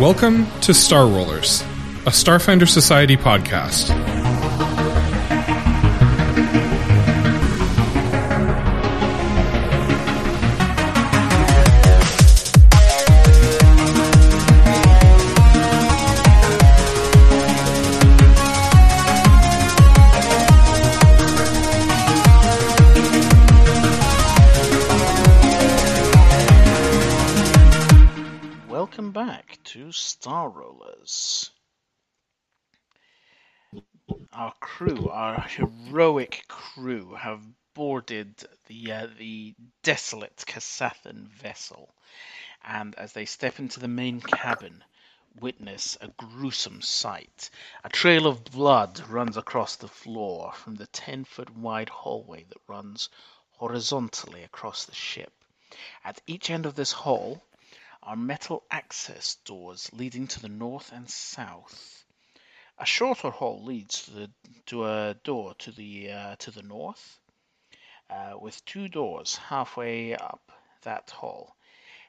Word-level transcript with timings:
Welcome 0.00 0.46
to 0.60 0.74
Star 0.74 1.06
Rollers, 1.06 1.62
a 2.04 2.10
Starfinder 2.10 2.68
Society 2.68 3.16
podcast. 3.16 4.15
To 30.26 30.30
Star 30.30 30.48
Rollers. 30.50 31.50
Our 34.32 34.52
crew, 34.58 35.08
our 35.08 35.40
heroic 35.42 36.46
crew, 36.48 37.14
have 37.14 37.40
boarded 37.74 38.34
the 38.66 38.90
uh, 38.90 39.06
the 39.16 39.54
desolate 39.84 40.42
Kasathan 40.44 41.28
vessel, 41.28 41.94
and 42.64 42.96
as 42.96 43.12
they 43.12 43.24
step 43.24 43.60
into 43.60 43.78
the 43.78 43.86
main 43.86 44.20
cabin, 44.20 44.82
witness 45.38 45.96
a 46.00 46.08
gruesome 46.08 46.82
sight. 46.82 47.48
A 47.84 47.88
trail 47.88 48.26
of 48.26 48.42
blood 48.42 49.08
runs 49.08 49.36
across 49.36 49.76
the 49.76 49.86
floor 49.86 50.52
from 50.54 50.74
the 50.74 50.88
ten 50.88 51.24
foot 51.24 51.56
wide 51.56 51.88
hallway 51.88 52.42
that 52.48 52.58
runs 52.66 53.10
horizontally 53.50 54.42
across 54.42 54.86
the 54.86 54.94
ship. 54.94 55.32
At 56.04 56.20
each 56.26 56.50
end 56.50 56.66
of 56.66 56.74
this 56.74 56.90
hall 56.90 57.44
are 58.06 58.14
metal 58.14 58.62
access 58.70 59.34
doors 59.44 59.90
leading 59.92 60.28
to 60.28 60.40
the 60.40 60.48
north 60.48 60.92
and 60.92 61.10
south. 61.10 62.04
A 62.78 62.86
shorter 62.86 63.30
hall 63.30 63.64
leads 63.64 64.04
to, 64.04 64.10
the, 64.12 64.30
to 64.66 64.86
a 64.86 65.14
door 65.24 65.54
to 65.58 65.72
the 65.72 66.12
uh, 66.12 66.36
to 66.36 66.52
the 66.52 66.62
north, 66.62 67.18
uh, 68.08 68.34
with 68.40 68.64
two 68.64 68.88
doors 68.88 69.36
halfway 69.36 70.14
up 70.14 70.52
that 70.82 71.10
hall, 71.10 71.56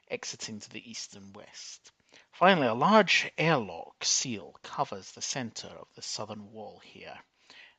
exiting 0.08 0.60
to 0.60 0.70
the 0.70 0.88
east 0.88 1.16
and 1.16 1.34
west. 1.34 1.90
Finally, 2.30 2.68
a 2.68 2.74
large 2.74 3.28
airlock 3.36 4.04
seal 4.04 4.54
covers 4.62 5.10
the 5.10 5.22
center 5.22 5.66
of 5.66 5.88
the 5.96 6.02
southern 6.02 6.52
wall 6.52 6.80
here, 6.84 7.18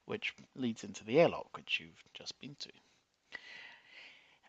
which 0.04 0.34
leads 0.56 0.84
into 0.84 1.06
the 1.06 1.22
airlock 1.22 1.56
which 1.56 1.80
you've 1.80 2.04
just 2.14 2.38
been 2.42 2.56
to. 2.56 2.72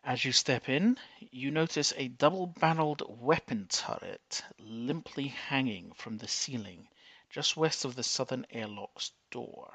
As 0.03 0.25
you 0.25 0.31
step 0.31 0.67
in, 0.67 0.97
you 1.19 1.51
notice 1.51 1.93
a 1.95 2.07
double 2.07 2.47
barreled 2.47 3.03
weapon 3.07 3.67
turret 3.69 4.43
limply 4.57 5.27
hanging 5.27 5.91
from 5.95 6.17
the 6.17 6.27
ceiling 6.27 6.87
just 7.31 7.55
west 7.55 7.85
of 7.85 7.95
the 7.95 8.03
southern 8.03 8.45
airlock's 8.51 9.11
door. 9.29 9.73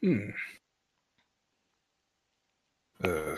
Hmm. 0.00 0.30
Uh, 3.02 3.36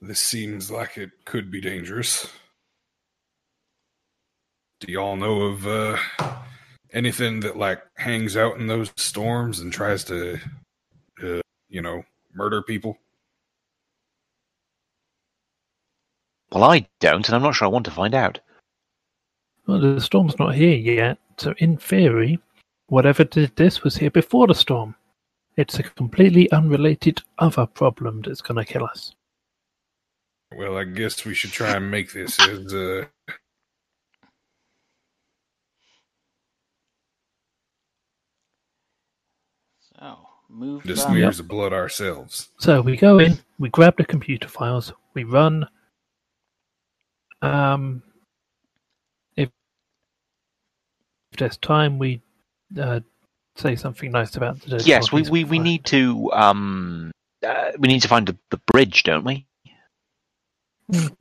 this 0.00 0.20
seems 0.20 0.70
like 0.70 0.96
it 0.96 1.10
could 1.24 1.50
be 1.50 1.60
dangerous. 1.60 2.28
Do 4.80 4.92
y'all 4.92 5.16
know 5.16 5.42
of 5.42 5.66
uh, 5.66 5.96
anything 6.92 7.40
that 7.40 7.56
like 7.56 7.82
hangs 7.96 8.36
out 8.36 8.58
in 8.58 8.66
those 8.66 8.92
storms 8.96 9.60
and 9.60 9.72
tries 9.72 10.04
to, 10.04 10.38
uh, 11.22 11.40
you 11.68 11.82
know, 11.82 12.04
murder 12.34 12.62
people? 12.62 12.98
Well, 16.52 16.64
I 16.64 16.86
don't, 17.00 17.26
and 17.26 17.34
I'm 17.34 17.42
not 17.42 17.54
sure 17.54 17.66
I 17.66 17.70
want 17.70 17.84
to 17.86 17.90
find 17.90 18.14
out. 18.14 18.38
Well, 19.66 19.80
the 19.80 20.00
storm's 20.00 20.38
not 20.38 20.54
here 20.54 20.76
yet, 20.76 21.18
so 21.36 21.54
in 21.58 21.76
theory, 21.76 22.38
whatever 22.86 23.24
did 23.24 23.54
this 23.56 23.82
was 23.82 23.96
here 23.96 24.10
before 24.10 24.46
the 24.46 24.54
storm. 24.54 24.94
It's 25.56 25.78
a 25.78 25.82
completely 25.82 26.50
unrelated 26.52 27.22
other 27.38 27.66
problem 27.66 28.22
that's 28.22 28.42
going 28.42 28.64
to 28.64 28.72
kill 28.72 28.84
us. 28.84 29.14
Well, 30.54 30.76
I 30.76 30.84
guess 30.84 31.24
we 31.24 31.34
should 31.34 31.50
try 31.50 31.72
and 31.76 31.90
make 31.90 32.12
this 32.12 32.38
as 32.48 32.72
uh, 32.72 33.06
So, 39.98 40.18
move 40.48 40.82
the 40.84 40.96
smears 40.96 41.40
of 41.40 41.48
blood 41.48 41.72
ourselves. 41.72 42.50
So 42.58 42.82
we 42.82 42.96
go 42.96 43.18
in, 43.18 43.38
we 43.58 43.70
grab 43.70 43.96
the 43.96 44.04
computer 44.04 44.46
files, 44.46 44.92
we 45.14 45.24
run. 45.24 45.66
Um, 47.42 48.02
if, 49.36 49.50
if 51.32 51.38
there's 51.38 51.56
time, 51.58 51.98
we 51.98 52.22
uh, 52.80 53.00
say 53.56 53.76
something 53.76 54.10
nice 54.10 54.36
about 54.36 54.60
the 54.60 54.78
dead 54.78 54.86
yes, 54.86 55.12
we, 55.12 55.22
we, 55.22 55.44
we 55.44 55.58
need 55.58 55.84
to 55.86 56.30
um 56.32 57.10
uh, 57.46 57.72
we 57.78 57.88
need 57.88 58.02
to 58.02 58.08
find 58.08 58.26
the, 58.26 58.36
the 58.50 58.58
bridge, 58.66 59.02
don't 59.02 59.24
we? 59.24 59.46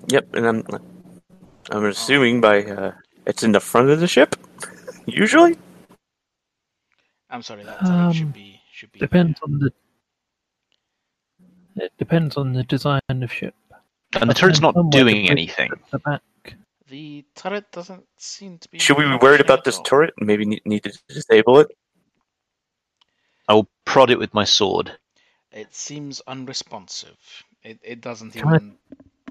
Yep, 0.07 0.35
and 0.35 0.45
I'm 0.45 0.63
I'm 1.71 1.85
assuming 1.85 2.41
by 2.41 2.63
uh, 2.63 2.91
it's 3.25 3.43
in 3.43 3.51
the 3.51 3.59
front 3.59 3.89
of 3.89 3.99
the 3.99 4.07
ship. 4.07 4.35
Usually, 5.05 5.57
I'm 7.29 7.41
sorry, 7.41 7.63
that 7.63 7.79
turret 7.79 8.15
should 8.15 8.27
Um, 8.27 8.31
be 8.31 8.61
should 8.71 8.91
be 8.91 8.99
Depends 8.99 9.39
on 9.43 9.59
the. 9.59 9.71
It 11.77 11.91
depends 11.97 12.37
on 12.37 12.53
the 12.53 12.63
design 12.63 13.01
of 13.09 13.31
ship. 13.31 13.53
And 14.21 14.29
the 14.29 14.33
turret's 14.33 14.61
not 14.61 14.75
doing 14.91 15.29
anything. 15.29 15.71
The 15.91 15.99
back. 15.99 16.21
The 16.87 17.25
turret 17.35 17.71
doesn't 17.71 18.05
seem 18.17 18.59
to 18.59 18.69
be. 18.69 18.79
should 18.79 18.97
we 18.97 19.05
be 19.05 19.17
worried 19.21 19.41
about 19.41 19.63
this 19.63 19.79
turret? 19.81 20.13
and 20.17 20.27
Maybe 20.27 20.45
need, 20.45 20.61
need 20.65 20.83
to 20.83 20.93
disable 21.09 21.59
it. 21.59 21.67
I 23.47 23.53
will 23.53 23.67
prod 23.85 24.11
it 24.11 24.19
with 24.19 24.33
my 24.33 24.43
sword. 24.43 24.91
It 25.51 25.73
seems 25.73 26.21
unresponsive. 26.27 27.17
It 27.63 27.79
it 27.83 28.01
doesn't 28.01 28.31
Can 28.31 28.47
I- 28.47 28.55
even 28.55 28.77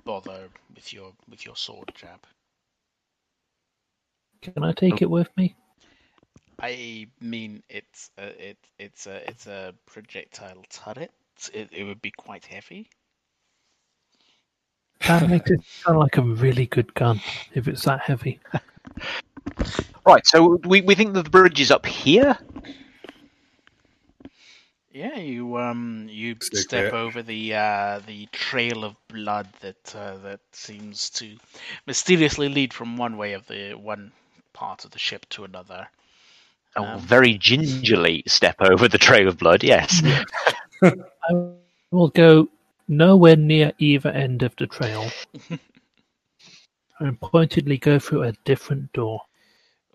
bother 0.04 0.48
with 0.74 0.92
your 0.92 1.12
with 1.28 1.44
your 1.46 1.56
sword 1.56 1.92
jab. 1.94 2.20
Can 4.42 4.62
I 4.62 4.72
take 4.72 4.94
oh. 4.94 5.02
it 5.02 5.10
with 5.10 5.34
me? 5.36 5.54
I 6.60 7.08
mean, 7.20 7.62
it's 7.68 8.10
a, 8.18 8.50
it 8.50 8.58
it's 8.78 9.06
a 9.06 9.28
it's 9.28 9.46
a 9.46 9.74
projectile 9.86 10.64
turret. 10.70 11.10
It 11.52 11.68
it 11.72 11.84
would 11.84 12.02
be 12.02 12.10
quite 12.10 12.44
heavy. 12.44 12.88
That 15.06 15.28
makes 15.28 15.50
it 15.50 15.60
sound 15.84 15.98
like 15.98 16.16
a 16.16 16.22
really 16.22 16.66
good 16.66 16.94
gun 16.94 17.20
if 17.54 17.68
it's 17.68 17.84
that 17.84 18.00
heavy. 18.00 18.40
Right, 20.06 20.26
so 20.26 20.58
we, 20.64 20.80
we 20.82 20.94
think 20.94 21.14
that 21.14 21.24
the 21.24 21.30
bridge 21.30 21.60
is 21.60 21.70
up 21.70 21.86
here. 21.86 22.38
Yeah, 24.92 25.18
you 25.18 25.56
um 25.58 26.06
you 26.08 26.36
Stick 26.40 26.58
step 26.60 26.92
there. 26.92 26.94
over 26.94 27.22
the 27.22 27.54
uh 27.54 28.00
the 28.06 28.26
trail 28.32 28.84
of 28.84 28.96
blood 29.08 29.48
that 29.60 29.94
uh, 29.94 30.16
that 30.18 30.40
seems 30.52 31.10
to 31.10 31.36
mysteriously 31.86 32.48
lead 32.48 32.72
from 32.72 32.96
one 32.96 33.16
way 33.16 33.32
of 33.32 33.46
the 33.48 33.74
one 33.74 34.12
part 34.52 34.84
of 34.84 34.92
the 34.92 34.98
ship 34.98 35.26
to 35.30 35.44
another. 35.44 35.88
I 36.76 36.80
will 36.80 36.88
Um, 36.90 37.00
very 37.00 37.34
gingerly 37.38 38.22
step 38.26 38.56
over 38.60 38.88
the 38.88 38.98
trail 38.98 39.28
of 39.28 39.38
blood. 39.38 39.62
Yes. 39.64 40.02
I 40.82 41.32
will 41.90 42.08
go 42.08 42.48
nowhere 42.88 43.36
near 43.36 43.72
either 43.78 44.10
end 44.10 44.42
of 44.42 44.54
the 44.56 44.66
trail 44.66 45.10
and 47.00 47.20
pointedly 47.20 47.78
go 47.78 47.98
through 47.98 48.22
a 48.22 48.32
different 48.44 48.92
door. 48.92 49.20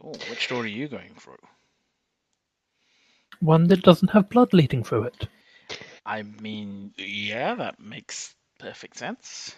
Oh, 0.04 0.14
which 0.30 0.48
door 0.48 0.64
are 0.64 0.68
you 0.68 0.88
going 0.88 1.14
through? 1.16 1.38
One 3.40 3.68
that 3.68 3.84
doesn't 3.84 4.12
have 4.12 4.30
blood 4.30 4.54
leading 4.54 4.84
through 4.84 5.04
it. 5.04 5.28
I 6.06 6.24
mean, 6.24 6.92
yeah, 6.98 7.56
that 7.56 7.80
makes 7.80 8.36
perfect 8.60 8.98
sense. 8.98 9.56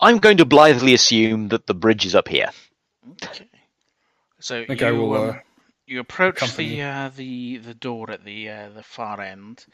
I'm 0.00 0.18
going 0.18 0.38
to 0.38 0.44
blithely 0.44 0.94
assume 0.94 1.48
that 1.48 1.66
the 1.66 1.74
bridge 1.74 2.04
is 2.04 2.14
up 2.14 2.28
here. 2.28 2.50
Okay. 3.22 3.48
So 4.40 4.64
think 4.66 4.80
you, 4.80 4.94
will, 4.96 5.14
um, 5.14 5.30
uh, 5.30 5.34
you 5.86 6.00
approach 6.00 6.36
accompany 6.42 6.76
the 6.76 6.82
uh, 6.82 7.10
the 7.16 7.56
the 7.58 7.74
door 7.74 8.10
at 8.10 8.24
the 8.24 8.50
uh, 8.50 8.68
the 8.70 8.82
far 8.82 9.20
end, 9.20 9.64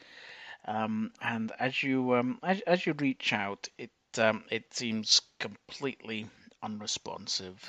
um, 0.66 1.12
and 1.22 1.52
as 1.58 1.82
you 1.82 2.14
um, 2.14 2.38
as, 2.42 2.60
as 2.62 2.86
you 2.86 2.92
reach 2.94 3.32
out, 3.32 3.68
it 3.78 3.90
um, 4.18 4.44
it 4.50 4.72
seems 4.74 5.22
completely 5.38 6.26
unresponsive. 6.62 7.64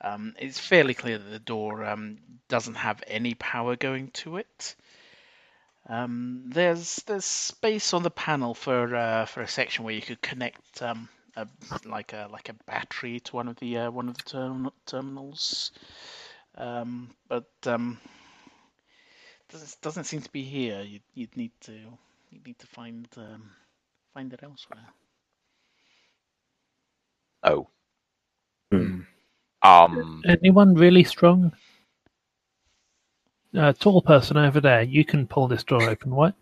Um, 0.00 0.34
it's 0.38 0.58
fairly 0.58 0.94
clear 0.94 1.18
that 1.18 1.30
the 1.30 1.38
door 1.38 1.84
um, 1.84 2.18
doesn't 2.48 2.76
have 2.76 3.02
any 3.06 3.34
power 3.34 3.76
going 3.76 4.10
to 4.12 4.36
it. 4.36 4.76
Um, 5.88 6.44
there's 6.46 6.96
there's 7.06 7.24
space 7.24 7.94
on 7.94 8.02
the 8.02 8.10
panel 8.10 8.54
for 8.54 8.94
uh, 8.94 9.24
for 9.24 9.40
a 9.40 9.48
section 9.48 9.84
where 9.84 9.94
you 9.94 10.02
could 10.02 10.20
connect 10.20 10.82
um, 10.82 11.08
a, 11.36 11.48
like 11.86 12.12
a 12.12 12.28
like 12.30 12.50
a 12.50 12.54
battery 12.66 13.20
to 13.20 13.36
one 13.36 13.48
of 13.48 13.56
the 13.56 13.78
uh, 13.78 13.90
one 13.90 14.08
of 14.08 14.16
the 14.16 14.24
term- 14.24 14.72
terminals, 14.86 15.72
um, 16.56 17.10
but 17.28 17.48
um, 17.64 17.98
doesn't 19.50 19.80
doesn't 19.80 20.04
seem 20.04 20.20
to 20.20 20.30
be 20.30 20.42
here. 20.42 20.82
You'd, 20.82 21.02
you'd 21.14 21.36
need 21.36 21.52
to 21.62 21.72
you 22.30 22.40
need 22.44 22.58
to 22.58 22.66
find 22.66 23.08
um, 23.16 23.50
find 24.14 24.32
it 24.32 24.40
elsewhere. 24.42 24.86
Oh, 27.42 27.68
Hmm. 28.70 29.00
Um, 29.62 30.22
Anyone 30.26 30.74
really 30.74 31.04
strong? 31.04 31.52
Uh, 33.56 33.72
tall 33.72 34.02
person 34.02 34.36
over 34.36 34.60
there, 34.60 34.82
you 34.82 35.04
can 35.04 35.26
pull 35.26 35.48
this 35.48 35.64
door 35.64 35.82
open. 35.82 36.14
What? 36.14 36.34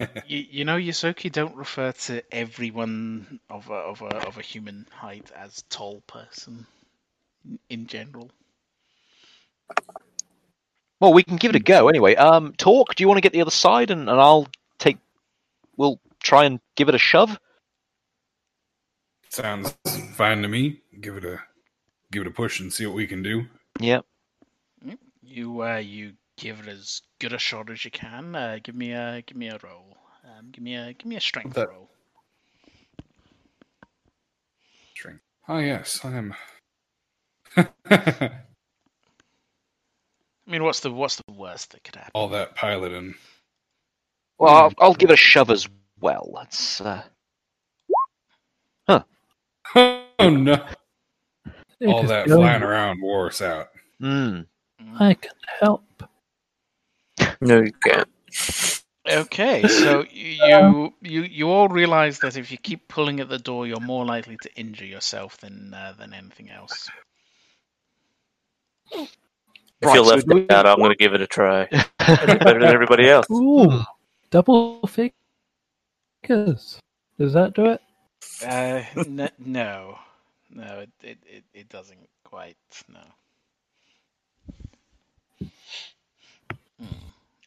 You, 0.26 0.44
you 0.50 0.64
know, 0.64 0.76
Ysoki 0.76 1.30
don't 1.30 1.54
refer 1.54 1.92
to 1.92 2.22
everyone 2.34 3.38
of 3.48 3.70
a, 3.70 3.74
of 3.74 4.02
a 4.02 4.26
of 4.26 4.38
a 4.38 4.42
human 4.42 4.86
height 4.90 5.30
as 5.36 5.64
tall 5.70 6.00
person 6.08 6.66
in- 7.44 7.58
in 7.70 7.86
general. 7.86 8.28
well, 11.00 11.12
we 11.12 11.22
can 11.22 11.36
give 11.36 11.50
it 11.50 11.56
a 11.56 11.60
go 11.60 11.88
anyway. 11.88 12.16
Um, 12.16 12.54
Torque. 12.58 12.96
Do 12.96 13.04
you 13.04 13.08
want 13.08 13.18
to 13.18 13.22
get 13.22 13.32
the 13.32 13.40
other 13.40 13.52
side, 13.52 13.90
and, 13.92 14.08
and 14.10 14.20
I'll 14.20 14.44
take. 14.44 14.63
We'll 15.76 16.00
try 16.22 16.44
and 16.44 16.60
give 16.76 16.88
it 16.88 16.94
a 16.94 16.98
shove. 16.98 17.38
Sounds 19.28 19.74
fine 20.14 20.42
to 20.42 20.48
me. 20.48 20.80
Give 21.00 21.16
it 21.16 21.24
a 21.24 21.40
give 22.12 22.22
it 22.22 22.28
a 22.28 22.30
push 22.30 22.60
and 22.60 22.72
see 22.72 22.86
what 22.86 22.94
we 22.94 23.06
can 23.06 23.22
do. 23.22 23.46
Yeah. 23.80 24.00
You 25.22 25.62
uh, 25.62 25.76
you 25.78 26.12
give 26.36 26.60
it 26.60 26.68
as 26.68 27.02
good 27.18 27.32
a 27.32 27.38
shot 27.38 27.70
as 27.70 27.84
you 27.84 27.90
can. 27.90 28.36
Uh, 28.36 28.58
give 28.62 28.74
me 28.76 28.92
a 28.92 29.22
give 29.26 29.36
me 29.36 29.48
a 29.48 29.58
roll. 29.64 29.96
Um, 30.24 30.50
give 30.52 30.62
me 30.62 30.76
a 30.76 30.92
give 30.92 31.06
me 31.06 31.16
a 31.16 31.20
strength 31.20 31.54
That- 31.54 31.68
roll. 31.68 31.90
Strength. 34.94 35.22
Oh 35.48 35.58
yes, 35.58 36.00
I 36.04 36.12
am. 36.12 36.34
I 37.90 38.30
mean, 40.46 40.62
what's 40.62 40.80
the 40.80 40.92
what's 40.92 41.16
the 41.16 41.32
worst 41.32 41.72
that 41.72 41.82
could 41.84 41.96
happen? 41.96 42.10
All 42.14 42.28
that 42.28 42.54
piloting. 42.54 43.14
Well, 44.38 44.54
I'll, 44.54 44.72
I'll 44.78 44.94
give 44.94 45.10
it 45.10 45.14
a 45.14 45.16
shove 45.16 45.50
as 45.50 45.68
well. 46.00 46.30
Let's. 46.32 46.80
Uh... 46.80 47.02
Oh 49.76 50.30
no! 50.30 50.64
All 51.86 52.04
that 52.04 52.28
going. 52.28 52.40
flying 52.40 52.62
around 52.62 53.00
wore 53.02 53.26
us 53.26 53.42
out. 53.42 53.70
Mm. 54.00 54.46
I 54.98 55.14
can 55.14 55.32
help. 55.60 55.84
No, 57.40 57.62
you 57.62 57.72
can't. 57.82 58.08
Okay, 59.08 59.66
so 59.66 60.04
you 60.12 60.94
you 61.00 61.22
you 61.22 61.50
all 61.50 61.68
realize 61.68 62.20
that 62.20 62.36
if 62.36 62.50
you 62.52 62.58
keep 62.58 62.86
pulling 62.88 63.20
at 63.20 63.28
the 63.28 63.38
door, 63.38 63.66
you're 63.66 63.80
more 63.80 64.04
likely 64.04 64.36
to 64.42 64.54
injure 64.54 64.86
yourself 64.86 65.38
than 65.38 65.74
uh, 65.74 65.94
than 65.98 66.14
anything 66.14 66.50
else. 66.50 66.88
If 68.92 69.10
Right, 69.82 69.96
you 69.96 70.04
so 70.04 70.10
left 70.10 70.28
do 70.28 70.46
out, 70.50 70.66
I'm 70.66 70.78
going 70.78 70.90
to 70.90 70.96
give 70.96 71.14
it 71.14 71.20
a 71.20 71.26
try. 71.26 71.66
Better 71.98 72.60
than 72.60 72.64
everybody 72.64 73.08
else. 73.08 73.26
Ooh, 73.30 73.82
double 74.34 74.84
figures. 74.88 75.14
Does 77.18 77.32
that 77.34 77.54
do 77.54 77.66
it? 77.66 77.80
Uh, 78.44 78.82
n- 78.96 79.30
no, 79.38 79.96
no, 80.50 80.80
it, 80.80 80.90
it 81.02 81.18
it 81.24 81.44
it 81.54 81.68
doesn't 81.68 82.08
quite. 82.24 82.56
No. 82.88 82.98
Hmm. 86.80 86.86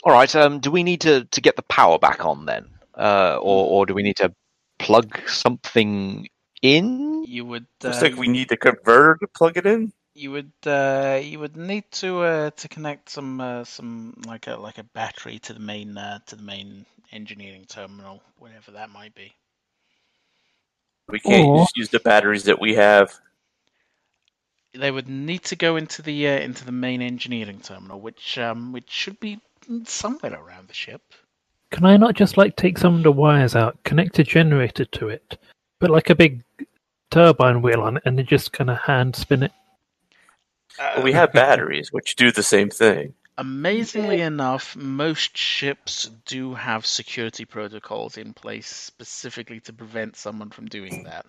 All 0.06 0.14
right. 0.14 0.34
Um, 0.34 0.62
do 0.62 0.72
we 0.72 0.82
need 0.82 1.02
to, 1.02 1.26
to 1.26 1.42
get 1.42 1.58
the 1.58 1.64
power 1.64 2.00
back 2.00 2.24
on 2.24 2.46
then, 2.46 2.70
uh, 2.98 3.38
or 3.42 3.68
or 3.68 3.86
do 3.86 3.94
we 3.94 4.04
need 4.04 4.16
to 4.18 4.34
plug 4.80 5.20
something 5.28 6.30
in? 6.62 7.26
You 7.28 7.44
would. 7.44 7.66
Looks 7.84 7.98
uh, 7.98 8.04
like 8.04 8.16
we 8.16 8.30
need 8.30 8.50
a 8.54 8.58
converter 8.58 9.18
to 9.20 9.28
plug 9.28 9.58
it 9.58 9.66
in. 9.66 9.92
You 10.18 10.32
would 10.32 10.52
uh, 10.66 11.20
you 11.22 11.38
would 11.38 11.56
need 11.56 11.84
to 11.92 12.22
uh, 12.22 12.50
to 12.50 12.68
connect 12.68 13.08
some 13.08 13.40
uh, 13.40 13.64
some 13.64 14.20
like 14.26 14.48
a 14.48 14.56
like 14.56 14.80
a 14.80 14.84
battery 14.84 15.38
to 15.40 15.54
the 15.54 15.60
main 15.60 15.96
uh, 15.96 16.18
to 16.26 16.36
the 16.36 16.42
main 16.42 16.88
engineering 17.12 17.66
terminal, 17.68 18.24
whatever 18.40 18.72
that 18.72 18.90
might 18.90 19.14
be. 19.14 19.32
We 21.08 21.20
can't 21.20 21.48
Or- 21.48 21.60
just 21.60 21.78
use 21.78 21.90
the 21.90 22.00
batteries 22.00 22.46
that 22.46 22.60
we 22.60 22.74
have. 22.74 23.14
They 24.74 24.90
would 24.90 25.08
need 25.08 25.44
to 25.46 25.56
go 25.56 25.76
into 25.76 26.02
the 26.02 26.28
uh, 26.28 26.40
into 26.40 26.66
the 26.66 26.72
main 26.72 27.04
engineering 27.04 27.60
terminal, 27.60 28.02
which 28.02 28.40
um 28.40 28.74
which 28.74 28.90
should 28.90 29.20
be 29.20 29.40
somewhere 29.86 30.34
around 30.34 30.68
the 30.68 30.74
ship. 30.74 31.04
Can 31.70 31.86
I 31.86 31.96
not 31.96 32.16
just 32.16 32.38
like 32.38 32.56
take 32.56 32.80
some 32.80 32.96
of 32.96 33.04
the 33.04 33.12
wires 33.12 33.56
out, 33.56 33.78
connect 33.84 34.18
a 34.18 34.24
generator 34.24 34.86
to 34.86 35.10
it, 35.10 35.38
put 35.80 35.92
like 35.92 36.10
a 36.10 36.16
big 36.16 36.44
turbine 37.12 37.62
wheel 37.62 37.82
on 37.82 37.98
it, 37.98 38.04
and 38.04 38.18
then 38.18 38.26
just 38.26 38.52
kind 38.52 38.72
of 38.72 38.80
hand 38.80 39.16
spin 39.16 39.44
it? 39.44 39.52
Uh, 40.80 41.02
We 41.04 41.12
have 41.14 41.32
batteries, 41.34 41.92
which 41.92 42.16
do 42.16 42.32
the 42.32 42.44
same 42.44 42.70
thing. 42.70 43.14
Amazingly 43.40 44.22
enough, 44.22 44.76
most 44.76 45.38
ships 45.38 46.10
do 46.26 46.56
have 46.56 46.86
security 46.86 47.46
protocols 47.46 48.18
in 48.18 48.34
place 48.34 48.68
specifically 48.68 49.60
to 49.62 49.74
prevent 49.74 50.16
someone 50.16 50.50
from 50.50 50.66
doing 50.68 51.04
that. 51.04 51.26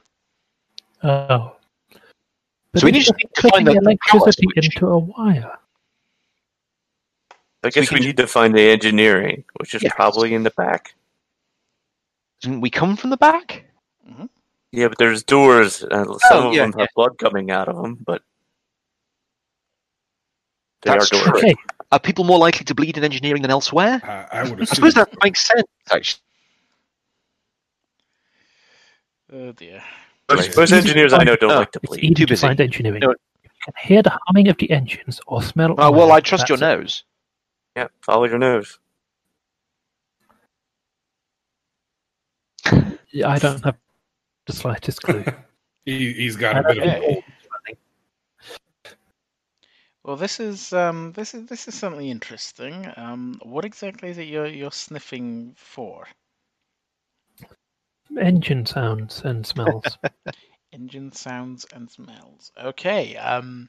Oh. 1.02 1.56
But 2.72 2.80
So 2.80 2.86
we 2.86 2.92
it's 2.92 3.10
need 3.10 3.28
to 3.34 3.48
find 3.50 3.66
the 3.66 3.72
power 3.74 3.82
electricity 3.82 4.46
switch. 4.54 4.74
into 4.74 4.86
a 4.88 4.98
wire. 4.98 5.58
I 7.62 7.70
So 7.70 7.80
we 7.80 7.86
guess 7.86 7.92
we, 7.92 8.00
need 8.00 8.16
to 8.18 8.26
find 8.26 8.54
the 8.54 8.70
engineering, 8.70 9.44
which 9.58 9.74
is 9.74 9.82
Yes. 9.82 9.92
probably 9.94 10.32
in 10.32 10.44
the 10.44 10.50
back. 10.50 10.94
Didn't 12.40 12.60
we 12.60 12.70
come 12.70 12.96
from 12.96 13.10
the 13.10 13.16
back? 13.16 13.64
Yeah, 14.70 14.88
but 14.88 14.98
there's 14.98 15.22
doors, 15.22 15.82
and 15.82 16.06
some 16.28 16.44
Oh, 16.44 16.48
of 16.48 16.54
yeah, 16.54 16.62
them 16.62 16.74
have 16.78 16.88
blood 16.94 17.18
coming 17.18 17.50
out 17.50 17.68
of 17.68 17.76
them, 17.76 17.96
but 18.06 18.22
they 20.82 20.90
That's 20.90 21.04
are 21.04 21.08
true. 21.08 21.32
Okay, 21.38 21.54
Are 21.92 22.00
people 22.00 22.24
more 22.24 22.38
likely 22.38 22.64
to 22.64 22.74
bleed 22.74 22.98
in 22.98 23.04
engineering 23.04 23.42
than 23.42 23.50
elsewhere? 23.50 24.00
I, 24.04 24.26
I 24.32 24.44
would 24.44 24.60
I 24.60 24.64
suppose 24.64 24.94
that 24.94 25.08
makes 25.22 25.46
sense. 25.46 25.64
Actually, 25.90 26.20
Oh 29.32 29.52
dear. 29.52 29.82
Most, 30.30 30.56
most 30.56 30.72
engineers 30.72 31.12
I 31.12 31.24
know 31.24 31.36
don't 31.36 31.56
like 31.56 31.72
to 31.72 31.80
it's 31.82 31.90
bleed. 31.90 32.02
easy 32.02 32.14
Too 32.14 32.26
to 32.26 32.26
busy. 32.26 32.46
find 32.48 32.60
engineering. 32.60 33.00
No. 33.00 33.10
You 33.10 33.50
can 33.64 33.74
hear 33.82 34.02
the 34.02 34.18
humming 34.26 34.48
of 34.48 34.56
the 34.58 34.70
engines 34.70 35.20
or 35.26 35.42
smell. 35.42 35.74
oh, 35.78 35.90
well. 35.90 36.12
I 36.12 36.20
trust 36.20 36.48
your 36.48 36.58
That's 36.58 36.62
it. 36.62 36.66
nose. 36.66 37.04
Yeah, 37.76 37.88
follow 38.02 38.24
your 38.26 38.38
nose. 38.38 38.78
Yeah, 43.12 43.28
I 43.30 43.38
don't 43.38 43.64
have 43.64 43.76
the 44.46 44.52
slightest 44.54 45.02
clue. 45.02 45.24
he, 45.86 46.12
he's 46.12 46.36
got 46.36 46.56
I 46.56 46.60
a 46.60 46.64
bit 46.64 46.78
of 46.78 46.84
don't 46.84 46.88
a 46.88 46.90
Okay. 46.90 47.00
cold. 47.00 47.24
Well, 50.08 50.16
this 50.16 50.40
is 50.40 50.72
um, 50.72 51.12
this 51.12 51.34
is 51.34 51.44
this 51.44 51.68
is 51.68 51.74
something 51.74 52.08
interesting. 52.08 52.90
Um, 52.96 53.38
what 53.42 53.66
exactly 53.66 54.08
is 54.08 54.16
it 54.16 54.26
you're 54.26 54.46
you're 54.46 54.72
sniffing 54.72 55.52
for? 55.54 56.06
Engine 58.18 58.64
sounds 58.64 59.20
and 59.26 59.46
smells. 59.46 59.98
Engine 60.72 61.12
sounds 61.12 61.66
and 61.74 61.90
smells. 61.90 62.50
Okay. 62.58 63.18
Um, 63.18 63.68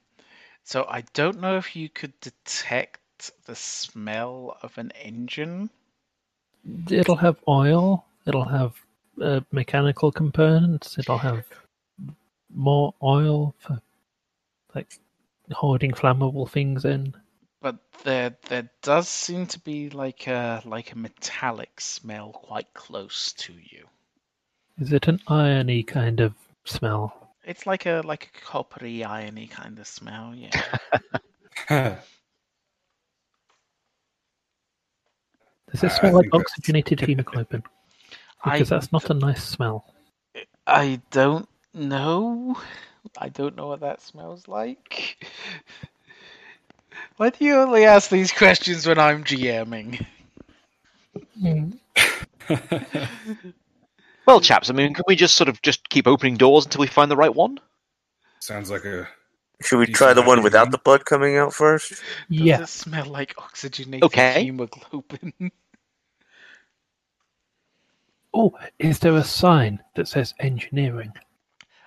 so 0.63 0.85
I 0.87 1.03
don't 1.13 1.41
know 1.41 1.57
if 1.57 1.75
you 1.75 1.89
could 1.89 2.17
detect 2.21 3.31
the 3.45 3.55
smell 3.55 4.55
of 4.61 4.77
an 4.77 4.91
engine. 4.91 5.69
it'll 6.89 7.17
have 7.17 7.35
oil. 7.49 8.05
It'll 8.25 8.47
have 8.47 8.75
uh, 9.21 9.41
mechanical 9.51 10.09
components. 10.09 10.97
It'll 10.97 11.17
have 11.17 11.43
more 12.49 12.93
oil 13.03 13.53
for 13.59 13.81
like 14.73 14.97
holding 15.51 15.91
flammable 15.91 16.49
things 16.49 16.85
in. 16.85 17.13
But 17.61 17.77
there 18.03 18.35
there 18.47 18.69
does 18.81 19.09
seem 19.09 19.45
to 19.47 19.59
be 19.59 19.89
like 19.89 20.27
a 20.27 20.61
like 20.65 20.93
a 20.93 20.97
metallic 20.97 21.81
smell 21.81 22.31
quite 22.31 22.73
close 22.73 23.33
to 23.33 23.53
you. 23.53 23.85
Is 24.79 24.93
it 24.93 25.07
an 25.07 25.19
irony 25.27 25.83
kind 25.83 26.21
of 26.21 26.33
smell? 26.65 27.33
It's 27.43 27.67
like 27.67 27.85
a 27.85 28.01
like 28.05 28.31
a 28.33 28.45
coppery 28.45 29.03
irony 29.03 29.47
kind 29.47 29.77
of 29.79 29.87
smell, 29.87 30.33
yeah. 30.35 30.49
Does 35.71 35.83
it 35.83 35.83
uh, 35.83 35.87
I- 35.87 35.87
I 35.87 35.99
smell 35.99 36.13
like 36.13 36.33
oxygenated 36.33 37.01
hemoglobin? 37.01 37.63
I 38.43 38.51
Because 38.51 38.69
that's 38.69 38.91
not 38.91 39.09
a 39.09 39.13
nice 39.13 39.43
smell. 39.43 39.85
I 40.65 41.01
don't 41.11 41.47
know. 41.73 42.57
I 43.17 43.29
don't 43.29 43.55
know 43.55 43.67
what 43.67 43.79
that 43.81 44.01
smells 44.01 44.47
like. 44.47 45.25
Why 47.17 47.29
do 47.29 47.45
you 47.45 47.55
only 47.55 47.85
ask 47.85 48.09
these 48.09 48.31
questions 48.31 48.87
when 48.87 48.99
I'm 48.99 49.23
GMing? 49.23 50.05
Well, 54.25 54.41
chaps, 54.41 54.69
I 54.69 54.73
mean, 54.73 54.93
can 54.93 55.03
we 55.07 55.15
just 55.15 55.35
sort 55.35 55.49
of 55.49 55.61
just 55.61 55.89
keep 55.89 56.07
opening 56.07 56.37
doors 56.37 56.65
until 56.65 56.81
we 56.81 56.87
find 56.87 57.09
the 57.09 57.15
right 57.17 57.33
one? 57.33 57.59
Sounds 58.39 58.69
like 58.69 58.85
a. 58.85 59.07
Should 59.61 59.79
we 59.79 59.87
try 59.87 60.13
the 60.13 60.21
one 60.21 60.43
without 60.43 60.71
the 60.71 60.77
blood 60.77 61.05
coming 61.05 61.37
out 61.37 61.53
first? 61.53 62.01
Does 62.35 62.45
Yeah, 62.45 62.59
it 62.59 62.69
smell 62.69 63.05
like 63.05 63.33
oxygenated 63.37 64.03
Okay. 64.03 64.33
hemoglobin? 64.35 65.51
Oh, 68.33 68.57
is 68.77 68.99
there 68.99 69.15
a 69.15 69.23
sign 69.23 69.81
that 69.95 70.07
says 70.07 70.33
engineering? 70.39 71.11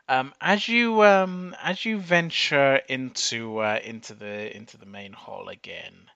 Um, 0.09 0.35
as 0.41 0.69
you 0.69 1.03
um, 1.03 1.55
as 1.63 1.85
you 1.85 1.99
venture 1.99 2.77
into 2.89 3.59
uh, 3.59 3.79
into 3.83 4.15
the 4.15 4.55
into 4.57 4.77
the 4.77 4.87
main 4.87 5.13
hall 5.13 5.49
again, 5.49 6.11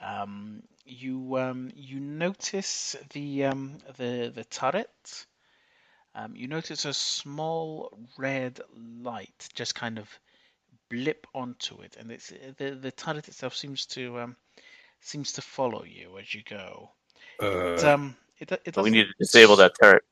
um, 0.00 0.62
you 0.84 1.36
um, 1.38 1.70
you 1.74 2.00
notice 2.00 2.96
the 3.12 3.44
um, 3.44 3.78
the 3.96 4.32
the 4.34 4.44
turret. 4.44 5.26
Um, 6.14 6.34
you 6.36 6.48
notice 6.48 6.84
a 6.84 6.94
small 6.94 7.98
red 8.16 8.60
light 8.76 9.48
just 9.54 9.74
kind 9.74 9.98
of 9.98 10.08
blip 10.90 11.26
onto 11.34 11.80
it, 11.82 11.96
and 11.98 12.10
it's 12.10 12.32
the 12.58 12.70
the 12.70 12.92
turret 12.92 13.28
itself 13.28 13.54
seems 13.54 13.86
to 13.86 14.18
um, 14.20 14.36
seems 15.00 15.32
to 15.32 15.42
follow 15.42 15.84
you 15.84 16.18
as 16.18 16.34
you 16.34 16.42
go. 16.42 16.90
It, 17.52 17.64
Uh, 17.76 17.84
um, 17.84 18.16
it, 18.38 18.52
it 18.64 18.76
we 18.76 18.90
need 18.90 19.04
to 19.04 19.14
disable 19.18 19.56
that 19.56 19.72
turret. 19.80 20.02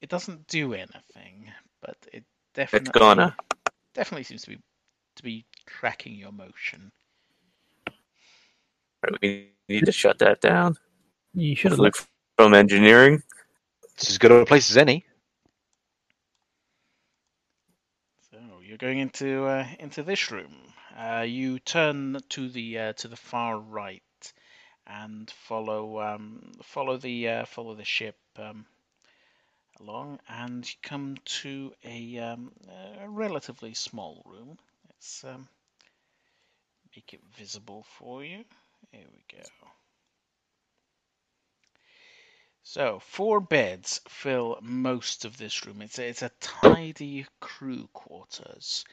it 0.00 0.08
doesn't 0.08 0.46
do 0.46 0.74
anything, 0.74 1.52
but 1.80 1.96
it 2.12 2.24
It's 2.72 2.88
definitely 2.90 2.90
gonna. 2.90 3.36
definitely 3.94 4.24
seems 4.24 4.42
to 4.42 4.50
be 4.50 4.58
to 5.16 5.22
be 5.22 5.44
tracking 5.66 6.14
your 6.14 6.32
motion. 6.32 6.92
We 9.22 9.50
need 9.68 9.86
to 9.86 9.92
shut 9.92 10.18
that 10.18 10.40
down. 10.40 10.76
You 11.34 11.56
should 11.56 11.72
have 11.72 11.80
Look 11.80 11.96
looked. 11.96 12.06
from 12.38 12.54
engineering. 12.54 13.22
It's 13.94 14.10
as 14.10 14.18
good 14.18 14.32
a 14.32 14.44
place 14.46 14.70
as 14.70 14.76
any. 14.76 15.04
So 18.30 18.38
you're 18.62 18.78
going 18.78 18.98
into 18.98 19.44
uh, 19.46 19.66
into 19.78 20.02
this 20.02 20.30
room. 20.30 20.54
Uh, 20.96 21.24
you 21.26 21.58
turn 21.60 22.18
to 22.30 22.48
the 22.48 22.78
uh, 22.78 22.92
to 22.94 23.08
the 23.08 23.16
far 23.16 23.58
right 23.58 24.02
and 24.86 25.30
follow 25.30 26.00
um, 26.00 26.52
follow 26.62 26.96
the 26.96 27.28
uh, 27.28 27.44
follow 27.46 27.74
the 27.74 27.84
ship 27.84 28.16
um, 28.38 28.66
along, 29.80 30.20
and 30.28 30.68
you 30.68 30.76
come 30.82 31.16
to 31.24 31.72
a, 31.84 32.18
um, 32.18 32.52
a 33.02 33.08
relatively 33.08 33.74
small 33.74 34.22
room. 34.26 34.58
Let's 34.88 35.24
um, 35.24 35.48
make 36.94 37.12
it 37.14 37.20
visible 37.36 37.84
for 37.98 38.24
you. 38.24 38.44
Here 38.92 39.06
we 39.12 39.24
go. 39.38 39.44
So 42.62 43.00
four 43.00 43.40
beds 43.40 44.00
fill 44.06 44.58
most 44.60 45.24
of 45.24 45.36
this 45.36 45.64
room. 45.66 45.82
It's 45.82 45.98
a, 45.98 46.08
it's 46.08 46.22
a 46.22 46.30
tidy 46.40 47.26
crew 47.40 47.88
quarters. 47.92 48.84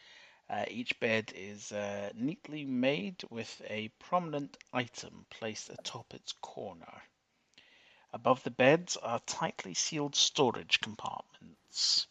Uh, 0.50 0.64
each 0.70 0.98
bed 1.02 1.34
is 1.36 1.74
uh, 1.74 2.10
neatly 2.16 2.64
made 2.64 3.22
with 3.30 3.62
a 3.70 3.90
prominent 4.00 4.58
item 4.72 5.26
placed 5.30 5.70
atop 5.70 6.14
its 6.14 6.32
corner. 6.32 7.04
Above 8.18 8.42
the 8.42 8.50
beds 8.50 8.98
are 8.98 9.20
tightly 9.28 9.76
sealed 9.76 10.16
storage 10.16 10.82
compartments. 10.82 12.08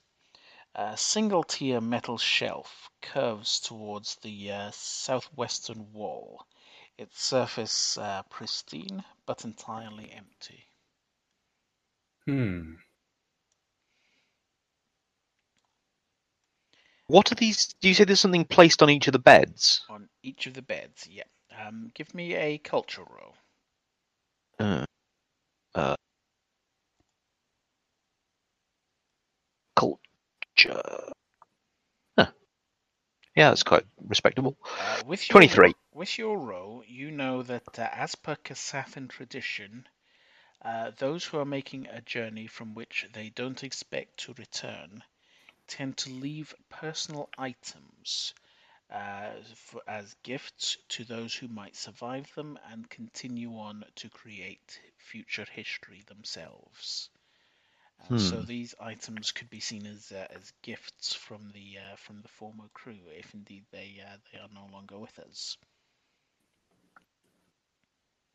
A 0.76 0.96
single 0.96 1.42
tier 1.42 1.80
metal 1.80 2.16
shelf 2.16 2.88
curves 3.02 3.58
towards 3.58 4.14
the 4.14 4.52
uh, 4.52 4.70
southwestern 4.70 5.92
wall, 5.92 6.46
its 6.96 7.20
surface 7.20 7.98
uh, 7.98 8.22
pristine 8.30 9.04
but 9.26 9.44
entirely 9.44 10.12
empty. 10.12 10.68
hmm. 12.26 12.74
What 17.08 17.32
are 17.32 17.36
these? 17.36 17.74
Do 17.80 17.88
you 17.88 17.94
say 17.94 18.04
there's 18.04 18.20
something 18.20 18.44
placed 18.44 18.80
on 18.82 18.90
each 18.90 19.08
of 19.08 19.12
the 19.12 19.18
beds? 19.18 19.82
On 19.88 20.08
each 20.22 20.46
of 20.46 20.54
the 20.54 20.62
beds, 20.62 21.08
yeah. 21.08 21.24
Um, 21.50 21.90
give 21.94 22.14
me 22.14 22.34
a 22.34 22.58
culture 22.58 23.04
roll. 23.04 23.36
Uh, 24.60 24.62
uh, 24.62 24.86
culture. 29.76 31.12
Huh. 32.18 32.26
Yeah, 33.36 33.50
that's 33.50 33.62
quite 33.62 33.84
respectable. 34.08 34.56
Uh, 34.78 35.02
with 35.06 35.30
your 35.30 35.38
23. 35.38 35.74
With 35.92 36.18
your 36.18 36.38
roll, 36.38 36.82
you 36.86 37.10
know 37.10 37.42
that 37.42 37.78
uh, 37.78 37.88
as 37.92 38.14
per 38.14 38.36
Kasathan 38.36 39.08
tradition, 39.08 39.86
uh, 40.62 40.92
those 40.98 41.24
who 41.24 41.38
are 41.38 41.44
making 41.44 41.86
a 41.86 42.00
journey 42.00 42.46
from 42.46 42.74
which 42.74 43.06
they 43.12 43.30
don't 43.30 43.62
expect 43.64 44.18
to 44.20 44.34
return 44.34 45.02
tend 45.68 45.96
to 45.98 46.10
leave 46.10 46.54
personal 46.70 47.28
items 47.38 48.34
uh, 48.90 49.32
for, 49.54 49.82
as 49.88 50.14
gifts 50.22 50.76
to 50.88 51.04
those 51.04 51.34
who 51.34 51.48
might 51.48 51.76
survive 51.76 52.32
them 52.34 52.58
and 52.70 52.88
continue 52.90 53.58
on 53.58 53.84
to 53.96 54.08
create 54.10 54.80
future 54.98 55.46
history 55.52 56.02
themselves. 56.06 57.10
Uh, 58.00 58.16
So 58.16 58.42
Hmm. 58.42 58.44
these 58.44 58.74
items 58.80 59.32
could 59.32 59.50
be 59.50 59.60
seen 59.60 59.86
as 59.86 60.12
uh, 60.12 60.26
as 60.30 60.52
gifts 60.62 61.14
from 61.14 61.50
the 61.52 61.78
uh, 61.78 61.96
from 61.96 62.20
the 62.22 62.28
former 62.28 62.68
crew, 62.74 63.00
if 63.12 63.34
indeed 63.34 63.64
they 63.70 64.00
uh, 64.04 64.16
they 64.32 64.38
are 64.38 64.48
no 64.54 64.66
longer 64.72 64.98
with 64.98 65.18
us. 65.18 65.56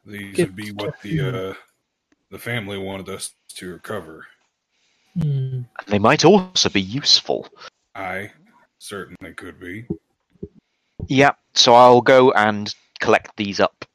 These 0.05 0.43
Get 0.43 0.45
would 0.45 0.55
be 0.55 0.71
what 0.71 0.99
the 1.01 1.19
uh, 1.21 1.53
the 2.31 2.39
family 2.39 2.77
wanted 2.77 3.09
us 3.09 3.33
to 3.55 3.73
recover. 3.73 4.27
Hmm. 5.15 5.61
They 5.87 5.99
might 5.99 6.25
also 6.25 6.69
be 6.69 6.81
useful. 6.81 7.47
I 7.95 8.33
certainly 8.79 9.33
could 9.33 9.59
be. 9.59 9.87
Yeah, 11.07 11.31
so 11.53 11.73
I'll 11.73 12.01
go 12.01 12.31
and 12.31 12.73
collect 12.99 13.35
these 13.37 13.59
up. 13.59 13.85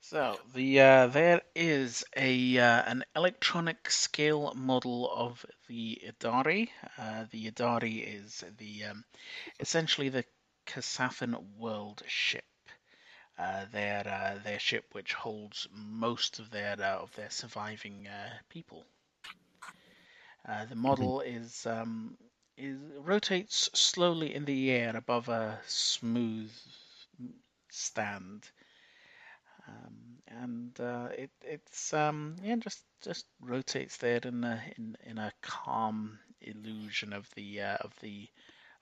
So 0.00 0.40
the 0.54 0.80
uh, 0.80 1.06
there 1.06 1.42
is 1.54 2.04
a 2.16 2.58
uh, 2.58 2.82
an 2.82 3.04
electronic 3.14 3.90
scale 3.90 4.52
model 4.54 5.10
of 5.10 5.44
the 5.68 6.00
Idari. 6.06 6.70
Uh, 6.96 7.26
the 7.30 7.50
Idari 7.50 8.02
is 8.02 8.44
the 8.58 8.84
um, 8.84 9.04
essentially 9.60 10.08
the 10.08 10.24
Kasathan 10.66 11.56
world 11.56 12.02
ship. 12.06 12.44
Uh, 13.38 13.64
their 13.66 14.06
uh, 14.06 14.38
their 14.42 14.58
ship 14.58 14.94
which 14.94 15.14
holds 15.14 15.66
most 15.72 16.38
of 16.38 16.50
their 16.50 16.74
uh, 16.80 16.98
of 16.98 17.14
their 17.14 17.30
surviving 17.30 18.06
uh, 18.08 18.38
people. 18.48 18.86
Uh, 20.48 20.64
the 20.66 20.74
model 20.76 21.20
is 21.20 21.66
um, 21.66 22.16
is 22.58 22.78
rotates 22.98 23.70
slowly 23.74 24.34
in 24.34 24.44
the 24.44 24.70
air 24.72 24.96
above 24.96 25.28
a 25.28 25.60
smooth 25.66 26.52
stand. 27.70 28.50
Um, 29.68 30.22
and 30.28 30.80
uh, 30.80 31.08
it 31.16 31.30
it's 31.42 31.92
um, 31.94 32.36
yeah 32.42 32.56
just 32.56 32.84
just 33.02 33.26
rotates 33.40 33.96
there 33.98 34.20
in 34.24 34.42
a 34.44 34.62
in, 34.76 34.96
in 35.04 35.18
a 35.18 35.32
calm 35.42 36.18
illusion 36.40 37.12
of 37.12 37.28
the 37.34 37.60
uh, 37.62 37.76
of 37.76 37.94
the 38.00 38.28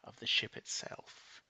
of 0.04 0.16
the 0.16 0.26
ship 0.26 0.56
itself. 0.56 1.42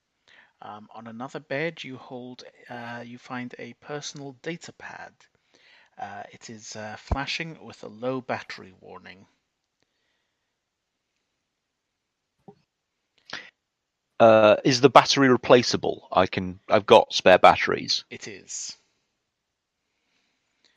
Um, 0.63 0.89
on 0.95 1.07
another 1.07 1.41
bed, 1.41 1.85
you 1.85 1.99
hold 1.99 2.45
uh, 2.71 3.03
you 3.07 3.19
find 3.19 3.55
a 3.59 3.75
personal 3.75 4.33
data 4.43 4.73
pad. 4.73 5.15
Uh, 5.99 6.25
it 6.33 6.51
is 6.51 6.77
uh, 6.77 6.97
flashing 6.99 7.65
with 7.65 7.83
a 7.85 7.89
low 7.89 8.21
battery 8.21 8.75
warning. 8.81 9.27
Uh, 14.19 14.57
is 14.65 14.81
the 14.81 14.89
battery 14.89 15.29
replaceable? 15.29 16.09
I 16.11 16.27
can. 16.27 16.59
I've 16.69 16.87
got 16.87 17.13
spare 17.13 17.39
batteries. 17.39 18.05
It 18.11 18.29
is. 18.29 18.77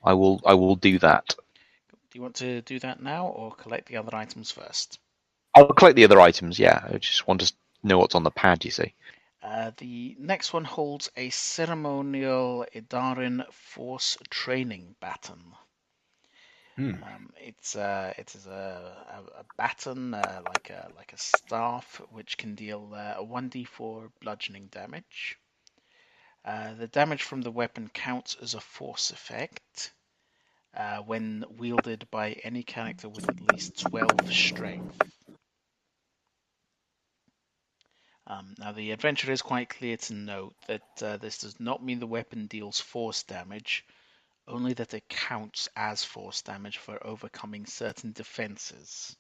I 0.04 0.14
will. 0.14 0.42
I 0.46 0.56
will 0.56 0.76
do 0.76 1.00
that. 1.00 1.36
Do 2.12 2.18
you 2.18 2.22
want 2.22 2.36
to 2.36 2.62
do 2.62 2.80
that 2.80 3.02
now 3.02 3.28
or 3.28 3.52
collect 3.52 3.88
the 3.88 3.98
other 3.98 4.16
items 4.16 4.52
first? 4.52 5.00
I'll 5.56 5.74
collect 5.74 5.96
the 5.96 6.04
other 6.04 6.20
items. 6.20 6.60
Yeah, 6.60 6.82
I 6.92 6.98
just 6.98 7.28
want 7.28 7.42
to 7.42 7.54
know 7.84 7.98
what's 8.00 8.16
on 8.16 8.24
the 8.24 8.32
pad. 8.32 8.66
You 8.66 8.72
see. 8.72 8.94
Uh, 9.42 9.72
the 9.78 10.18
next 10.20 10.52
one 10.52 10.66
holds 10.66 11.10
a 11.16 11.30
ceremonial 11.30 12.66
Idarin 12.76 13.46
Force 13.52 14.18
training 14.30 14.96
baton. 15.00 15.54
Hmm. 16.80 17.04
Um, 17.04 17.30
it's 17.36 17.76
uh, 17.76 18.14
it 18.18 18.34
is 18.36 18.48
a, 18.48 18.96
a, 19.12 19.40
a 19.42 19.44
baton 19.58 20.14
uh, 20.14 20.42
like 20.46 20.70
a 20.70 20.88
like 20.96 21.12
a 21.12 21.18
staff 21.18 22.02
which 22.14 22.38
can 22.38 22.56
deal 22.56 22.92
uh, 22.96 23.16
a 23.18 23.24
one 23.24 23.50
d 23.50 23.66
four 23.66 24.10
bludgeoning 24.22 24.70
damage. 24.72 25.38
Uh, 26.46 26.76
the 26.76 26.88
damage 26.88 27.24
from 27.24 27.42
the 27.42 27.52
weapon 27.52 27.90
counts 27.94 28.38
as 28.42 28.54
a 28.54 28.62
force 28.62 29.12
effect 29.12 29.92
uh, 30.74 31.00
when 31.00 31.44
wielded 31.58 32.08
by 32.12 32.32
any 32.46 32.64
character 32.64 33.10
with 33.10 33.28
at 33.28 33.52
least 33.52 33.82
twelve 33.82 34.32
strength. 34.32 35.02
Um, 38.26 38.56
now, 38.58 38.72
the 38.72 38.92
adventure 38.92 39.34
is 39.34 39.42
quite 39.42 39.68
clear 39.68 39.98
to 39.98 40.14
note 40.14 40.54
that 40.68 41.04
uh, 41.04 41.18
this 41.18 41.40
does 41.40 41.60
not 41.60 41.84
mean 41.84 42.00
the 42.00 42.08
weapon 42.08 42.48
deals 42.48 42.80
force 42.80 43.24
damage, 43.24 43.86
only 44.50 44.74
that 44.74 44.94
it 44.94 45.08
counts 45.08 45.70
as 45.76 46.04
force 46.04 46.42
damage 46.42 46.78
for 46.78 46.98
overcoming 47.06 47.66
certain 47.66 48.12
defenses, 48.12 49.16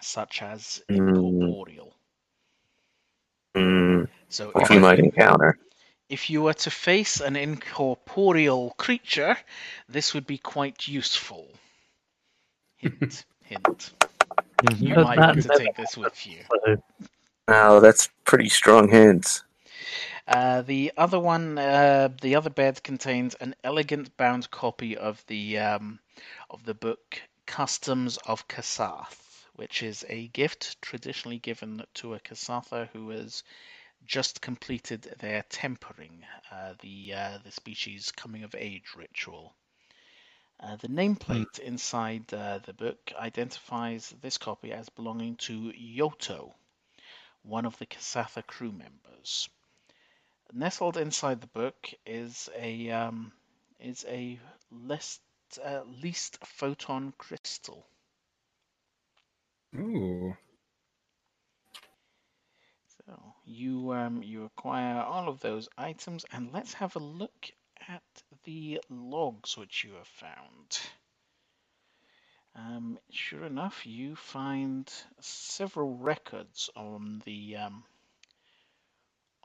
such 0.00 0.42
as 0.42 0.82
Mm. 0.88 1.08
incorporeal. 1.08 1.94
Mm, 3.56 4.08
So, 4.28 4.50
which 4.52 4.64
if, 4.64 4.70
we 4.70 4.78
might 4.78 4.98
encounter. 4.98 5.58
if 6.08 6.28
you 6.28 6.42
were 6.42 6.54
to 6.54 6.70
face 6.70 7.20
an 7.20 7.36
incorporeal 7.36 8.70
creature, 8.76 9.36
this 9.88 10.12
would 10.14 10.26
be 10.26 10.38
quite 10.38 10.86
useful. 10.86 11.48
Hint, 12.76 13.24
hint. 13.42 13.92
You 14.78 14.94
might 14.96 15.16
that- 15.18 15.36
want 15.36 15.42
to 15.42 15.58
take 15.58 15.74
this 15.76 15.96
with 15.96 16.26
you. 16.26 16.38
So, 16.66 16.82
Wow, 17.48 17.78
that's 17.78 18.08
pretty 18.24 18.48
strong 18.48 18.88
hints. 18.90 19.44
Uh, 20.26 20.62
the 20.62 20.92
other 20.96 21.20
one, 21.20 21.56
uh, 21.56 22.08
the 22.20 22.34
other 22.34 22.50
bed 22.50 22.82
contains 22.82 23.34
an 23.36 23.54
elegant 23.62 24.16
bound 24.16 24.50
copy 24.50 24.96
of 24.96 25.24
the 25.28 25.58
um, 25.58 26.00
of 26.50 26.64
the 26.64 26.74
book 26.74 27.22
Customs 27.46 28.16
of 28.18 28.48
Kasath, 28.48 29.46
which 29.54 29.84
is 29.84 30.04
a 30.08 30.26
gift 30.28 30.82
traditionally 30.82 31.38
given 31.38 31.84
to 31.94 32.14
a 32.14 32.18
Kasatha 32.20 32.88
who 32.92 33.10
has 33.10 33.44
just 34.04 34.40
completed 34.40 35.02
their 35.20 35.42
tempering, 35.48 36.24
uh, 36.50 36.74
the 36.80 37.14
uh, 37.14 37.38
the 37.44 37.52
species 37.52 38.10
coming 38.10 38.42
of 38.42 38.56
age 38.56 38.94
ritual. 38.96 39.54
Uh, 40.58 40.74
the 40.76 40.88
nameplate 40.88 41.60
inside 41.60 42.32
uh, 42.34 42.58
the 42.64 42.72
book 42.72 43.12
identifies 43.16 44.12
this 44.22 44.38
copy 44.38 44.72
as 44.72 44.88
belonging 44.88 45.36
to 45.36 45.72
Yoto, 45.72 46.52
one 47.42 47.64
of 47.64 47.78
the 47.78 47.86
Kasatha 47.86 48.42
crew 48.42 48.72
members. 48.72 49.48
Nestled 50.52 50.96
inside 50.96 51.40
the 51.40 51.46
book 51.48 51.92
is 52.06 52.48
a 52.56 52.90
um, 52.90 53.32
is 53.80 54.04
a 54.08 54.38
least, 54.70 55.20
uh, 55.62 55.82
least 56.02 56.38
photon 56.44 57.12
crystal. 57.18 57.86
Ooh. 59.74 60.36
So 63.06 63.34
you 63.44 63.92
um, 63.92 64.22
you 64.22 64.44
acquire 64.44 65.02
all 65.02 65.28
of 65.28 65.40
those 65.40 65.68
items, 65.76 66.24
and 66.32 66.52
let's 66.52 66.74
have 66.74 66.96
a 66.96 67.00
look 67.00 67.50
at 67.88 68.02
the 68.44 68.80
logs 68.88 69.56
which 69.56 69.84
you 69.84 69.94
have 69.94 70.06
found. 70.06 70.78
Um, 72.54 72.98
sure 73.10 73.44
enough, 73.44 73.84
you 73.84 74.16
find 74.16 74.90
several 75.20 75.94
records 75.96 76.70
on 76.74 77.20
the 77.26 77.56
um, 77.56 77.84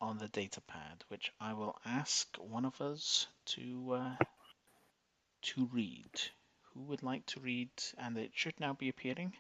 on 0.02 0.18
the 0.18 0.28
data 0.28 0.60
pad, 0.62 1.04
which 1.08 1.32
I 1.40 1.54
will 1.54 1.78
ask 1.86 2.28
one 2.38 2.66
of 2.66 2.82
us 2.82 3.28
to 3.46 3.94
uh, 3.94 4.16
to 5.44 5.70
read. 5.72 6.10
Who 6.74 6.82
would 6.82 7.04
like 7.04 7.26
to 7.28 7.40
read? 7.40 7.70
And 7.98 8.18
it 8.18 8.32
should 8.34 8.60
now 8.60 8.74
be 8.74 8.90
appearing. 8.90 9.34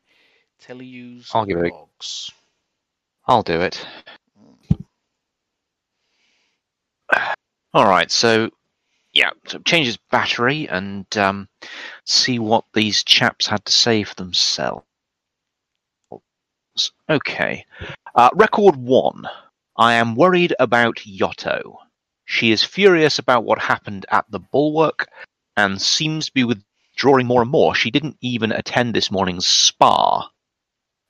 Teleuse 0.61 1.31
I'll 1.33 1.45
give 1.45 1.57
it 1.57 1.73
logs. 1.73 2.31
I'll 3.25 3.43
do 3.43 3.61
it. 3.61 3.85
Mm. 4.39 4.85
All 7.73 7.85
right, 7.85 8.11
so 8.11 8.49
yeah, 9.13 9.31
so 9.47 9.59
change 9.59 9.87
his 9.87 9.97
battery 10.11 10.67
and 10.69 11.05
um, 11.17 11.47
see 12.05 12.39
what 12.39 12.65
these 12.73 13.03
chaps 13.03 13.47
had 13.47 13.65
to 13.65 13.71
say 13.71 14.03
for 14.03 14.15
themselves. 14.15 14.85
Okay, 17.09 17.65
uh, 18.15 18.29
record 18.33 18.75
one. 18.75 19.27
I 19.81 19.93
am 19.93 20.13
worried 20.13 20.53
about 20.59 20.97
Yotto. 20.97 21.75
She 22.25 22.51
is 22.51 22.63
furious 22.63 23.17
about 23.17 23.45
what 23.45 23.57
happened 23.57 24.05
at 24.11 24.29
the 24.29 24.37
bulwark 24.37 25.07
and 25.57 25.81
seems 25.81 26.27
to 26.27 26.33
be 26.33 26.43
withdrawing 26.43 27.25
more 27.25 27.41
and 27.41 27.49
more. 27.49 27.73
She 27.73 27.89
didn't 27.89 28.15
even 28.21 28.51
attend 28.51 28.93
this 28.93 29.09
morning's 29.09 29.47
spa. 29.47 30.29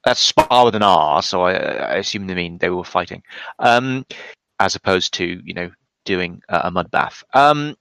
That's 0.06 0.22
spa 0.22 0.64
with 0.64 0.76
an 0.76 0.84
R, 0.84 1.22
so 1.22 1.42
I, 1.42 1.52
I 1.52 1.96
assume 1.96 2.28
they 2.28 2.34
mean 2.34 2.60
they 2.60 2.70
were 2.70 2.86
fighting, 2.86 3.24
um, 3.60 4.06
as 4.62 4.76
opposed 4.76 5.14
to 5.16 5.42
you 5.44 5.54
know 5.54 5.70
doing 6.06 6.42
uh, 6.48 6.62
a 6.64 6.72
mud 6.72 6.90
bath. 6.92 7.26
Um, 7.34 7.76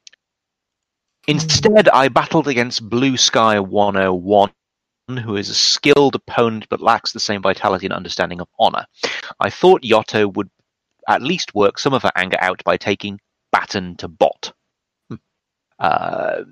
instead, 1.28 1.88
I 1.90 2.08
battled 2.08 2.48
against 2.48 2.90
Blue 2.90 3.16
Sky 3.16 3.60
101, 3.60 4.50
who 5.22 5.36
is 5.36 5.50
a 5.50 5.54
skilled 5.54 6.16
opponent 6.16 6.66
but 6.68 6.80
lacks 6.80 7.12
the 7.12 7.20
same 7.20 7.42
vitality 7.42 7.86
and 7.86 7.94
understanding 7.94 8.40
of 8.40 8.48
honor. 8.58 8.84
I 9.38 9.50
thought 9.50 9.82
Yotto 9.82 10.34
would 10.34 10.50
at 11.10 11.22
least 11.22 11.54
work 11.54 11.78
some 11.78 11.92
of 11.92 12.02
her 12.02 12.12
anger 12.16 12.38
out 12.40 12.62
by 12.64 12.76
taking 12.76 13.20
Batten 13.52 13.96
to 13.96 14.08
bot. 14.08 14.52
Hmm. 15.08 15.16
Uh, 15.78 16.42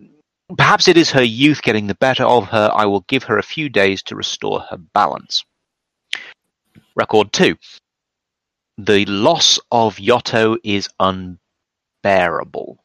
perhaps 0.57 0.89
it 0.89 0.97
is 0.97 1.11
her 1.11 1.23
youth 1.23 1.63
getting 1.63 1.87
the 1.87 1.95
better 1.95 2.25
of 2.25 2.49
her. 2.49 2.71
I 2.75 2.87
will 2.87 3.05
give 3.09 3.23
her 3.25 3.39
a 3.39 3.43
few 3.43 3.69
days 3.69 4.03
to 4.05 4.17
restore 4.17 4.61
her 4.61 4.77
balance. 4.77 5.45
Record 6.95 7.33
2. 7.33 7.57
The 8.79 9.05
loss 9.07 9.59
of 9.71 9.97
Yotto 9.97 10.57
is 10.65 10.89
unbearable. 11.01 12.79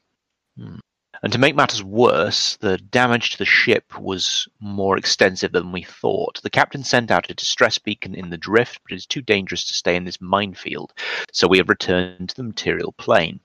Hmm. 0.57 0.77
And 1.23 1.31
to 1.31 1.39
make 1.39 1.55
matters 1.55 1.81
worse, 1.81 2.57
the 2.57 2.77
damage 2.77 3.31
to 3.31 3.37
the 3.37 3.45
ship 3.45 3.97
was 3.97 4.45
more 4.59 4.97
extensive 4.97 5.53
than 5.53 5.71
we 5.71 5.81
thought. 5.81 6.41
The 6.43 6.49
captain 6.49 6.83
sent 6.83 7.11
out 7.11 7.29
a 7.29 7.33
distress 7.33 7.77
beacon 7.77 8.13
in 8.13 8.29
the 8.29 8.37
drift, 8.37 8.81
but 8.83 8.91
it 8.91 8.97
is 8.97 9.05
too 9.05 9.21
dangerous 9.21 9.65
to 9.69 9.73
stay 9.73 9.95
in 9.95 10.03
this 10.03 10.19
minefield, 10.19 10.91
so 11.31 11.47
we 11.47 11.57
have 11.59 11.69
returned 11.69 12.27
to 12.27 12.35
the 12.35 12.43
material 12.43 12.91
plane. 12.97 13.39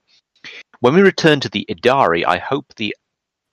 When 0.81 0.93
we 0.93 1.01
return 1.01 1.39
to 1.39 1.47
the 1.47 1.65
Idari, 1.69 2.25
I 2.25 2.37
hope 2.37 2.75
the 2.75 2.93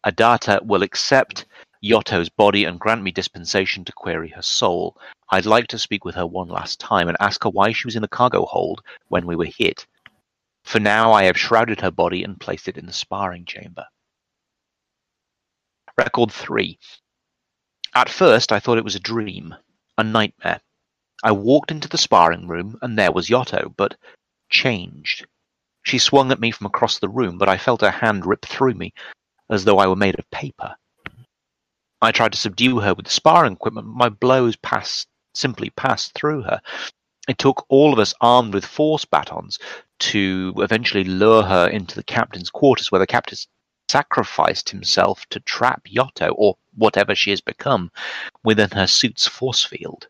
Adata 0.04 0.60
will 0.66 0.82
accept 0.82 1.46
Yotto's 1.80 2.28
body 2.28 2.64
and 2.64 2.80
grant 2.80 3.04
me 3.04 3.12
dispensation 3.12 3.84
to 3.84 3.92
query 3.92 4.30
her 4.30 4.42
soul. 4.42 4.96
I'd 5.30 5.46
like 5.46 5.68
to 5.68 5.78
speak 5.78 6.04
with 6.04 6.16
her 6.16 6.26
one 6.26 6.48
last 6.48 6.80
time 6.80 7.06
and 7.06 7.16
ask 7.20 7.44
her 7.44 7.50
why 7.50 7.70
she 7.70 7.86
was 7.86 7.94
in 7.94 8.02
the 8.02 8.08
cargo 8.08 8.44
hold 8.46 8.82
when 9.06 9.24
we 9.24 9.36
were 9.36 9.44
hit. 9.56 9.86
For 10.64 10.80
now, 10.80 11.12
I 11.12 11.22
have 11.24 11.38
shrouded 11.38 11.80
her 11.80 11.92
body 11.92 12.24
and 12.24 12.40
placed 12.40 12.66
it 12.66 12.76
in 12.76 12.86
the 12.86 12.92
sparring 12.92 13.44
chamber. 13.44 13.84
Record 15.98 16.30
3. 16.30 16.78
At 17.94 18.10
first, 18.10 18.52
I 18.52 18.60
thought 18.60 18.76
it 18.76 18.84
was 18.84 18.96
a 18.96 19.00
dream, 19.00 19.54
a 19.96 20.04
nightmare. 20.04 20.60
I 21.24 21.32
walked 21.32 21.70
into 21.70 21.88
the 21.88 21.96
sparring 21.96 22.46
room, 22.46 22.78
and 22.82 22.98
there 22.98 23.12
was 23.12 23.30
Yotto, 23.30 23.72
but 23.74 23.96
changed. 24.50 25.26
She 25.84 25.98
swung 25.98 26.30
at 26.32 26.40
me 26.40 26.50
from 26.50 26.66
across 26.66 26.98
the 26.98 27.08
room, 27.08 27.38
but 27.38 27.48
I 27.48 27.56
felt 27.56 27.80
her 27.80 27.90
hand 27.90 28.26
rip 28.26 28.44
through 28.44 28.74
me, 28.74 28.92
as 29.48 29.64
though 29.64 29.78
I 29.78 29.86
were 29.86 29.96
made 29.96 30.18
of 30.18 30.30
paper. 30.30 30.76
I 32.02 32.12
tried 32.12 32.32
to 32.32 32.38
subdue 32.38 32.80
her 32.80 32.92
with 32.92 33.06
the 33.06 33.10
sparring 33.10 33.54
equipment, 33.54 33.86
but 33.86 33.96
my 33.96 34.08
blows 34.10 34.56
passed, 34.56 35.08
simply 35.34 35.70
passed 35.70 36.12
through 36.12 36.42
her. 36.42 36.60
It 37.26 37.38
took 37.38 37.64
all 37.70 37.94
of 37.94 37.98
us 37.98 38.12
armed 38.20 38.52
with 38.52 38.66
force 38.66 39.06
batons 39.06 39.58
to 40.00 40.52
eventually 40.58 41.04
lure 41.04 41.42
her 41.44 41.66
into 41.68 41.94
the 41.94 42.04
captain's 42.04 42.50
quarters, 42.50 42.92
where 42.92 42.98
the 42.98 43.06
captain 43.06 43.38
sacrificed 43.88 44.70
himself 44.70 45.26
to 45.30 45.40
trap 45.40 45.84
Yotto, 45.84 46.32
or 46.36 46.56
whatever 46.74 47.14
she 47.14 47.30
has 47.30 47.40
become, 47.40 47.90
within 48.42 48.70
her 48.70 48.86
suit's 48.86 49.26
force 49.26 49.64
field. 49.64 50.08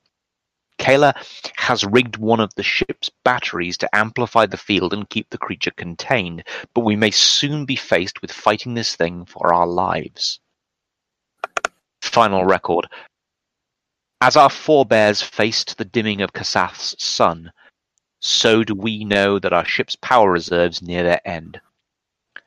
Kayla 0.79 1.15
has 1.57 1.85
rigged 1.85 2.17
one 2.17 2.41
of 2.41 2.55
the 2.55 2.63
ship's 2.63 3.11
batteries 3.25 3.79
to 3.79 3.97
amplify 3.97 4.47
the 4.47 4.57
field 4.57 4.93
and 4.93 5.09
keep 5.09 5.31
the 5.31 5.39
creature 5.39 5.71
contained, 5.71 6.45
but 6.75 6.85
we 6.85 6.97
may 6.97 7.11
soon 7.11 7.65
be 7.65 7.77
faced 7.77 8.21
with 8.21 8.31
fighting 8.31 8.75
this 8.75 8.95
thing 8.95 9.25
for 9.25 9.53
our 9.55 9.67
lives. 9.67 10.39
Final 12.03 12.45
record. 12.45 12.87
As 14.21 14.37
our 14.37 14.51
forebears 14.51 15.23
faced 15.23 15.77
the 15.77 15.85
dimming 15.85 16.23
of 16.23 16.33
Kasath's 16.33 16.95
sun, 17.03 17.53
so 18.21 18.65
do 18.65 18.75
we 18.75 19.05
know 19.05 19.39
that 19.39 19.53
our 19.53 19.65
ship's 19.65 19.97
power 19.97 20.31
reserves 20.31 20.83
near 20.83 21.03
their 21.03 21.27
end. 21.27 21.61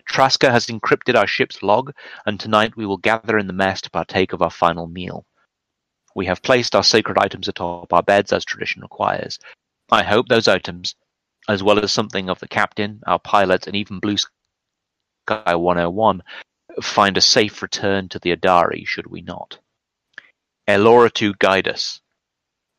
Traska 0.10 0.52
has 0.52 0.66
encrypted 0.66 1.16
our 1.16 1.28
ship's 1.28 1.62
log, 1.62 1.94
and 2.26 2.40
tonight 2.40 2.76
we 2.76 2.86
will 2.86 2.98
gather 2.98 3.38
in 3.38 3.46
the 3.48 3.54
mess 3.54 3.80
to 3.82 3.92
partake 3.92 4.34
of 4.34 4.42
our 4.42 4.50
final 4.50 4.88
meal. 4.88 5.26
We 6.16 6.26
have 6.26 6.42
placed 6.42 6.76
our 6.76 6.84
sacred 6.84 7.20
items 7.20 7.48
atop 7.48 7.94
our 7.94 8.02
beds 8.02 8.34
as 8.34 8.44
tradition 8.44 8.82
requires. 8.82 9.38
I 9.92 10.04
hope 10.04 10.28
those 10.28 10.48
items, 10.48 10.96
as 11.48 11.62
well 11.62 11.80
as 11.80 11.92
something 11.92 12.30
of 12.30 12.40
the 12.40 12.48
captain, 12.48 13.02
our 13.06 13.20
pilots, 13.20 13.68
and 13.68 13.76
even 13.76 14.00
Blue 14.00 14.18
Sky 14.18 15.56
101, 15.56 16.24
find 16.82 17.16
a 17.16 17.22
safe 17.22 17.62
return 17.62 18.10
to 18.10 18.20
the 18.20 18.36
Idari 18.36 18.88
should 18.88 19.08
we 19.08 19.22
not. 19.22 19.60
Elora 20.68 21.14
to 21.14 21.34
guide 21.40 21.68
us. 21.68 22.02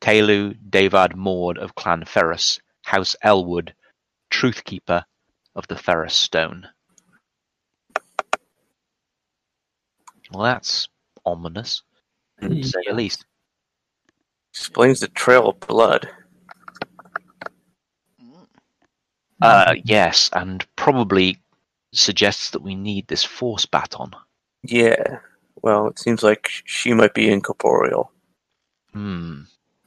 Kalu 0.01 0.57
Davad 0.69 1.15
Maud 1.15 1.57
of 1.57 1.75
Clan 1.75 2.03
Ferris, 2.03 2.59
House 2.83 3.15
Elwood, 3.21 3.73
Truthkeeper 4.29 5.05
of 5.55 5.67
the 5.67 5.77
Ferris 5.77 6.15
Stone. 6.15 6.67
Well, 10.31 10.43
that's 10.43 10.87
ominous, 11.25 11.83
to 12.41 12.63
say 12.63 12.79
the 12.87 12.93
least. 12.93 13.25
Explains 14.51 14.99
the 14.99 15.07
trail 15.09 15.49
of 15.49 15.59
blood. 15.61 16.09
Mm. 18.21 18.47
Uh, 19.41 19.75
yes, 19.83 20.29
and 20.33 20.65
probably 20.75 21.39
suggests 21.93 22.51
that 22.51 22.61
we 22.61 22.75
need 22.75 23.07
this 23.07 23.23
force 23.23 23.65
baton. 23.65 24.11
Yeah. 24.63 25.19
Well, 25.61 25.87
it 25.87 25.99
seems 25.99 26.23
like 26.23 26.49
she 26.65 26.93
might 26.93 27.13
be 27.13 27.29
incorporeal. 27.29 28.11
Hmm. 28.93 29.41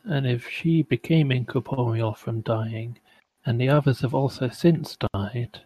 And 0.05 0.27
if 0.27 0.49
she 0.49 0.83
became 0.83 1.33
incorporeal 1.33 2.15
from 2.15 2.43
dying, 2.43 2.99
and 3.47 3.61
the 3.61 3.69
others 3.69 4.01
have 4.01 4.15
also 4.15 4.49
since 4.49 4.97
died, 5.13 5.61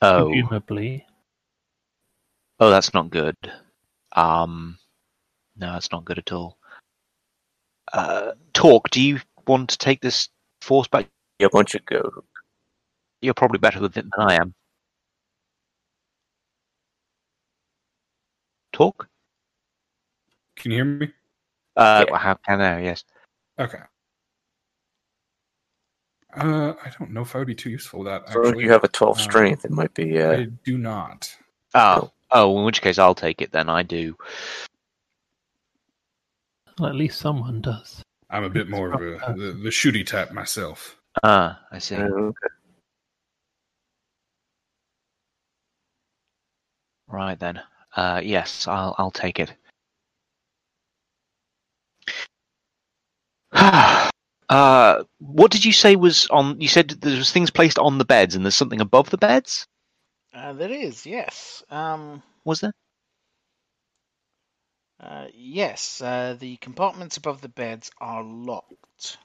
Oh, 0.00 0.30
presumably, 0.30 1.06
oh, 2.62 2.70
that's 2.70 2.94
not 2.94 3.10
good. 3.10 3.36
Um, 4.12 4.78
no, 5.56 5.72
that's 5.72 5.90
not 5.90 6.04
good 6.04 6.18
at 6.18 6.30
all. 6.30 6.58
Uh, 7.92 8.32
Torque. 8.54 8.88
Do 8.90 9.02
you 9.02 9.18
want 9.48 9.70
to 9.70 9.78
take 9.78 10.00
this 10.00 10.28
force 10.60 10.86
back? 10.86 11.08
Yeah, 11.40 11.48
why 11.50 11.58
don't 11.58 11.74
you 11.74 11.80
go? 11.86 12.24
You're 13.20 13.34
probably 13.34 13.58
better 13.58 13.80
with 13.80 13.96
it 13.96 14.04
than 14.16 14.28
I 14.28 14.34
am. 14.36 14.54
Torque. 18.72 19.08
Can 20.56 20.70
you 20.70 20.76
hear 20.76 20.84
me? 20.84 21.12
Uh, 21.76 22.04
Yeah. 22.08 22.16
how 22.16 22.34
can 22.34 22.60
I? 22.60 22.82
Yes. 22.82 23.04
Okay. 23.58 23.78
Uh, 26.34 26.74
I 26.82 26.90
don't 26.98 27.10
know 27.10 27.22
if 27.22 27.34
I 27.34 27.38
would 27.38 27.48
be 27.48 27.54
too 27.56 27.70
useful 27.70 28.00
with 28.00 28.08
that. 28.08 28.32
So 28.32 28.46
if 28.46 28.56
you 28.56 28.70
have 28.70 28.84
a 28.84 28.88
12 28.88 29.18
Uh, 29.18 29.20
strength, 29.20 29.64
it 29.64 29.70
might 29.72 29.92
be. 29.94 30.22
Uh, 30.22 30.32
I 30.32 30.44
do 30.64 30.78
not. 30.78 31.36
Oh, 31.74 32.12
oh, 32.32 32.58
in 32.58 32.64
which 32.64 32.82
case 32.82 32.98
I'll 32.98 33.14
take 33.14 33.40
it 33.42 33.52
then. 33.52 33.68
I 33.68 33.82
do. 33.82 34.16
Well, 36.78 36.88
at 36.88 36.96
least 36.96 37.18
someone 37.18 37.60
does. 37.60 38.02
I'm 38.30 38.44
a 38.44 38.50
bit 38.50 38.68
more 38.68 38.92
of 38.92 39.00
a 39.00 39.34
the, 39.36 39.52
the 39.52 39.68
shooty 39.68 40.06
type 40.06 40.32
myself. 40.32 40.96
Ah, 41.22 41.60
I 41.70 41.78
see. 41.78 41.96
uh, 41.96 42.04
okay. 42.04 42.48
Right 47.08 47.38
then. 47.38 47.60
Uh, 47.94 48.22
yes, 48.24 48.66
I'll 48.66 48.94
I'll 48.96 49.10
take 49.10 49.38
it. 49.38 49.52
uh, 54.48 55.04
what 55.18 55.50
did 55.50 55.64
you 55.64 55.72
say 55.72 55.94
was 55.94 56.26
on? 56.28 56.58
You 56.58 56.68
said 56.68 56.88
there 56.88 57.18
was 57.18 57.30
things 57.30 57.50
placed 57.50 57.78
on 57.78 57.98
the 57.98 58.04
beds, 58.06 58.34
and 58.34 58.44
there's 58.44 58.54
something 58.54 58.80
above 58.80 59.10
the 59.10 59.18
beds. 59.18 59.66
Uh, 60.34 60.52
there 60.54 60.70
is, 60.70 61.04
yes. 61.04 61.62
Um, 61.70 62.22
Was 62.44 62.60
there? 62.60 62.72
uh, 65.00 65.26
yes, 65.34 66.00
uh, 66.00 66.36
the 66.38 66.56
compartments 66.56 67.16
above 67.18 67.40
the 67.40 67.48
beds 67.48 67.90
are 68.00 68.22
locked. 68.22 69.18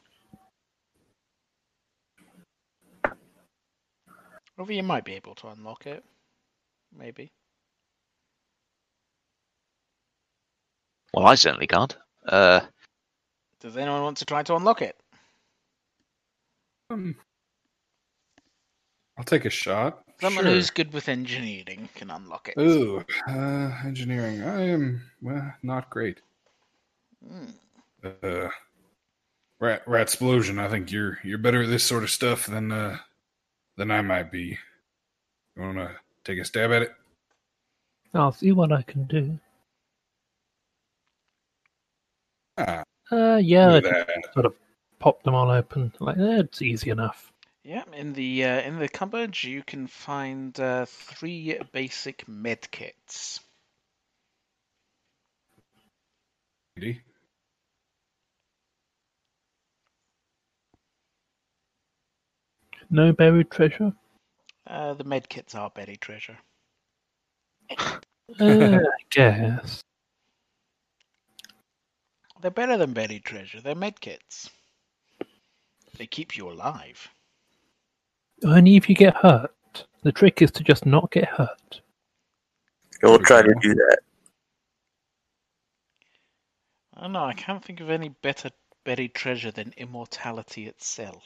However, 4.57 4.73
you 4.73 4.83
might 4.83 5.05
be 5.05 5.13
able 5.13 5.35
to 5.35 5.47
unlock 5.47 5.85
it. 5.85 6.03
Maybe. 6.97 7.31
Well, 11.13 11.27
I 11.27 11.35
certainly 11.35 11.67
can't. 11.67 11.95
Uh, 12.27 12.61
Does 13.61 13.77
anyone 13.77 14.01
want 14.01 14.17
to 14.17 14.25
try 14.25 14.43
to 14.43 14.55
unlock 14.55 14.81
it? 14.81 14.97
Um, 16.89 17.15
I'll 19.17 19.23
take 19.23 19.45
a 19.45 19.49
shot. 19.49 20.06
Someone 20.19 20.45
Sure. 20.45 20.53
who's 20.53 20.69
good 20.71 20.93
with 20.93 21.10
engineering 21.10 21.89
can 21.95 22.10
unlock 22.10 22.49
it. 22.49 22.58
Ooh, 22.60 23.03
uh, 23.27 23.82
engineering. 23.86 24.41
I 24.43 24.62
am 24.62 25.01
well, 25.21 25.53
not 25.63 25.89
great. 25.89 26.21
Hmm. 27.27 27.45
Uh, 28.03 28.49
rat 29.60 29.84
rat 29.88 30.01
explosion. 30.03 30.60
I 30.60 30.69
think 30.69 30.91
you're 30.91 31.19
you're 31.23 31.38
better 31.38 31.63
at 31.63 31.69
this 31.69 31.84
sort 31.84 32.03
of 32.03 32.10
stuff 32.10 32.45
than 32.47 32.71
uh 32.71 32.97
than 33.75 33.91
I 33.91 34.01
might 34.01 34.32
be. 34.32 34.58
You 35.56 35.62
wanna 35.63 35.95
take 36.23 36.39
a 36.39 36.45
stab 36.45 36.71
at 36.71 36.82
it? 36.84 36.95
I'll 38.13 38.32
see 38.32 38.51
what 38.51 38.71
I 38.71 38.82
can 38.82 39.03
do. 39.06 39.39
Ah, 42.58 42.84
Uh, 43.12 43.39
yeah, 43.41 43.75
I 43.75 43.82
can 43.82 44.23
sort 44.34 44.45
of 44.45 44.56
pop 44.99 45.21
them 45.23 45.36
all 45.36 45.49
open. 45.51 45.93
Like, 45.99 46.17
eh, 46.17 46.39
it's 46.39 46.62
easy 46.62 46.89
enough. 46.89 47.32
Yeah, 47.67 47.84
in 47.91 48.13
the 48.13 48.45
uh, 48.45 48.62
in 48.62 48.80
the 48.80 48.88
cupboard 48.88 49.43
you 49.43 49.62
can 49.62 49.88
find 49.88 50.58
uh, 50.58 50.86
three 50.86 51.60
basic 51.73 52.25
med 52.25 52.71
kits. 52.71 53.41
lady. 56.77 57.01
No 62.89 63.12
buried 63.12 63.51
treasure? 63.51 63.91
Uh, 64.65 64.93
the 64.93 65.03
med 65.03 65.27
kits 65.27 65.53
are 65.53 65.69
buried 65.69 65.99
treasure. 65.99 66.38
Uh, 68.39 68.80
I 68.80 69.03
guess. 69.12 69.84
They're 72.41 72.49
better 72.49 72.77
than 72.77 72.93
buried 72.93 73.25
treasure. 73.25 73.60
They're 73.60 73.75
med 73.75 73.99
kits. 73.99 74.49
They 75.97 76.08
keep 76.08 76.38
you 76.38 76.49
alive. 76.49 77.10
Only 78.43 78.76
if 78.76 78.89
you 78.89 78.95
get 78.95 79.15
hurt. 79.15 79.52
The 80.04 80.12
trick 80.12 80.41
is 80.41 80.52
to 80.52 80.63
just 80.63 80.86
not 80.86 81.12
get 81.12 81.26
hurt. 81.28 81.82
We'll 83.04 83.19
try 83.19 83.41
to 83.41 83.54
do 83.62 83.73
that. 83.76 84.00
I 86.95 87.02
don't 87.02 87.13
know. 87.13 87.26
I 87.26 87.34
can't 87.34 87.63
think 87.63 87.80
of 87.80 87.89
any 87.89 88.10
better 88.10 88.50
buried 88.84 89.13
treasure 89.13 89.52
than 89.52 89.73
immortality 89.78 90.67
itself. 90.67 91.23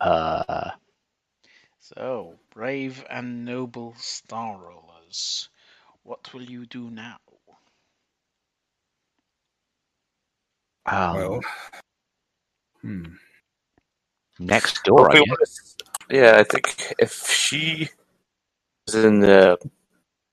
uh, 0.00 0.70
So, 1.78 2.38
brave 2.50 3.04
and 3.08 3.44
noble 3.44 3.94
star 3.96 4.58
rollers, 4.58 5.48
what 6.02 6.32
will 6.32 6.42
you 6.42 6.66
do 6.66 6.90
now? 6.90 7.18
Um, 10.86 11.16
Well, 11.16 11.40
hmm. 12.82 13.04
next 14.38 14.82
door, 14.84 15.10
I 15.12 15.22
guess. 15.22 15.76
yeah, 16.10 16.36
I 16.38 16.44
think 16.44 16.94
if 16.98 17.26
she 17.28 17.88
was 18.86 19.04
in 19.04 19.20
the, 19.20 19.58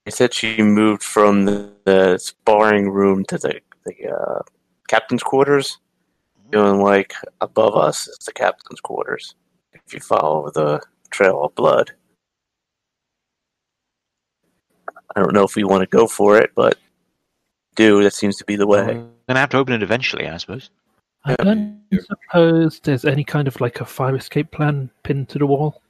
I 0.05 0.09
said 0.09 0.33
she 0.33 0.61
moved 0.61 1.03
from 1.03 1.45
the, 1.45 1.71
the 1.85 2.17
sparring 2.17 2.89
room 2.89 3.25
to 3.25 3.37
the 3.37 3.61
the 3.85 4.09
uh, 4.09 4.41
captain's 4.87 5.23
quarters. 5.23 5.79
Feeling 6.51 6.81
like 6.81 7.13
above 7.41 7.75
us 7.75 8.07
is 8.07 8.17
the 8.25 8.31
captain's 8.31 8.79
quarters. 8.79 9.35
If 9.73 9.93
you 9.93 9.99
follow 9.99 10.49
the 10.49 10.81
trail 11.11 11.43
of 11.43 11.53
blood, 11.55 11.91
I 15.15 15.19
don't 15.19 15.33
know 15.33 15.43
if 15.43 15.55
we 15.55 15.65
want 15.65 15.81
to 15.81 15.87
go 15.87 16.07
for 16.07 16.37
it, 16.37 16.51
but 16.55 16.77
do 17.75 18.01
that 18.03 18.13
seems 18.13 18.37
to 18.37 18.45
be 18.45 18.55
the 18.55 18.67
way. 18.67 19.03
We're 19.27 19.33
gonna 19.33 19.41
have 19.41 19.49
to 19.49 19.57
open 19.57 19.73
it 19.73 19.83
eventually, 19.83 20.27
I 20.27 20.37
suppose. 20.37 20.69
I 21.25 21.35
don't 21.35 21.83
Yeah. 21.91 21.99
suppose 22.07 22.79
there's 22.79 23.03
any 23.03 23.25
kind 23.25 23.47
of 23.47 23.59
like 23.59 23.81
a 23.81 23.85
fire 23.85 24.15
escape 24.15 24.51
plan 24.51 24.89
pinned 25.03 25.27
to 25.29 25.39
the 25.39 25.45
wall. 25.45 25.81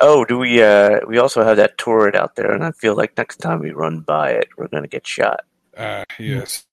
Oh, 0.00 0.26
do 0.26 0.38
we? 0.38 0.62
Uh, 0.62 1.00
we 1.08 1.16
also 1.16 1.42
have 1.42 1.56
that 1.56 1.78
turret 1.78 2.14
out 2.14 2.36
there, 2.36 2.52
and 2.52 2.62
I 2.62 2.72
feel 2.72 2.94
like 2.94 3.16
next 3.16 3.38
time 3.38 3.60
we 3.60 3.70
run 3.70 4.00
by 4.00 4.32
it, 4.32 4.48
we're 4.58 4.68
gonna 4.68 4.88
get 4.88 5.06
shot. 5.06 5.40
Uh, 5.74 6.04
yes. 6.18 6.66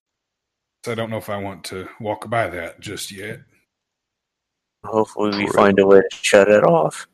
So 0.84 0.92
I 0.92 0.94
don't 0.94 1.08
know 1.08 1.16
if 1.16 1.30
I 1.30 1.38
want 1.38 1.64
to 1.66 1.88
walk 2.00 2.28
by 2.28 2.48
that 2.50 2.80
just 2.80 3.10
yet. 3.10 3.40
Hopefully, 4.84 5.30
we 5.30 5.44
Correct. 5.44 5.54
find 5.56 5.78
a 5.78 5.86
way 5.86 6.00
to 6.02 6.16
shut 6.16 6.50
it 6.50 6.64
off. 6.64 7.08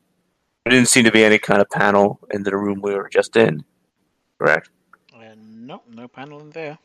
There 0.65 0.73
didn't 0.73 0.89
seem 0.89 1.05
to 1.05 1.13
be 1.13 1.23
any 1.25 1.39
kind 1.39 1.61
of 1.63 1.71
panel 1.71 2.19
in 2.33 2.43
the 2.43 2.57
room 2.57 2.81
we 2.83 2.93
were 2.97 3.09
just 3.09 3.37
in. 3.37 3.65
Correct. 4.41 4.69
Uh, 5.15 5.35
no, 5.37 5.83
no 5.89 6.09
panel 6.09 6.41
in 6.41 6.51
there. 6.51 6.79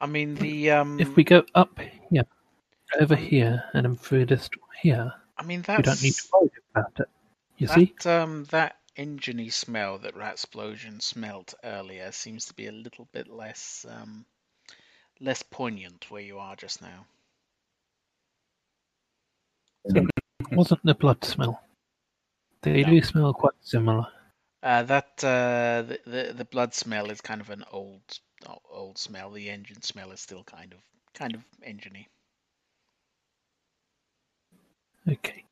I 0.00 0.06
mean 0.06 0.34
the 0.34 0.70
um. 0.70 1.00
If 1.00 1.16
we 1.16 1.24
go 1.24 1.44
up 1.54 1.78
here, 2.10 2.24
over 3.00 3.16
here, 3.16 3.64
and 3.74 3.84
then 3.84 3.96
through 3.96 4.26
this 4.26 4.48
door 4.48 4.64
here, 4.80 5.12
I 5.36 5.42
mean 5.44 5.64
we 5.68 5.82
don't 5.82 6.02
need 6.02 6.14
to 6.14 6.28
worry 6.32 6.50
about 6.74 6.92
it. 7.00 7.08
You 7.58 7.66
see? 7.68 7.94
that 8.02 8.22
um 8.22 8.44
that 8.50 8.76
engine 8.96 9.50
smell 9.50 9.98
that 9.98 10.16
Rat 10.16 10.32
Explosion 10.32 11.00
smelled 11.00 11.54
earlier 11.64 12.10
seems 12.12 12.46
to 12.46 12.54
be 12.54 12.66
a 12.66 12.72
little 12.72 13.08
bit 13.12 13.28
less 13.28 13.86
um 13.88 14.24
less 15.20 15.42
poignant 15.42 16.10
where 16.10 16.22
you 16.22 16.38
are 16.38 16.56
just 16.56 16.82
now. 16.82 17.06
it 19.84 20.06
wasn't 20.52 20.82
the 20.84 20.94
blood 20.94 21.24
smell. 21.24 21.62
They 22.62 22.82
No. 22.82 22.90
do 22.90 23.02
smell 23.02 23.34
quite 23.34 23.54
similar. 23.60 24.06
Uh, 24.62 24.82
that 24.84 25.22
uh, 25.24 25.82
the, 25.82 26.00
the 26.06 26.32
the 26.34 26.44
blood 26.46 26.74
smell 26.74 27.10
is 27.10 27.20
kind 27.20 27.40
of 27.42 27.50
an 27.50 27.64
old 27.72 28.02
old 28.70 28.98
smell. 28.98 29.30
The 29.30 29.50
engine 29.50 29.82
smell 29.82 30.10
is 30.12 30.20
still 30.20 30.44
kind 30.44 30.72
of 30.72 30.80
kind 31.14 31.34
of 31.34 31.44
enginey. 31.62 32.08
Okay. 35.08 35.44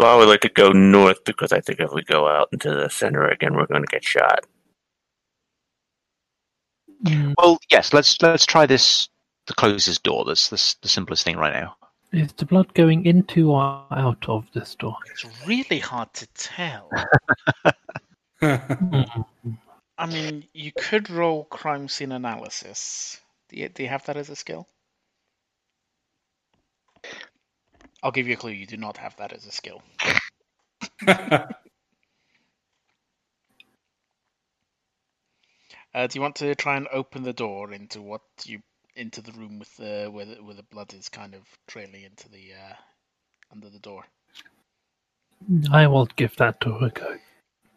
So 0.00 0.06
I 0.06 0.16
would 0.16 0.28
like 0.28 0.40
to 0.42 0.50
go 0.50 0.72
north 0.72 1.24
because 1.24 1.52
I 1.52 1.60
think 1.60 1.80
if 1.80 1.92
we 1.92 2.02
go 2.02 2.28
out 2.28 2.48
into 2.52 2.74
the 2.74 2.90
center 2.90 3.26
again, 3.28 3.54
we're 3.54 3.66
going 3.66 3.82
to 3.82 3.86
get 3.88 4.04
shot. 4.04 4.44
Mm, 7.04 7.34
Well, 7.38 7.58
yes. 7.70 7.92
Let's 7.92 8.20
let's 8.22 8.46
try 8.46 8.66
this. 8.66 9.08
The 9.46 9.54
closest 9.54 10.04
door. 10.04 10.24
That's 10.24 10.48
the, 10.50 10.76
the 10.82 10.88
simplest 10.88 11.24
thing 11.24 11.36
right 11.36 11.52
now. 11.52 11.76
Is 12.12 12.32
the 12.34 12.44
blood 12.46 12.74
going 12.74 13.06
into 13.06 13.50
or 13.50 13.86
out 13.90 14.28
of 14.28 14.46
this 14.52 14.74
door? 14.74 14.96
It's 15.06 15.24
really 15.46 15.78
hard 15.78 16.12
to 16.14 16.26
tell. 16.34 16.90
Mm, 18.42 19.26
I 19.98 20.06
mean, 20.06 20.44
you 20.52 20.72
could 20.72 21.10
roll 21.10 21.44
crime 21.44 21.88
scene 21.88 22.12
analysis. 22.12 23.20
Do 23.48 23.56
you, 23.56 23.68
do 23.68 23.82
you 23.84 23.88
have 23.88 24.04
that 24.06 24.16
as 24.16 24.30
a 24.30 24.36
skill? 24.36 24.66
I'll 28.02 28.10
give 28.10 28.26
you 28.26 28.34
a 28.34 28.36
clue. 28.36 28.50
You 28.50 28.66
do 28.66 28.76
not 28.76 28.96
have 28.98 29.16
that 29.16 29.32
as 29.32 29.46
a 29.46 29.52
skill. 29.52 29.82
Uh, 35.94 36.06
do 36.06 36.16
you 36.16 36.22
want 36.22 36.36
to 36.36 36.54
try 36.54 36.76
and 36.76 36.88
open 36.88 37.22
the 37.22 37.34
door 37.34 37.70
into 37.72 38.00
what 38.00 38.22
you 38.44 38.62
into 38.94 39.20
the 39.20 39.32
room 39.32 39.58
with 39.58 39.74
the 39.76 40.08
where 40.10 40.24
the, 40.24 40.34
where 40.36 40.54
the 40.54 40.62
blood 40.64 40.92
is 40.94 41.08
kind 41.08 41.34
of 41.34 41.42
trailing 41.66 42.02
into 42.02 42.28
the 42.28 42.52
uh, 42.52 42.74
under 43.52 43.70
the 43.70 43.78
door? 43.78 44.04
I 45.72 45.86
will 45.86 46.06
give 46.06 46.36
that 46.36 46.60
to 46.60 46.76
a 46.76 46.90
go. 46.90 47.16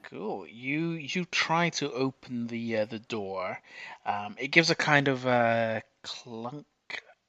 Cool. 0.04 0.46
You 0.48 0.92
you 0.92 1.26
try 1.26 1.70
to 1.72 1.92
open 1.92 2.48
the 2.48 2.78
uh, 2.78 2.86
the 2.86 3.00
door. 3.00 3.60
Um, 4.06 4.36
it 4.38 4.50
gives 4.50 4.70
a 4.70 4.76
kind 4.76 5.08
of 5.08 5.26
a 5.26 5.82
clunk, 6.04 6.66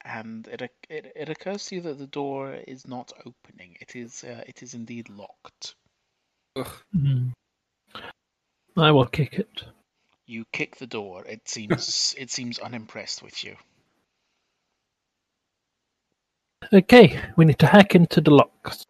and 0.04 0.46
it, 0.48 0.62
it 0.90 1.12
it 1.16 1.28
occurs 1.30 1.66
to 1.66 1.76
you 1.76 1.80
that 1.82 1.98
the 1.98 2.06
door 2.06 2.54
is 2.54 2.86
not 2.86 3.12
opening. 3.20 3.76
It 3.80 3.96
is 3.96 4.24
uh, 4.24 4.44
it 4.46 4.62
is 4.62 4.74
indeed 4.74 5.08
locked. 5.08 5.74
Hmm. 6.92 7.28
I 8.76 8.90
will 8.90 9.06
kick 9.06 9.34
it. 9.34 9.62
You 10.26 10.44
kick 10.52 10.76
the 10.76 10.86
door. 10.86 11.24
It 11.24 11.48
seems 11.48 12.14
it 12.18 12.30
seems 12.30 12.58
unimpressed 12.58 13.22
with 13.22 13.42
you. 13.42 13.56
Okay, 16.72 17.20
we 17.36 17.44
need 17.44 17.58
to 17.60 17.66
hack 17.66 17.94
into 17.94 18.20
the 18.20 18.30
locks. 18.30 18.84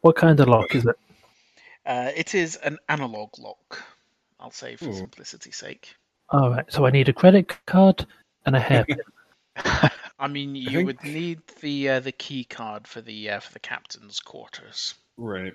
What 0.00 0.16
kind 0.16 0.38
of 0.38 0.48
lock 0.48 0.74
is 0.74 0.86
it? 0.86 0.96
Uh, 1.84 2.10
it 2.14 2.34
is 2.34 2.56
an 2.56 2.78
analog 2.88 3.30
lock. 3.38 3.82
I'll 4.38 4.50
say 4.50 4.76
for 4.76 4.88
Ooh. 4.88 4.94
simplicity's 4.94 5.56
sake. 5.56 5.94
All 6.30 6.50
right, 6.50 6.64
so 6.68 6.84
I 6.84 6.90
need 6.90 7.08
a 7.08 7.12
credit 7.12 7.54
card 7.66 8.06
and 8.44 8.56
a 8.56 8.60
hairpin. 8.60 8.98
I 10.18 10.28
mean, 10.28 10.54
you 10.54 10.70
think- 10.70 10.86
would 10.86 11.04
need 11.04 11.40
the 11.60 11.88
uh, 11.88 12.00
the 12.00 12.12
key 12.12 12.44
card 12.44 12.86
for 12.86 13.00
the 13.00 13.30
uh, 13.30 13.40
for 13.40 13.52
the 13.52 13.58
captain's 13.58 14.20
quarters. 14.20 14.94
Right. 15.16 15.54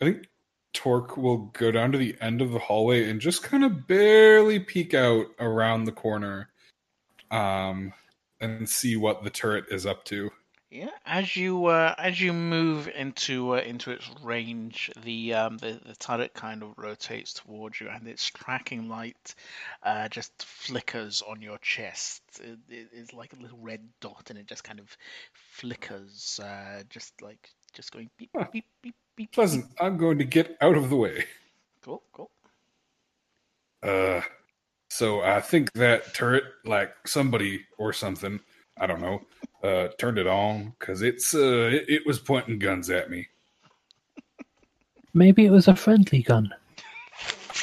I 0.00 0.04
think 0.04 0.28
Torque 0.72 1.16
will 1.16 1.50
go 1.52 1.70
down 1.70 1.92
to 1.92 1.98
the 1.98 2.16
end 2.20 2.42
of 2.42 2.52
the 2.52 2.58
hallway 2.58 3.08
and 3.08 3.20
just 3.20 3.42
kind 3.42 3.64
of 3.64 3.86
barely 3.86 4.58
peek 4.58 4.94
out 4.94 5.26
around 5.38 5.84
the 5.84 5.92
corner 5.92 6.50
um, 7.30 7.92
and 8.44 8.68
see 8.68 8.96
what 8.96 9.24
the 9.24 9.30
turret 9.30 9.66
is 9.70 9.86
up 9.86 10.04
to. 10.06 10.30
Yeah, 10.70 10.90
as 11.06 11.36
you 11.36 11.66
uh, 11.66 11.94
as 11.98 12.20
you 12.20 12.32
move 12.32 12.88
into 12.88 13.54
uh, 13.54 13.58
into 13.58 13.92
its 13.92 14.10
range, 14.22 14.90
the 15.04 15.34
um, 15.34 15.58
the 15.58 15.80
the 15.86 15.94
turret 15.94 16.34
kind 16.34 16.62
of 16.64 16.76
rotates 16.76 17.32
towards 17.34 17.80
you, 17.80 17.88
and 17.88 18.08
its 18.08 18.26
tracking 18.26 18.88
light 18.88 19.34
uh, 19.84 20.08
just 20.08 20.44
flickers 20.44 21.22
on 21.22 21.40
your 21.42 21.58
chest. 21.58 22.22
It, 22.42 22.58
it 22.68 22.88
is 22.92 23.12
like 23.12 23.32
a 23.32 23.36
little 23.40 23.58
red 23.58 23.88
dot, 24.00 24.30
and 24.30 24.38
it 24.38 24.46
just 24.46 24.64
kind 24.64 24.80
of 24.80 24.96
flickers, 25.32 26.40
uh, 26.42 26.82
just 26.90 27.22
like 27.22 27.50
just 27.72 27.92
going 27.92 28.10
beep 28.18 28.30
Huh. 28.34 28.46
beep 28.50 28.66
beep 28.82 28.96
beep. 29.16 29.32
Pleasant. 29.32 29.66
I'm 29.80 29.96
going 29.96 30.18
to 30.18 30.24
get 30.24 30.56
out 30.60 30.76
of 30.76 30.90
the 30.90 30.96
way. 30.96 31.24
Cool, 31.82 32.02
cool. 32.12 32.30
Uh, 33.82 34.22
so 34.94 35.22
I 35.22 35.40
think 35.40 35.72
that 35.72 36.14
turret, 36.14 36.44
like 36.64 36.94
somebody 37.04 37.66
or 37.78 37.92
something, 37.92 38.38
I 38.78 38.86
don't 38.86 39.00
know, 39.00 39.22
uh, 39.64 39.88
turned 39.98 40.18
it 40.18 40.28
on 40.28 40.72
because 40.78 41.02
it's 41.02 41.34
uh, 41.34 41.68
it, 41.72 41.84
it 41.88 42.06
was 42.06 42.20
pointing 42.20 42.60
guns 42.60 42.90
at 42.90 43.10
me. 43.10 43.26
Maybe 45.12 45.46
it 45.46 45.50
was 45.50 45.66
a 45.66 45.74
friendly 45.74 46.22
gun. 46.22 46.54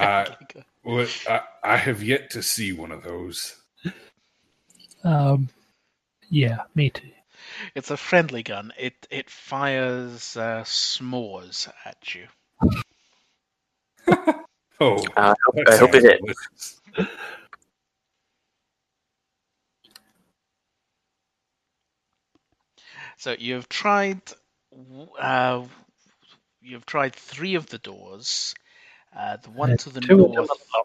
Uh, 0.01 0.25
Friendly 0.25 0.35
gu- 0.53 0.61
What 0.83 1.23
I, 1.29 1.41
I 1.63 1.77
have 1.77 2.03
yet 2.03 2.31
to 2.31 2.43
see 2.43 2.73
one 2.73 2.91
of 2.91 3.01
those. 3.01 3.55
Um, 5.05 5.47
yeah, 6.29 6.63
me 6.75 6.89
too. 6.89 7.11
It's 7.75 7.91
a 7.91 7.97
friendly 7.97 8.43
gun. 8.43 8.73
It 8.77 9.07
it 9.09 9.29
fires 9.29 10.35
uh, 10.35 10.63
s'mores 10.65 11.69
at 11.85 12.13
you. 12.13 12.27
Oh, 14.81 14.95
Uh, 15.15 15.33
I 15.33 15.35
hope, 15.45 15.67
I 15.69 15.77
hope 15.77 15.93
it 15.95 16.01
sounds 16.01 16.03
hit. 16.03 16.19
delicious. 16.21 16.80
So 23.17 23.35
you've 23.37 23.69
tried, 23.69 24.21
uh, 25.19 25.65
you've 26.61 26.85
tried 26.85 27.15
three 27.15 27.55
of 27.55 27.67
the 27.67 27.77
doors. 27.79 28.55
Uh, 29.15 29.37
the 29.37 29.49
one 29.51 29.73
Uh, 29.73 29.77
to 29.77 29.89
the 29.89 30.01
two 30.01 30.17
north, 30.17 30.75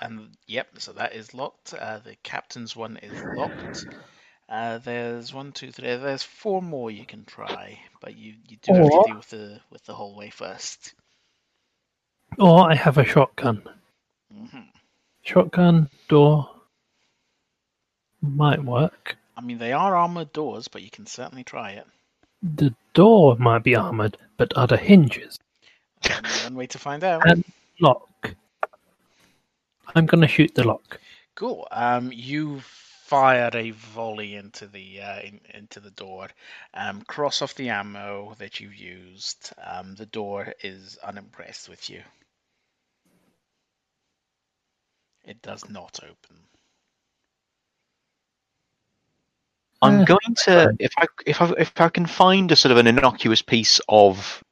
and 0.00 0.36
yep, 0.46 0.68
so 0.78 0.92
that 0.92 1.14
is 1.14 1.34
locked. 1.34 1.74
Uh, 1.74 1.98
the 1.98 2.16
captain's 2.16 2.76
one 2.76 2.96
is 2.98 3.24
locked. 3.32 3.86
Uh, 4.48 4.78
there's 4.78 5.32
one, 5.32 5.52
two, 5.52 5.70
three. 5.72 5.96
There's 5.96 6.22
four 6.22 6.62
more 6.62 6.90
you 6.90 7.06
can 7.06 7.24
try, 7.24 7.80
but 8.00 8.16
you, 8.16 8.34
you 8.48 8.56
do 8.58 8.74
have 8.74 8.90
to 8.90 8.98
deal 9.00 9.16
with 9.16 9.30
the 9.30 9.60
with 9.70 9.84
the 9.84 9.94
hallway 9.94 10.30
first. 10.30 10.94
Or 12.38 12.70
I 12.70 12.74
have 12.74 12.98
a 12.98 13.04
shotgun. 13.04 13.62
hmm 14.30 14.77
Shotgun 15.28 15.90
door 16.08 16.48
might 18.22 18.64
work. 18.64 19.16
I 19.36 19.42
mean, 19.42 19.58
they 19.58 19.72
are 19.72 19.94
armored 19.94 20.32
doors, 20.32 20.68
but 20.68 20.82
you 20.82 20.90
can 20.90 21.06
certainly 21.06 21.44
try 21.44 21.72
it. 21.72 21.86
The 22.42 22.74
door 22.94 23.36
might 23.36 23.62
be 23.62 23.76
armored, 23.76 24.16
but 24.38 24.56
are 24.56 24.66
the 24.66 24.78
hinges 24.78 25.38
one 26.44 26.54
way 26.54 26.66
to 26.68 26.78
find 26.78 27.04
out. 27.04 27.28
And- 27.28 27.44
lock? 27.80 28.34
I'm 29.94 30.06
gonna 30.06 30.28
shoot 30.28 30.54
the 30.54 30.64
lock. 30.64 31.00
Cool. 31.34 31.68
Um, 31.70 32.10
you 32.12 32.60
fire 32.60 33.50
a 33.54 33.70
volley 33.70 34.34
into 34.34 34.66
the 34.66 35.00
uh, 35.00 35.20
in, 35.20 35.40
into 35.54 35.80
the 35.80 35.90
door. 35.90 36.28
Um, 36.74 37.02
cross 37.02 37.42
off 37.42 37.54
the 37.54 37.70
ammo 37.70 38.34
that 38.38 38.60
you've 38.60 38.74
used. 38.74 39.52
Um, 39.62 39.94
the 39.94 40.06
door 40.06 40.54
is 40.62 40.98
unimpressed 41.02 41.68
with 41.68 41.88
you. 41.88 42.02
It 45.28 45.42
does 45.42 45.68
not 45.68 46.00
open. 46.02 46.36
I'm 49.82 50.06
going 50.06 50.34
to 50.44 50.74
if 50.80 50.90
I 50.98 51.06
if 51.26 51.42
I 51.42 51.52
if 51.58 51.72
I 51.78 51.90
can 51.90 52.06
find 52.06 52.50
a 52.50 52.56
sort 52.56 52.72
of 52.72 52.78
an 52.78 52.86
innocuous 52.86 53.42
piece 53.42 53.78
of 53.90 54.42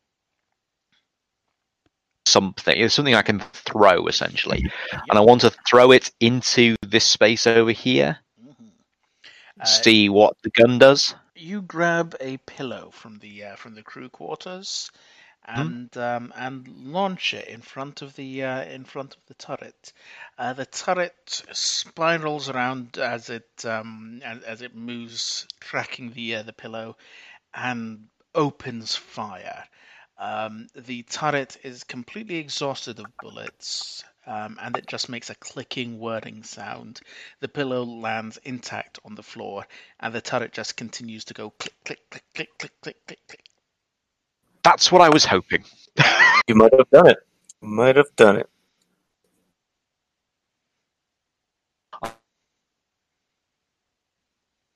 something, 2.27 2.89
something 2.91 3.15
I 3.15 3.23
can 3.23 3.41
throw 3.41 4.07
essentially, 4.07 4.71
and 4.93 5.19
I 5.19 5.23
want 5.23 5.41
to 5.41 5.53
throw 5.67 5.93
it 5.93 6.13
into 6.21 6.77
this 6.83 7.07
space 7.07 7.47
over 7.47 7.73
here. 7.73 8.19
Mhm. 8.39 8.71
Uh, 9.59 9.65
see 9.65 10.11
what 10.11 10.37
the 10.43 10.51
gun 10.51 10.79
does. 10.79 11.15
you 11.35 11.63
grab 11.63 12.15
a 12.21 12.37
pillow 12.39 12.91
from 12.93 13.19
the 13.19 13.45
uh, 13.45 13.57
from 13.57 13.75
the 13.75 13.83
crew 13.83 14.11
quarters 14.11 14.91
and 15.47 15.97
um, 15.97 16.33
and 16.37 16.67
launch 16.69 17.33
it 17.33 17.47
in 17.49 17.61
front 17.61 18.03
of 18.03 18.17
the 18.17 18.43
uh, 18.43 18.65
in 18.65 18.85
front 18.85 19.15
of 19.15 19.21
the 19.27 19.35
turret. 19.35 19.93
Uh, 20.37 20.53
the 20.53 20.67
turret 20.67 21.43
spirals 21.53 22.49
around 22.49 22.99
as 22.99 23.31
it 23.31 23.65
um, 23.65 24.21
as, 24.25 24.43
as 24.43 24.63
it 24.63 24.75
moves, 24.75 25.47
tracking 25.61 26.13
the 26.13 26.37
uh, 26.37 26.43
the 26.43 26.53
pillow, 26.53 26.97
and 27.55 28.09
opens 28.35 28.97
fire. 28.97 29.65
Um, 30.19 30.67
the 30.75 31.03
turret 31.05 31.59
is 31.63 31.85
completely 31.85 32.37
exhausted 32.37 32.99
of 32.99 33.17
bullets, 33.19 34.03
um, 34.27 34.59
and 34.61 34.77
it 34.77 34.87
just 34.87 35.09
makes 35.09 35.31
a 35.31 35.35
clicking, 35.35 35.99
whirring 35.99 36.43
sound. 36.43 37.01
The 37.41 37.49
pillow 37.49 37.85
lands 37.85 38.39
intact 38.39 38.99
on 39.05 39.15
the 39.15 39.23
floor, 39.23 39.67
and 40.01 40.15
the 40.15 40.23
turret 40.23 40.53
just 40.53 40.77
continues 40.77 41.27
to 41.27 41.35
go 41.35 41.51
click, 41.51 41.75
click, 41.85 42.01
click, 42.11 42.25
click, 42.35 42.59
click, 42.59 42.73
click, 42.81 43.07
click, 43.07 43.21
click. 43.29 43.56
That's 44.67 44.91
what 44.91 45.01
I 45.01 45.09
was 45.09 45.25
hoping. 45.25 45.65
You 46.49 46.57
might 46.57 46.75
have 46.77 46.91
done 46.91 47.07
it. 47.09 47.19
You 47.63 47.69
might 47.69 47.95
have 47.95 48.15
done 48.17 48.37
it. 48.37 48.49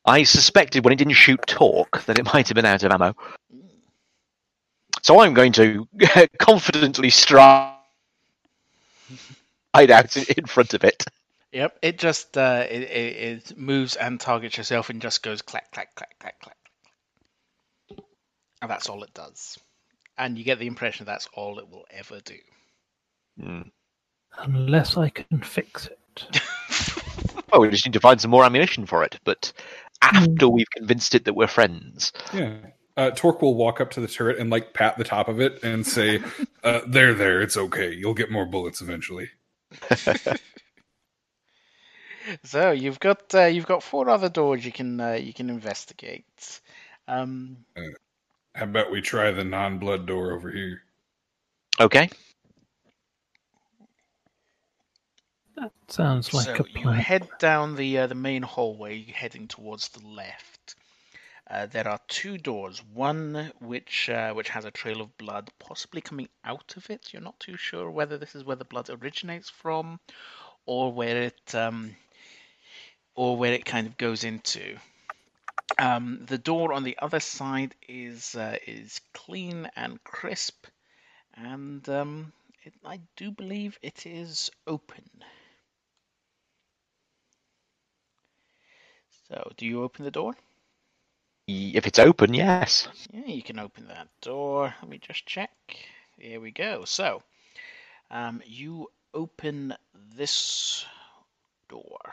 I 0.04 0.22
suspected 0.22 0.84
when 0.84 0.92
it 0.92 0.96
didn't 0.96 1.14
shoot 1.14 1.40
Torque 1.44 2.04
that 2.04 2.20
it 2.20 2.24
might 2.32 2.46
have 2.46 2.54
been 2.54 2.66
out 2.66 2.84
of 2.84 2.92
ammo. 2.92 3.16
Mm. 3.52 3.62
So 5.02 5.18
I'm 5.18 5.34
going 5.34 5.50
to 5.54 5.88
confidently 6.38 7.10
stride 7.10 7.74
out 9.74 10.16
in 10.16 10.24
in 10.38 10.46
front 10.46 10.72
of 10.74 10.84
it. 10.84 11.04
Yep, 11.50 11.78
it 11.82 11.98
just 11.98 12.38
uh, 12.38 12.64
it, 12.70 12.82
it, 12.82 13.16
it 13.50 13.58
moves 13.58 13.96
and 13.96 14.20
targets 14.20 14.56
yourself 14.56 14.88
and 14.88 15.02
just 15.02 15.24
goes 15.24 15.42
clack, 15.42 15.72
clack, 15.72 15.96
clack, 15.96 16.16
clack, 16.20 16.40
clack. 16.40 16.56
And 18.62 18.70
that's 18.70 18.88
all 18.88 19.02
it 19.02 19.12
does. 19.14 19.58
And 20.18 20.36
you 20.36 20.44
get 20.44 20.58
the 20.58 20.66
impression 20.66 21.06
that's 21.06 21.28
all 21.34 21.58
it 21.58 21.68
will 21.68 21.86
ever 21.90 22.20
do. 22.20 22.36
Hmm. 23.40 23.62
Unless 24.38 24.96
I 24.96 25.08
can 25.08 25.40
fix 25.42 25.88
it. 25.88 26.42
Oh, 27.52 27.60
we 27.60 27.70
just 27.70 27.84
need 27.84 27.94
to 27.94 28.00
find 28.00 28.20
some 28.20 28.30
more 28.30 28.44
ammunition 28.44 28.86
for 28.86 29.02
it. 29.02 29.18
But 29.24 29.52
after 30.02 30.48
we've 30.48 30.70
convinced 30.70 31.16
it 31.16 31.24
that 31.24 31.34
we're 31.34 31.48
friends, 31.48 32.12
Yeah. 32.32 32.56
Uh, 32.96 33.10
Torque 33.10 33.40
will 33.40 33.54
walk 33.54 33.80
up 33.80 33.90
to 33.92 34.00
the 34.00 34.08
turret 34.08 34.38
and 34.38 34.50
like 34.50 34.74
pat 34.74 34.98
the 34.98 35.04
top 35.04 35.28
of 35.28 35.40
it 35.40 35.62
and 35.62 35.86
say, 35.86 36.22
uh, 36.64 36.80
"There, 36.86 37.14
there, 37.14 37.40
it's 37.40 37.56
okay. 37.56 37.92
You'll 37.92 38.14
get 38.14 38.30
more 38.30 38.46
bullets 38.46 38.80
eventually." 38.80 39.30
So 42.44 42.70
you've 42.70 43.00
got 43.00 43.34
uh, 43.34 43.46
you've 43.46 43.66
got 43.66 43.82
four 43.82 44.08
other 44.08 44.28
doors 44.28 44.64
you 44.64 44.72
can 44.72 45.00
uh, 45.00 45.12
you 45.12 45.32
can 45.32 45.50
investigate. 45.50 46.60
Um, 47.08 47.64
How 48.54 48.64
about 48.64 48.90
we 48.90 49.00
try 49.00 49.30
the 49.30 49.44
non-blood 49.44 50.06
door 50.06 50.32
over 50.32 50.50
here? 50.50 50.82
okay. 51.80 52.10
That 55.56 55.72
sounds 55.88 56.32
like 56.34 56.46
so 56.46 56.54
a 56.56 56.64
you 56.78 56.82
plan. 56.82 56.94
head 56.94 57.28
down 57.38 57.76
the 57.76 57.98
uh, 57.98 58.06
the 58.06 58.14
main 58.14 58.42
hallway, 58.42 59.04
heading 59.04 59.46
towards 59.48 59.88
the 59.88 60.06
left. 60.06 60.74
Uh, 61.50 61.66
there 61.66 61.88
are 61.88 62.00
two 62.08 62.38
doors. 62.38 62.82
One 62.94 63.52
which 63.60 64.08
uh, 64.08 64.32
which 64.32 64.48
has 64.50 64.64
a 64.64 64.70
trail 64.70 65.00
of 65.00 65.16
blood, 65.18 65.50
possibly 65.58 66.00
coming 66.00 66.28
out 66.44 66.74
of 66.76 66.88
it. 66.90 67.12
You're 67.12 67.22
not 67.22 67.40
too 67.40 67.56
sure 67.56 67.90
whether 67.90 68.16
this 68.18 68.34
is 68.34 68.44
where 68.44 68.56
the 68.56 68.64
blood 68.64 68.88
originates 68.90 69.50
from, 69.50 70.00
or 70.66 70.92
where 70.92 71.22
it 71.22 71.54
um, 71.54 71.96
or 73.14 73.36
where 73.36 73.52
it 73.52 73.64
kind 73.64 73.86
of 73.86 73.96
goes 73.98 74.24
into. 74.24 74.78
Um, 75.78 76.24
the 76.26 76.38
door 76.38 76.72
on 76.72 76.82
the 76.84 76.98
other 76.98 77.20
side 77.20 77.74
is 77.88 78.34
uh, 78.34 78.56
is 78.66 79.00
clean 79.12 79.70
and 79.76 80.02
crisp, 80.04 80.66
and 81.34 81.88
um, 81.88 82.32
it, 82.62 82.74
I 82.84 83.00
do 83.16 83.30
believe 83.30 83.78
it 83.82 84.06
is 84.06 84.50
open. 84.66 85.08
So, 89.28 89.52
do 89.56 89.66
you 89.66 89.82
open 89.82 90.04
the 90.04 90.10
door? 90.10 90.34
If 91.46 91.86
it's 91.86 91.98
open, 91.98 92.34
yes. 92.34 92.88
Yeah, 93.12 93.26
you 93.26 93.42
can 93.42 93.58
open 93.58 93.88
that 93.88 94.08
door. 94.20 94.74
Let 94.80 94.88
me 94.90 94.98
just 94.98 95.26
check. 95.26 95.50
Here 96.18 96.40
we 96.40 96.50
go. 96.50 96.84
So, 96.84 97.22
um, 98.10 98.42
you 98.46 98.88
open 99.14 99.74
this 99.94 100.84
door. 101.68 102.12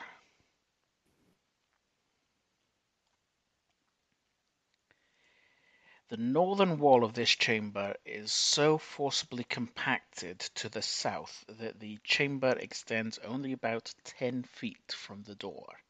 The 6.10 6.16
northern 6.18 6.80
wall 6.80 7.04
of 7.04 7.16
this 7.16 7.32
chamber 7.32 7.96
is 8.06 8.32
so 8.32 8.78
forcibly 8.78 9.44
compacted 9.44 10.40
to 10.56 10.70
the 10.70 10.82
south 10.82 11.44
that 11.50 11.82
the 11.82 11.98
chamber 12.06 12.58
extends 12.60 13.18
only 13.20 13.52
about 13.52 13.94
10 14.06 14.44
feet 14.44 14.94
from 14.94 15.24
the 15.24 15.36
door. 15.36 15.82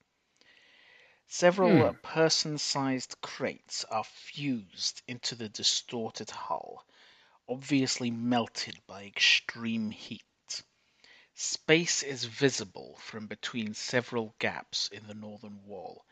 Several 1.27 1.83
Hmm. 1.83 1.91
person 2.01 2.57
sized 2.57 3.21
crates 3.21 3.83
are 3.85 4.03
fused 4.03 5.03
into 5.07 5.35
the 5.35 5.49
distorted 5.49 6.31
hull, 6.31 6.83
obviously 7.47 8.11
melted 8.11 8.81
by 8.87 9.05
extreme 9.05 9.91
heat. 9.91 10.63
Space 11.35 12.03
is 12.03 12.25
visible 12.25 12.97
from 12.97 13.27
between 13.27 13.73
several 13.73 14.35
gaps 14.39 14.89
in 14.89 15.07
the 15.07 15.13
northern 15.13 15.63
wall, 15.63 16.05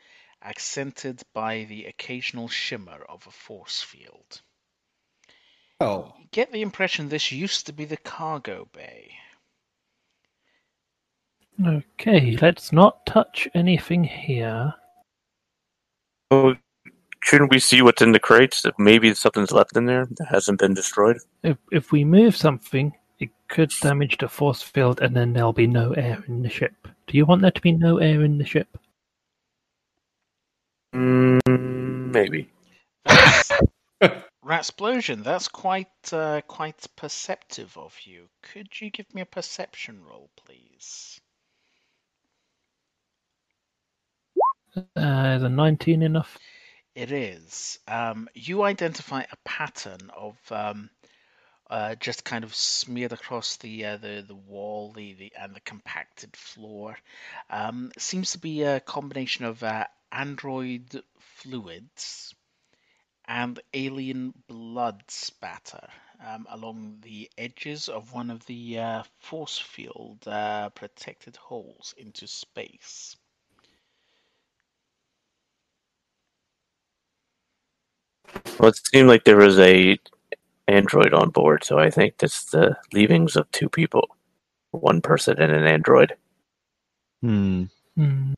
accented 0.46 1.22
by 1.34 1.66
the 1.68 1.86
occasional 1.86 2.48
shimmer 2.48 3.04
of 3.10 3.26
a 3.28 3.32
force 3.32 3.82
field. 3.82 4.42
Oh. 5.80 6.14
You 6.20 6.28
get 6.32 6.52
the 6.52 6.62
impression 6.62 7.10
this 7.10 7.32
used 7.32 7.66
to 7.66 7.74
be 7.74 7.86
the 7.86 7.98
cargo 7.98 8.68
bay. 8.72 9.12
Okay, 11.66 12.38
let's 12.42 12.72
not 12.72 13.06
touch 13.06 13.48
anything 13.54 14.04
here. 14.04 14.74
Oh, 16.32 16.56
shouldn't 17.24 17.52
we 17.52 17.60
see 17.60 17.82
what's 17.82 18.02
in 18.02 18.12
the 18.12 18.20
crates? 18.20 18.66
If 18.66 18.74
maybe 18.78 19.14
something's 19.14 19.52
left 19.52 19.76
in 19.76 19.86
there 19.86 20.06
that 20.06 20.28
hasn't 20.28 20.60
been 20.60 20.74
destroyed. 20.74 21.18
If 21.44 21.58
if 21.72 21.92
we 21.92 22.04
move 22.04 22.36
something, 22.36 22.94
it 23.20 23.30
could 23.48 23.72
damage 23.82 24.18
the 24.18 24.28
force 24.28 24.62
field, 24.62 25.00
and 25.02 25.16
then 25.16 25.32
there'll 25.32 25.54
be 25.54 25.68
no 25.68 25.94
air 25.94 26.22
in 26.28 26.42
the 26.42 26.50
ship. 26.50 26.74
Do 27.08 27.18
you 27.18 27.26
want 27.26 27.42
there 27.42 27.52
to 27.52 27.62
be 27.62 27.72
no 27.72 28.00
air 28.00 28.24
in 28.24 28.38
the 28.38 28.46
ship? 28.46 28.78
Mm, 30.96 32.14
maybe. 32.14 32.50
That's, 33.04 33.52
Ratsplosion, 34.46 35.24
that's 35.24 35.50
quite 35.50 35.88
uh, 36.14 36.40
quite 36.48 36.88
perceptive 36.96 37.78
of 37.78 37.94
you. 38.06 38.30
Could 38.42 38.70
you 38.80 38.90
give 38.92 39.14
me 39.14 39.22
a 39.22 39.26
perception 39.26 40.02
roll, 40.10 40.30
please? 40.38 41.20
Uh, 44.96 45.36
is 45.36 45.44
a 45.44 45.50
19 45.50 46.02
enough? 46.02 46.38
It 46.96 47.12
is. 47.12 47.80
Um, 47.88 48.30
you 48.34 48.64
identify 48.64 49.24
a 49.24 49.38
pattern 49.44 50.12
of 50.16 50.38
um, 50.50 50.90
uh, 51.70 51.96
just 51.96 52.24
kind 52.24 52.44
of 52.46 52.56
smeared 52.56 53.12
across 53.12 53.58
the 53.58 53.86
uh, 53.86 53.98
the 53.98 54.24
the 54.26 54.36
wall, 54.36 54.94
the, 54.94 55.14
the 55.14 55.34
and 55.38 55.54
the 55.54 55.62
compacted 55.62 56.36
floor. 56.38 56.98
Um, 57.50 57.92
seems 57.98 58.32
to 58.32 58.38
be 58.38 58.64
a 58.64 58.80
combination 58.80 59.46
of 59.46 59.62
uh, 59.64 59.86
android 60.16 61.04
fluids 61.20 62.34
and 63.28 63.60
alien 63.74 64.34
blood 64.48 65.04
spatter 65.08 65.88
um, 66.26 66.48
along 66.50 66.98
the 67.02 67.30
edges 67.38 67.90
of 67.90 68.14
one 68.14 68.32
of 68.32 68.46
the 68.46 68.80
uh, 68.80 69.04
force 69.20 69.60
field 69.60 70.28
uh, 70.28 70.70
protected 70.70 71.36
holes 71.36 71.94
into 71.98 72.28
space. 72.28 73.16
Well, 78.60 78.70
it 78.70 78.80
seemed 78.88 79.10
like 79.10 79.26
there 79.26 79.38
was 79.38 79.60
a 79.60 80.00
android 80.68 81.14
on 81.14 81.30
board, 81.30 81.64
so 81.64 81.78
I 81.80 81.90
think 81.90 82.18
that's 82.18 82.46
the 82.46 82.78
leavings 82.94 83.36
of 83.36 83.52
two 83.52 83.70
people, 83.70 84.16
one 84.72 85.02
person 85.02 85.40
and 85.40 85.52
an 85.52 85.66
android. 85.66 86.16
Hmm. 87.22 87.64
Hmm. 87.96 88.34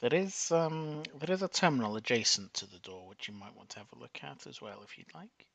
There 0.00 0.14
is 0.14 0.50
um 0.50 1.02
there 1.18 1.34
is 1.34 1.42
a 1.42 1.48
terminal 1.48 1.96
adjacent 1.96 2.52
to 2.54 2.66
the 2.66 2.78
door 2.80 3.06
which 3.08 3.28
you 3.28 3.34
might 3.34 3.56
want 3.56 3.70
to 3.70 3.78
have 3.78 3.92
a 3.94 3.98
look 3.98 4.18
at 4.22 4.46
as 4.46 4.60
well 4.60 4.82
if 4.84 4.98
you'd 4.98 5.14
like. 5.14 5.46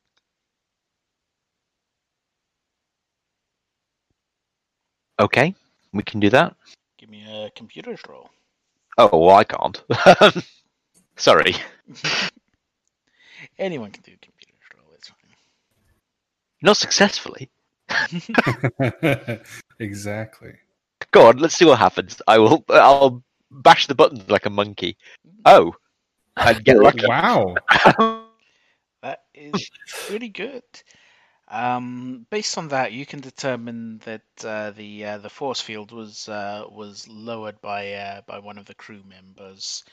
Okay, 5.19 5.53
we 5.93 6.01
can 6.01 6.19
do 6.19 6.31
that. 6.31 6.55
Give 6.97 7.09
me 7.09 7.23
a 7.29 7.51
computer's 7.51 7.99
roll. 8.09 8.31
Oh, 8.97 9.19
well, 9.19 9.35
I 9.35 9.43
can't. 9.43 9.83
Sorry. 11.15 11.55
Anyone 13.59 13.91
can 13.91 14.01
do 14.03 14.13
a 14.13 14.25
computer's 14.25 14.57
roll, 14.75 14.87
it's 14.95 15.09
fine. 15.09 15.35
Not 16.63 16.77
successfully. 16.77 17.49
exactly. 19.79 20.53
Go 21.11 21.27
on, 21.27 21.37
let's 21.37 21.55
see 21.55 21.65
what 21.65 21.77
happens. 21.77 22.19
I 22.27 22.39
will. 22.39 22.65
I'll 22.69 23.23
bash 23.51 23.87
the 23.87 23.95
buttons 23.95 24.29
like 24.29 24.45
a 24.45 24.49
monkey. 24.49 24.97
Oh, 25.45 25.73
I'd 26.37 26.63
get 26.63 26.77
lucky. 26.77 27.05
Wow. 27.07 27.55
That 29.01 29.23
is 29.33 29.71
pretty 29.87 30.29
good. 30.29 30.63
Um, 31.47 32.25
based 32.29 32.57
on 32.57 32.69
that, 32.69 32.93
you 32.93 33.05
can 33.05 33.19
determine 33.19 33.99
that 34.05 34.21
uh, 34.43 34.71
the 34.71 35.05
uh, 35.05 35.17
the 35.17 35.29
force 35.29 35.59
field 35.59 35.91
was 35.91 36.29
uh, 36.29 36.65
was 36.69 37.07
lowered 37.07 37.59
by 37.61 37.93
uh, 37.93 38.21
by 38.27 38.39
one 38.39 38.57
of 38.57 38.67
the 38.67 38.75
crew 38.75 39.01
members, 39.07 39.83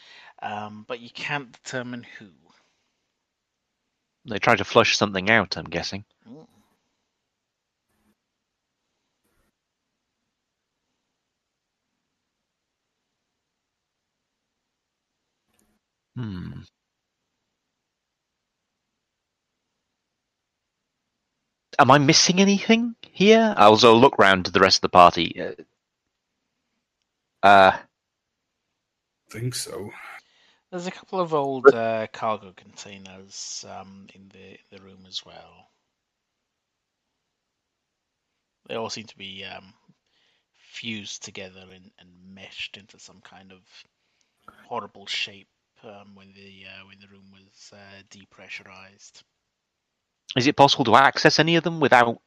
um, 0.43 0.85
but 0.87 1.01
you 1.01 1.11
can't 1.11 1.51
determine 1.51 2.05
who. 2.19 2.27
they 4.29 4.39
tried 4.39 4.59
to 4.59 4.65
flush 4.65 4.97
something 4.97 5.31
out. 5.31 5.57
I'm 5.57 5.65
guessing. 5.65 6.05
Mm. 6.31 6.47
Hmm. 16.19 16.63
Am 21.79 21.93
I 21.93 21.99
missing 21.99 22.41
anything 22.41 22.97
here? 23.13 23.55
I'll 23.57 23.71
also 23.71 23.95
look 23.95 24.19
round 24.19 24.47
to 24.47 24.51
the 24.51 24.59
rest 24.59 24.79
of 24.79 24.81
the 24.81 24.89
party. 24.89 25.41
Uh, 25.41 27.47
uh 27.47 27.77
think 29.31 29.55
so. 29.55 29.93
There's 30.73 30.89
a 30.89 30.91
couple 30.91 31.21
of 31.21 31.35
old 31.35 31.73
uh, 31.73 32.09
cargo 32.13 32.53
containers 32.57 33.65
um, 33.69 34.09
in 34.13 34.29
the 34.31 34.77
the 34.77 34.83
room 34.83 35.05
as 35.07 35.25
well. 35.25 35.69
They 38.67 38.75
all 38.75 38.91
seem 38.91 39.07
to 39.07 39.17
be 39.17 39.45
um, 39.45 39.73
fused 40.73 41.23
together 41.23 41.65
and, 41.73 41.93
and 42.01 42.35
meshed 42.35 42.77
into 42.77 42.99
some 42.99 43.21
kind 43.21 43.53
of 43.53 43.61
horrible 44.67 45.07
shape 45.07 45.47
um, 45.85 46.15
when 46.15 46.33
the 46.33 46.65
uh, 46.67 46.87
when 46.87 46.99
the 47.01 47.09
room 47.09 47.25
was 47.33 47.73
uh, 47.73 48.03
depressurized. 48.11 49.23
is 50.37 50.47
it 50.47 50.57
possible 50.57 50.85
to 50.85 50.97
access 50.97 51.39
any 51.39 51.57
of 51.57 51.65
them 51.65 51.81
without 51.81 52.21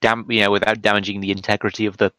dam- 0.00 0.30
you 0.30 0.40
know, 0.40 0.50
without 0.50 0.82
damaging 0.82 1.20
the 1.20 1.30
integrity 1.30 1.86
of 1.86 1.96
the 1.96 2.12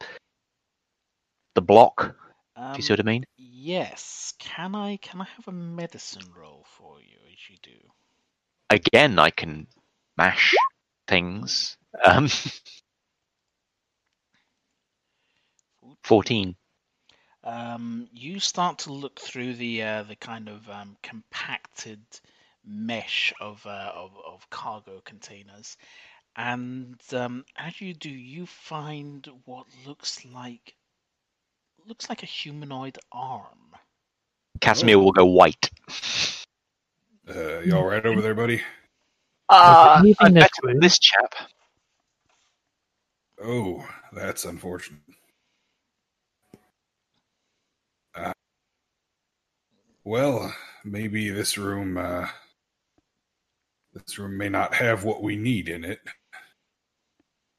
the 1.54 1.62
block? 1.62 2.16
Um, 2.56 2.72
if 2.72 2.78
you 2.78 2.82
see 2.82 2.92
what 2.92 3.00
I 3.00 3.04
mean? 3.04 3.24
Yes. 3.36 4.34
Can 4.38 4.74
I 4.74 4.96
can 4.96 5.20
I 5.20 5.26
have 5.36 5.48
a 5.48 5.52
medicine 5.52 6.24
roll 6.36 6.64
for 6.76 7.00
you 7.00 7.16
as 7.32 7.38
you 7.48 7.56
do? 7.62 7.78
Again, 8.70 9.18
I 9.18 9.30
can 9.30 9.66
mash 10.16 10.54
things. 11.06 11.76
Um, 12.04 12.28
fourteen. 16.02 16.56
Um, 17.44 18.08
you 18.12 18.40
start 18.40 18.78
to 18.80 18.92
look 18.92 19.20
through 19.20 19.54
the 19.54 19.82
uh, 19.82 20.02
the 20.04 20.16
kind 20.16 20.48
of 20.48 20.68
um, 20.68 20.96
compacted 21.02 22.00
mesh 22.66 23.32
of, 23.40 23.64
uh, 23.66 23.92
of 23.94 24.12
of 24.26 24.48
cargo 24.50 25.00
containers, 25.04 25.76
and 26.36 26.98
um, 27.12 27.44
as 27.56 27.80
you 27.80 27.92
do, 27.94 28.10
you 28.10 28.46
find 28.46 29.28
what 29.44 29.66
looks 29.86 30.24
like 30.24 30.74
looks 31.86 32.08
like 32.08 32.22
a 32.22 32.26
humanoid 32.26 32.98
arm. 33.12 33.74
Casimir 34.60 34.98
will 34.98 35.12
go 35.12 35.26
white. 35.26 35.70
Uh, 37.28 37.60
you 37.60 37.76
all 37.76 37.84
right 37.84 38.04
over 38.04 38.20
there, 38.20 38.34
buddy? 38.34 38.62
Ah, 39.48 40.00
leaving 40.02 40.16
I'm 40.20 40.34
this 40.34 40.42
better 40.42 40.72
than 40.72 40.80
this 40.80 40.98
chap. 40.98 41.34
Oh, 43.42 43.86
that's 44.12 44.44
unfortunate. 44.44 45.00
Well, 50.04 50.54
maybe 50.84 51.30
this 51.30 51.56
room, 51.58 51.96
uh, 51.96 52.26
this 53.92 54.18
room 54.18 54.36
may 54.36 54.48
not 54.48 54.74
have 54.74 55.04
what 55.04 55.22
we 55.22 55.36
need 55.36 55.68
in 55.68 55.84
it. 55.84 56.00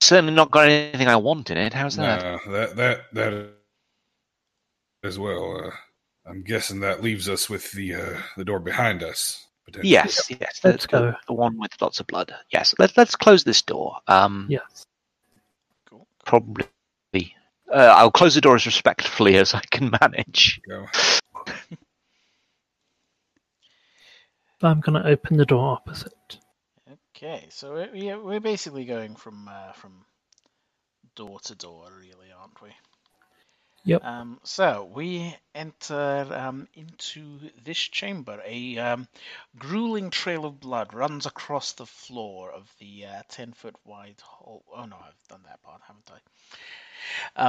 Certainly 0.02 0.34
not 0.34 0.52
got 0.52 0.68
anything 0.70 1.08
I 1.08 1.16
want 1.16 1.50
in 1.50 1.58
it. 1.58 1.74
How's 1.74 1.96
that? 1.96 2.22
No, 2.22 2.52
that 2.52 2.76
that 2.76 3.00
that 3.14 3.50
as 5.04 5.18
well. 5.18 5.66
Uh, 5.66 5.72
I'm 6.30 6.43
guessing 6.43 6.80
that 6.82 7.02
leaves 7.04 7.30
us 7.30 7.50
with 7.50 7.72
the 7.72 7.96
uh, 7.96 8.18
the 8.38 8.46
door 8.46 8.60
behind 8.60 9.02
us. 9.04 9.46
potentially. 9.66 9.91
Yes, 9.91 10.30
yes. 10.30 10.60
The, 10.60 10.70
Let's 10.70 10.86
go. 10.86 11.14
The 11.28 11.34
one 11.34 11.58
with 11.58 11.72
lots 11.82 12.00
of 12.00 12.08
blood. 12.08 12.34
Yes. 12.52 12.76
Let's 12.78 12.96
let's 12.98 13.16
close 13.16 13.43
this 13.43 13.62
door. 13.62 13.98
Um, 14.08 14.48
Yes. 14.50 14.86
Cool. 15.89 16.08
probably. 16.26 16.66
Uh, 17.74 17.93
I'll 17.98 18.12
close 18.12 18.36
the 18.36 18.41
door 18.41 18.56
as 18.56 18.66
respectfully 18.68 19.38
as 19.38 19.54
I 19.56 19.62
can 19.72 19.91
manage. 20.02 20.62
Go. 20.70 20.86
I'm 24.62 24.80
going 24.82 25.01
to 25.01 25.08
open 25.10 25.38
the 25.38 25.45
door 25.45 25.72
opposite. 25.74 26.39
Okay, 27.16 27.47
so 27.49 27.74
we're- 27.74 28.16
we're 28.18 28.39
basically 28.39 28.86
going 28.86 29.16
from 29.16 29.47
uh, 29.47 29.72
from 29.74 30.06
door 31.16 31.39
to 31.45 31.56
door, 31.56 31.88
really, 31.97 32.32
aren't 32.32 32.62
we? 32.62 32.70
Yep. 33.86 34.03
Um, 34.03 34.39
so 34.43 34.89
we 34.93 35.36
enter 35.55 36.27
um, 36.31 36.67
into 36.73 37.39
this 37.63 37.77
chamber. 37.77 38.41
A 38.45 38.77
um, 38.77 39.07
grueling 39.57 40.11
trail 40.11 40.45
of 40.45 40.59
blood 40.59 40.93
runs 40.93 41.25
across 41.25 41.73
the 41.73 41.86
floor 41.86 42.51
of 42.51 42.69
the 42.79 43.05
uh, 43.05 43.23
ten 43.29 43.53
foot 43.53 43.75
wide 43.86 44.21
hall. 44.21 44.63
Oh 44.75 44.86
no, 44.86 44.97
I've 44.97 45.27
done 45.29 45.43
that 45.45 45.61
part, 45.63 45.81
haven't 45.88 46.11
I? 46.11 46.19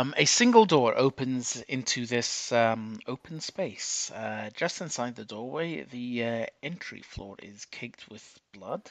Um, 0.01 0.15
a 0.17 0.25
single 0.27 0.65
door 0.67 0.97
opens 0.97 1.61
into 1.63 2.07
this 2.07 2.53
um, 2.53 3.01
open 3.07 3.41
space. 3.41 4.11
Uh, 4.13 4.51
just 4.55 4.81
inside 4.81 5.17
the 5.17 5.25
doorway, 5.25 5.83
the 5.85 6.25
uh, 6.25 6.47
entry 6.63 7.03
floor 7.03 7.37
is 7.43 7.65
caked 7.67 8.09
with 8.09 8.41
blood, 8.53 8.91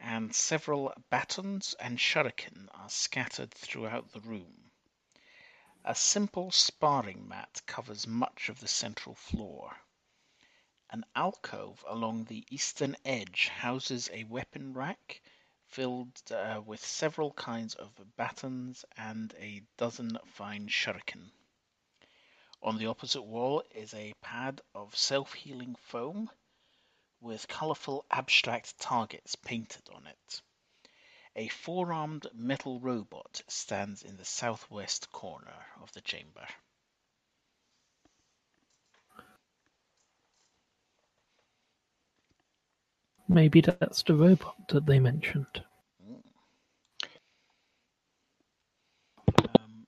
and 0.00 0.34
several 0.34 0.92
batons 1.10 1.74
and 1.80 1.98
shuriken 1.98 2.68
are 2.74 2.90
scattered 2.90 3.52
throughout 3.52 4.12
the 4.12 4.20
room. 4.20 4.67
A 5.84 5.94
simple 5.94 6.50
sparring 6.50 7.28
mat 7.28 7.62
covers 7.66 8.06
much 8.06 8.48
of 8.48 8.58
the 8.58 8.66
central 8.66 9.14
floor. 9.14 9.76
An 10.90 11.04
alcove 11.14 11.84
along 11.86 12.24
the 12.24 12.44
eastern 12.50 12.96
edge 13.04 13.48
houses 13.48 14.10
a 14.12 14.24
weapon 14.24 14.74
rack 14.74 15.22
filled 15.68 16.20
uh, 16.32 16.60
with 16.64 16.84
several 16.84 17.32
kinds 17.32 17.74
of 17.76 17.92
batons 18.16 18.84
and 18.96 19.32
a 19.34 19.62
dozen 19.76 20.18
fine 20.26 20.66
shuriken. 20.66 21.30
On 22.60 22.76
the 22.76 22.86
opposite 22.86 23.22
wall 23.22 23.62
is 23.70 23.94
a 23.94 24.14
pad 24.20 24.60
of 24.74 24.96
self 24.96 25.32
healing 25.34 25.76
foam 25.76 26.28
with 27.20 27.46
colourful 27.46 28.04
abstract 28.10 28.78
targets 28.78 29.36
painted 29.36 29.88
on 29.90 30.06
it. 30.08 30.42
A 31.36 31.48
four 31.48 31.92
armed 31.92 32.26
metal 32.34 32.80
robot 32.80 33.42
stands 33.48 34.02
in 34.02 34.16
the 34.16 34.24
southwest 34.24 35.12
corner 35.12 35.66
of 35.82 35.92
the 35.92 36.00
chamber. 36.00 36.46
Maybe 43.28 43.60
that's 43.60 44.02
the 44.02 44.14
robot 44.14 44.56
that 44.68 44.86
they 44.86 44.98
mentioned. 44.98 45.62
Um, 49.40 49.86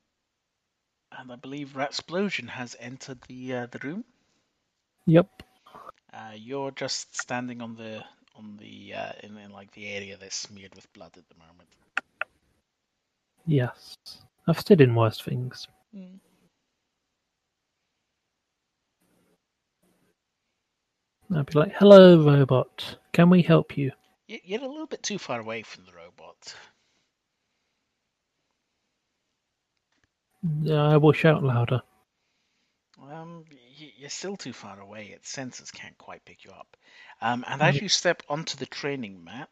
and 1.13 1.33
I 1.33 1.37
believe 1.37 1.71
Ratsplosion 1.75 2.49
has 2.49 2.77
entered 2.79 3.23
the 3.23 3.55
uh, 3.55 3.67
the 3.67 3.79
room. 3.81 4.05
Yep. 5.07 5.43
Uh, 6.13 6.33
you're 6.37 6.73
just 6.73 7.17
standing 7.17 7.61
on 7.63 7.77
the 7.77 8.05
on 8.41 8.57
the 8.59 8.95
uh, 8.95 9.13
in, 9.23 9.37
in 9.37 9.51
like 9.51 9.71
the 9.73 9.87
area 9.87 10.17
that's 10.19 10.35
smeared 10.35 10.75
with 10.75 10.93
blood 10.93 11.13
at 11.17 11.29
the 11.29 11.35
moment. 11.39 11.69
Yes. 13.47 13.97
I've 14.47 14.59
stood 14.59 14.81
in 14.81 14.95
worse 14.95 15.21
things. 15.21 15.69
I'd 21.35 21.47
be 21.47 21.59
like, 21.59 21.73
hello, 21.77 22.25
robot. 22.25 22.97
Can 23.13 23.31
we 23.31 23.43
help 23.43 23.77
you? 23.77 23.93
You're 24.27 24.63
a 24.63 24.69
little 24.69 24.87
bit 24.87 25.03
too 25.03 25.19
far 25.19 25.41
away 25.41 25.63
from 25.63 25.85
the 25.85 25.93
robot. 25.93 26.55
I 30.93 30.97
will 30.97 31.13
shout 31.13 31.43
louder. 31.45 31.83
Um, 33.01 33.45
you're 33.77 34.11
still 34.11 34.37
too 34.37 34.53
far 34.53 34.81
away. 34.81 35.13
Its 35.15 35.35
sensors 35.35 35.73
can't 35.73 35.97
quite 35.99 36.25
pick 36.25 36.45
you 36.45 36.51
up. 36.51 36.77
Um, 37.23 37.45
and 37.49 37.61
as 37.63 37.81
you 37.81 37.89
step 37.89 38.23
onto 38.29 38.57
the 38.57 38.67
training 38.67 39.23
mat, 39.25 39.49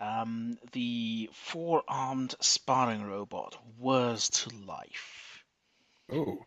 um, 0.00 0.58
the 0.72 1.28
four-armed 1.32 2.34
sparring 2.40 3.04
robot 3.04 3.56
whirs 3.78 4.28
to 4.30 4.50
life. 4.66 5.44
Oh, 6.10 6.38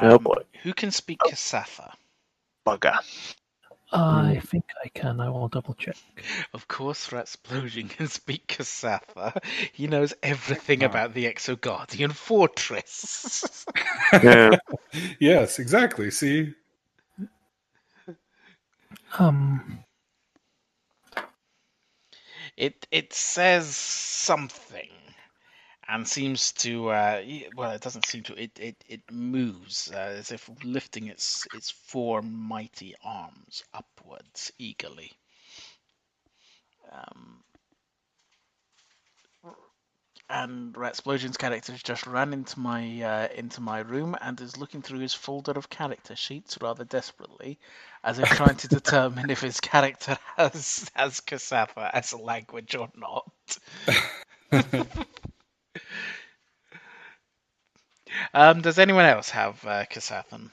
Oh, 0.00 0.16
Um, 0.16 0.24
boy. 0.24 0.42
Who 0.62 0.72
can 0.72 0.90
speak 0.90 1.18
Kasatha? 1.18 1.92
Bugger. 2.66 2.98
I 3.92 4.40
think 4.46 4.64
I 4.82 4.88
can. 4.88 5.20
I 5.20 5.28
will 5.28 5.48
double 5.48 5.74
check. 5.74 5.96
Of 6.54 6.66
course, 6.66 7.08
Ratsplosion 7.08 7.90
can 7.90 8.08
speak 8.08 8.46
Kasatha. 8.46 9.38
He 9.72 9.86
knows 9.86 10.14
everything 10.22 10.82
Ah. 10.82 10.86
about 10.86 11.12
the 11.12 11.26
Exo 11.26 11.60
Guardian 11.60 12.12
Fortress. 12.12 13.66
Yeah. 14.22 14.56
yes, 15.20 15.58
exactly. 15.58 16.10
See, 16.10 16.54
Um, 19.18 19.84
it 22.56 22.86
it 22.90 23.12
says 23.12 23.74
something 23.76 24.90
and 25.88 26.06
seems 26.08 26.52
to 26.52 26.88
uh, 26.90 27.22
well 27.56 27.72
it 27.72 27.80
doesn't 27.82 28.06
seem 28.06 28.22
to 28.24 28.34
it 28.40 28.52
it, 28.58 28.76
it 28.88 29.02
moves 29.10 29.90
uh, 29.92 30.14
as 30.18 30.32
if 30.32 30.48
lifting 30.64 31.08
its 31.08 31.46
its 31.54 31.70
four 31.70 32.22
mighty 32.22 32.94
arms 33.04 33.64
upwards 33.74 34.52
eagerly. 34.58 35.12
Um, 36.90 37.42
and 40.30 40.74
Ratsplosion's 40.74 41.36
character 41.36 41.72
has 41.72 41.82
just 41.82 42.06
ran 42.06 42.32
into 42.32 42.58
my 42.58 43.02
uh, 43.02 43.28
into 43.34 43.60
my 43.60 43.80
room 43.80 44.16
and 44.20 44.40
is 44.40 44.56
looking 44.56 44.82
through 44.82 45.00
his 45.00 45.14
folder 45.14 45.52
of 45.52 45.68
character 45.68 46.16
sheets 46.16 46.58
rather 46.60 46.84
desperately, 46.84 47.58
as 48.02 48.18
if 48.18 48.28
trying 48.30 48.56
to 48.56 48.68
determine 48.68 49.30
if 49.30 49.40
his 49.40 49.60
character 49.60 50.16
has 50.36 50.90
has 50.94 51.20
Kasatha 51.20 51.90
as 51.92 52.12
a 52.12 52.18
language 52.18 52.74
or 52.74 52.88
not. 52.96 53.58
Um, 58.34 58.60
does 58.60 58.78
anyone 58.78 59.04
else 59.04 59.30
have 59.30 59.64
uh, 59.66 59.84
Kasathan? 59.90 60.50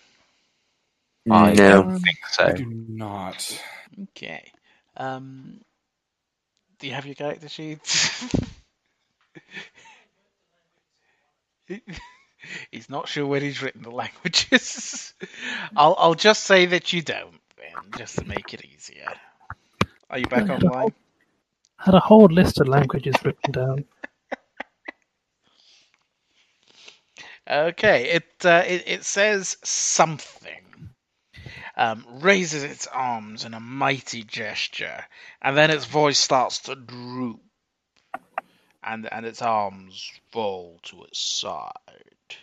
I 1.30 1.54
no. 1.54 1.84
don't 1.84 2.00
think 2.00 2.18
I 2.24 2.30
so. 2.30 2.52
do 2.54 2.66
not. 2.66 3.64
Okay. 4.04 4.52
Um, 4.98 5.62
do 6.80 6.88
you 6.88 6.94
have 6.94 7.06
your 7.06 7.16
character 7.16 7.50
sheets? 7.50 8.36
he's 12.72 12.90
not 12.90 13.08
sure 13.08 13.26
where 13.26 13.42
he's 13.42 13.62
written 13.62 13.84
the 13.84 13.92
languages. 13.92 15.14
I'll 15.76 15.96
I'll 15.98 16.16
just 16.16 16.44
say 16.44 16.68
that 16.68 16.94
you 16.94 17.02
don't, 17.02 17.42
then, 17.58 17.94
just 17.96 18.20
to 18.20 18.26
make 18.26 18.54
it 18.54 18.66
easier. 18.66 19.16
Are 20.10 20.20
you 20.20 20.28
back 20.28 20.50
I 20.50 20.54
had 20.54 20.64
a 20.64 20.70
online? 20.70 20.72
whole- 20.72 20.94
had 21.78 21.96
a 21.96 22.00
whole 22.00 22.28
list 22.28 22.60
of 22.60 22.68
languages 22.68 23.24
written 23.26 23.52
down. 23.52 23.86
Okay, 27.50 28.10
it 28.12 28.46
uh, 28.46 28.64
it, 28.68 28.84
it 28.88 29.06
says 29.06 29.58
something. 29.64 30.92
Um, 31.78 32.06
raises 32.22 32.64
its 32.64 32.88
arms 32.88 33.46
in 33.46 33.54
a 33.54 33.60
mighty 33.60 34.24
gesture, 34.24 35.06
and 35.42 35.58
then 35.58 35.72
its 35.72 35.86
voice 35.86 36.20
starts 36.20 36.60
to 36.60 36.76
droop, 36.76 37.42
and 38.90 39.08
and 39.14 39.26
its 39.26 39.42
arms 39.42 40.12
fall 40.32 40.80
to 40.84 41.04
its 41.06 41.20
side, 41.20 42.36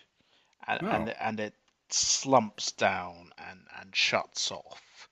and 0.68 0.80
and, 0.90 1.08
Oh. 1.08 1.14
and 1.20 1.40
it 1.40 1.54
slumps 1.90 2.72
down 2.72 3.32
and 3.38 3.60
and 3.80 3.96
shuts 3.96 4.50
off, 4.52 5.08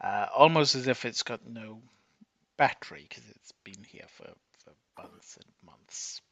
uh, 0.00 0.26
almost 0.34 0.74
as 0.74 0.86
if 0.88 1.04
it's 1.04 1.22
got 1.22 1.46
no 1.46 1.82
battery 2.58 3.06
because 3.08 3.24
it's 3.30 3.52
been 3.64 3.84
here 3.84 4.08
for, 4.08 4.28
for 4.64 4.72
months 5.02 5.36
and 5.38 5.46
months. 5.64 6.22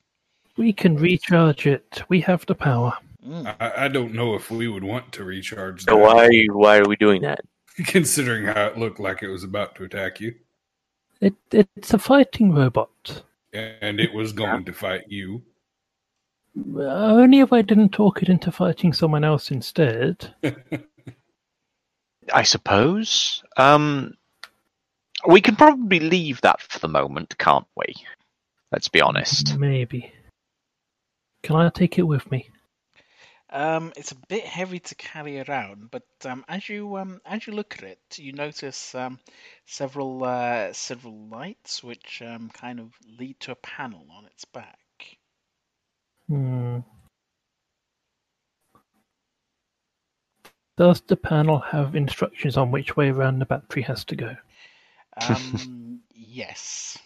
We 0.56 0.72
can 0.72 0.96
recharge 0.96 1.64
it. 1.66 2.02
We 2.08 2.20
have 2.22 2.44
the 2.46 2.56
power. 2.56 2.98
Mm. 3.26 3.56
I, 3.60 3.84
I 3.84 3.88
don't 3.88 4.14
know 4.14 4.34
if 4.34 4.50
we 4.50 4.68
would 4.68 4.84
want 4.84 5.12
to 5.12 5.24
recharge 5.24 5.84
So 5.88 5.96
that, 5.96 5.96
why 5.96 6.46
why 6.50 6.78
are 6.78 6.88
we 6.88 6.96
doing 6.96 7.22
that? 7.22 7.40
considering 7.86 8.46
how 8.46 8.66
it 8.66 8.78
looked 8.78 9.00
like 9.00 9.22
it 9.22 9.28
was 9.28 9.44
about 9.44 9.74
to 9.76 9.84
attack 9.84 10.20
you, 10.20 10.34
It 11.20 11.34
it's 11.50 11.92
a 11.92 11.98
fighting 11.98 12.52
robot. 12.52 13.24
And 13.54 14.00
it 14.00 14.12
was 14.12 14.32
going 14.32 14.64
to 14.64 14.72
fight 14.72 15.04
you. 15.08 15.42
Only 16.76 17.40
if 17.40 17.52
I 17.52 17.62
didn't 17.62 17.90
talk 17.90 18.22
it 18.22 18.28
into 18.28 18.52
fighting 18.52 18.92
someone 18.92 19.24
else 19.24 19.50
instead. 19.50 20.34
I 22.32 22.42
suppose. 22.42 23.42
Um, 23.56 24.14
we 25.26 25.40
can 25.40 25.56
probably 25.56 26.00
leave 26.00 26.40
that 26.42 26.60
for 26.60 26.78
the 26.78 26.88
moment, 26.88 27.36
can't 27.38 27.66
we? 27.76 27.94
Let's 28.72 28.88
be 28.88 29.00
honest. 29.00 29.56
Maybe. 29.58 30.12
Can 31.42 31.56
I 31.56 31.68
take 31.70 31.98
it 31.98 32.02
with 32.02 32.30
me? 32.30 32.48
Um, 33.54 33.94
it's 33.96 34.12
a 34.12 34.16
bit 34.28 34.44
heavy 34.44 34.80
to 34.80 34.94
carry 34.96 35.40
around, 35.40 35.90
but 35.90 36.04
um, 36.26 36.44
as 36.48 36.68
you 36.68 36.98
um, 36.98 37.22
as 37.24 37.46
you 37.46 37.54
look 37.54 37.74
at 37.78 37.84
it, 37.84 38.18
you 38.18 38.32
notice 38.34 38.94
um, 38.94 39.18
several 39.64 40.24
uh, 40.24 40.74
several 40.74 41.28
lights 41.28 41.82
which 41.82 42.22
um, 42.22 42.50
kind 42.50 42.80
of 42.80 42.92
lead 43.18 43.40
to 43.40 43.52
a 43.52 43.56
panel 43.56 44.06
on 44.12 44.26
its 44.26 44.44
back. 44.44 44.78
Hmm. 46.28 46.80
Does 50.76 51.00
the 51.02 51.16
panel 51.16 51.58
have 51.60 51.94
instructions 51.96 52.56
on 52.56 52.70
which 52.70 52.96
way 52.96 53.10
around 53.10 53.38
the 53.40 53.46
battery 53.46 53.82
has 53.82 54.04
to 54.06 54.16
go? 54.16 54.36
Um, 55.16 56.02
yes. 56.14 56.98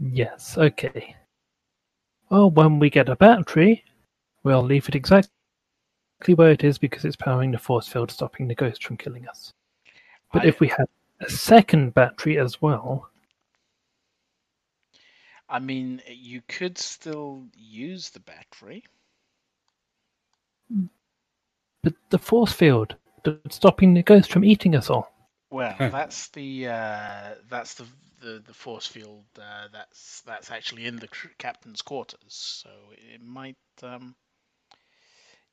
Yes, 0.00 0.56
okay. 0.58 1.16
Well, 2.30 2.50
when 2.50 2.78
we 2.78 2.90
get 2.90 3.08
a 3.08 3.16
battery, 3.16 3.84
we'll 4.44 4.62
leave 4.62 4.88
it 4.88 4.94
exactly 4.96 5.37
where 6.26 6.50
it 6.50 6.64
is 6.64 6.78
because 6.78 7.04
it's 7.04 7.16
powering 7.16 7.50
the 7.52 7.58
force 7.58 7.88
field, 7.88 8.10
stopping 8.10 8.48
the 8.48 8.54
ghost 8.54 8.84
from 8.84 8.96
killing 8.96 9.26
us. 9.28 9.52
But 10.32 10.42
I- 10.42 10.46
if 10.46 10.60
we 10.60 10.68
had 10.68 10.88
a 11.20 11.30
second 11.30 11.94
battery 11.94 12.38
as 12.38 12.60
well, 12.62 13.10
I 15.48 15.58
mean, 15.58 16.02
you 16.06 16.40
could 16.48 16.78
still 16.78 17.48
use 17.54 18.10
the 18.10 18.20
battery. 18.20 18.84
but 21.82 21.94
the 22.10 22.18
force 22.18 22.52
field, 22.52 22.96
that's 23.24 23.56
stopping 23.56 23.94
the 23.94 24.02
ghost 24.02 24.30
from 24.32 24.44
eating 24.44 24.74
us 24.76 24.90
all. 24.90 25.12
Well, 25.50 25.86
that's 25.90 26.28
the 26.30 26.68
uh, 26.68 27.34
that's 27.48 27.74
the, 27.74 27.86
the 28.20 28.42
the 28.46 28.54
force 28.54 28.86
field 28.86 29.24
uh, 29.38 29.68
that's 29.72 30.20
that's 30.22 30.50
actually 30.50 30.86
in 30.86 30.96
the 30.96 31.08
captain's 31.38 31.82
quarters. 31.82 32.20
So 32.28 32.70
it 33.14 33.22
might 33.22 33.56
um, 33.82 34.14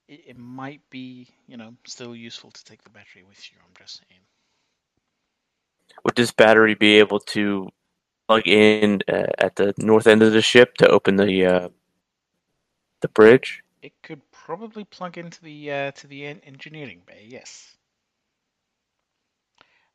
it, 0.08 0.22
it 0.28 0.38
might 0.38 0.82
be 0.89 1.28
you 1.47 1.58
know 1.58 1.76
still 1.86 2.16
useful 2.16 2.51
to 2.51 2.64
take 2.66 2.84
the 2.84 2.89
battery 2.89 3.24
with 3.24 3.51
you. 3.51 3.58
I'm 3.64 3.74
just 3.80 3.99
saying. 4.10 4.22
Would 6.06 6.16
this 6.16 6.32
battery 6.32 6.76
be 6.76 6.95
able 6.99 7.20
to 7.20 7.70
plug 8.28 8.47
in 8.47 9.01
uh, 9.08 9.28
at 9.38 9.56
the 9.58 9.74
north 9.78 10.08
end 10.08 10.24
of 10.24 10.34
the 10.34 10.41
ship 10.41 10.76
to 10.76 10.88
open 10.88 11.18
the 11.18 11.45
uh, 11.45 11.70
the 13.01 13.08
bridge? 13.10 13.64
It 13.82 14.01
could 14.01 14.32
probably 14.32 14.84
plug 14.84 15.18
into 15.18 15.41
the 15.41 15.72
uh, 15.72 15.91
to 15.91 16.08
the 16.08 16.26
engineering 16.26 17.03
bay. 17.06 17.26
Yes. 17.30 17.78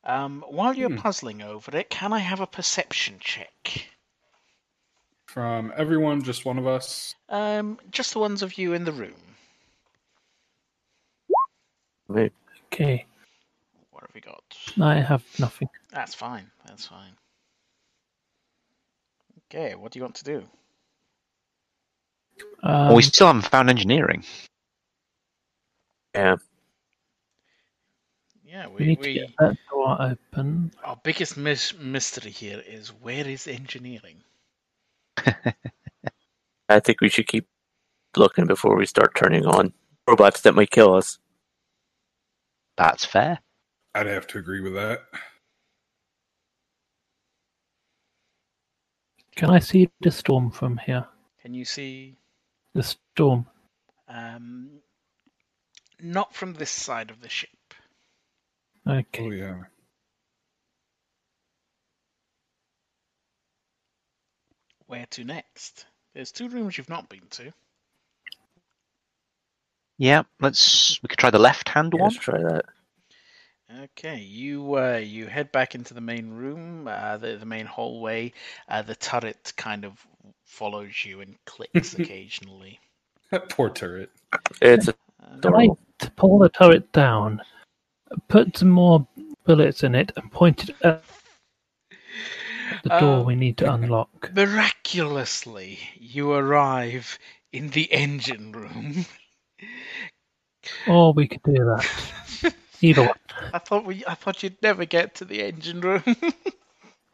Um, 0.05 0.43
while 0.49 0.75
you're 0.75 0.89
Hmm. 0.89 0.91
puzzling 0.91 1.43
over 1.43 1.77
it, 1.77 1.91
can 1.91 2.13
I 2.13 2.19
have 2.21 2.41
a 2.41 2.47
perception 2.47 3.19
check? 3.19 3.89
From 5.27 5.73
everyone, 5.77 6.23
just 6.23 6.45
one 6.45 6.59
of 6.59 6.67
us. 6.67 7.15
Um, 7.31 7.79
just 7.91 8.13
the 8.13 8.19
ones 8.19 8.43
of 8.43 8.59
you 8.59 8.75
in 8.75 8.85
the 8.85 8.93
room. 8.93 9.30
Maybe. 12.11 12.33
Okay, 12.73 13.07
What 13.91 14.03
have 14.03 14.15
we 14.15 14.21
got? 14.21 14.43
I 14.81 15.01
have 15.01 15.23
nothing. 15.39 15.69
That's 15.91 16.15
fine. 16.15 16.51
That's 16.67 16.87
fine. 16.87 17.13
Okay, 19.53 19.75
what 19.75 19.93
do 19.93 19.99
you 19.99 20.05
want 20.05 20.17
to 20.17 20.25
do? 20.25 20.43
Um, 22.63 22.89
well, 22.89 22.97
we 22.97 23.03
still 23.03 23.27
haven't 23.29 23.49
found 23.49 23.71
engineering. 23.71 24.25
Yeah. 26.15 26.37
Yeah, 28.45 28.67
we 28.67 28.75
we, 28.75 28.87
need 28.87 29.03
to 29.03 29.13
get 29.13 29.31
that 29.39 29.57
door 29.71 29.97
open. 30.01 30.73
our 30.83 30.99
biggest 31.05 31.37
mis- 31.37 31.79
mystery 31.79 32.33
here 32.33 32.63
is 32.67 32.89
where 32.89 33.27
is 33.27 33.47
engineering? 33.47 34.23
I 36.69 36.81
think 36.81 37.01
we 37.01 37.09
should 37.09 37.29
keep 37.29 37.47
looking 38.17 38.47
before 38.47 38.77
we 38.77 38.87
start 38.87 39.15
turning 39.15 39.47
on 39.47 39.73
robots 40.09 40.41
that 40.43 40.55
might 40.55 40.71
kill 40.71 40.95
us. 40.95 41.19
That's 42.81 43.05
fair. 43.05 43.39
I'd 43.95 44.07
have 44.07 44.27
to 44.29 44.39
agree 44.39 44.63
with 44.63 44.73
that. 44.73 45.03
Can 49.37 49.51
I 49.51 49.59
see 49.59 49.91
the 50.01 50.11
storm 50.11 50.51
from 50.51 50.79
here? 50.79 51.07
Can 51.43 51.53
you 51.53 51.67
see? 51.67 52.17
The 52.73 52.83
storm. 52.83 53.45
Um, 54.09 54.81
not 56.01 56.35
from 56.35 56.55
this 56.55 56.71
side 56.71 57.11
of 57.11 57.21
the 57.21 57.29
ship. 57.29 57.51
Okay. 58.89 59.27
Oh 59.27 59.31
yeah. 59.31 59.61
Where 64.87 65.07
to 65.11 65.25
next? 65.25 65.85
There's 66.15 66.33
two 66.33 66.49
rooms 66.49 66.79
you've 66.79 66.89
not 66.89 67.11
been 67.11 67.29
to. 67.33 67.53
Yeah, 70.01 70.23
let's. 70.41 70.99
We 71.03 71.09
could 71.09 71.19
try 71.19 71.31
the 71.31 71.39
left-hand 71.39 71.95
Yeah, 71.95 72.03
one. 72.03 72.15
let's 72.15 72.17
try 72.17 72.39
that. 72.39 72.65
Okay, 73.85 74.19
you 74.19 74.77
uh, 74.79 74.97
you 74.97 75.27
head 75.27 75.53
back 75.53 75.75
into 75.75 75.95
the 75.95 76.01
main 76.01 76.31
room, 76.31 76.89
uh, 76.89 77.19
the 77.19 77.37
the 77.37 77.47
main 77.47 77.67
hallway. 77.67 78.33
Uh, 78.69 78.83
the 78.83 78.97
turret 78.97 79.53
kind 79.57 79.85
of 79.85 80.05
follows 80.45 81.05
you 81.05 81.21
and 81.21 81.37
clicks 81.47 81.95
occasionally. 81.97 82.81
That 83.31 83.49
poor 83.51 83.71
turret. 83.71 84.11
It's 84.63 84.89
a 84.89 84.95
Uh, 85.23 85.37
Can 85.43 85.55
I 85.55 85.69
t- 85.99 86.09
pull 86.17 86.39
the 86.39 86.49
turret 86.49 86.91
down, 86.93 87.43
put 88.29 88.57
some 88.57 88.71
more 88.71 89.07
bullets 89.45 89.85
in 89.85 89.95
it, 89.95 90.13
and 90.17 90.33
point 90.33 90.69
it 90.71 90.77
at 90.83 91.05
the 92.83 92.91
door 92.99 93.21
Um, 93.21 93.27
we 93.27 93.37
need 93.37 93.59
to 93.59 93.73
unlock? 93.73 94.33
Miraculously, 94.35 95.79
you 95.97 96.33
arrive 96.33 97.19
in 97.53 97.71
the 97.71 97.93
engine 97.93 98.53
room. 98.53 99.07
Or 100.87 101.13
we 101.15 101.29
could 101.29 101.43
do 101.45 101.55
that. 101.55 101.87
Either 102.83 103.05
one. 103.05 103.17
I 103.53 103.59
thought 103.59 103.85
we, 103.87 104.05
I 104.07 104.15
thought 104.15 104.43
you'd 104.43 104.63
never 104.63 104.85
get 104.87 105.17
to 105.17 105.27
the 105.27 105.43
engine 105.43 105.81
room. 105.81 106.05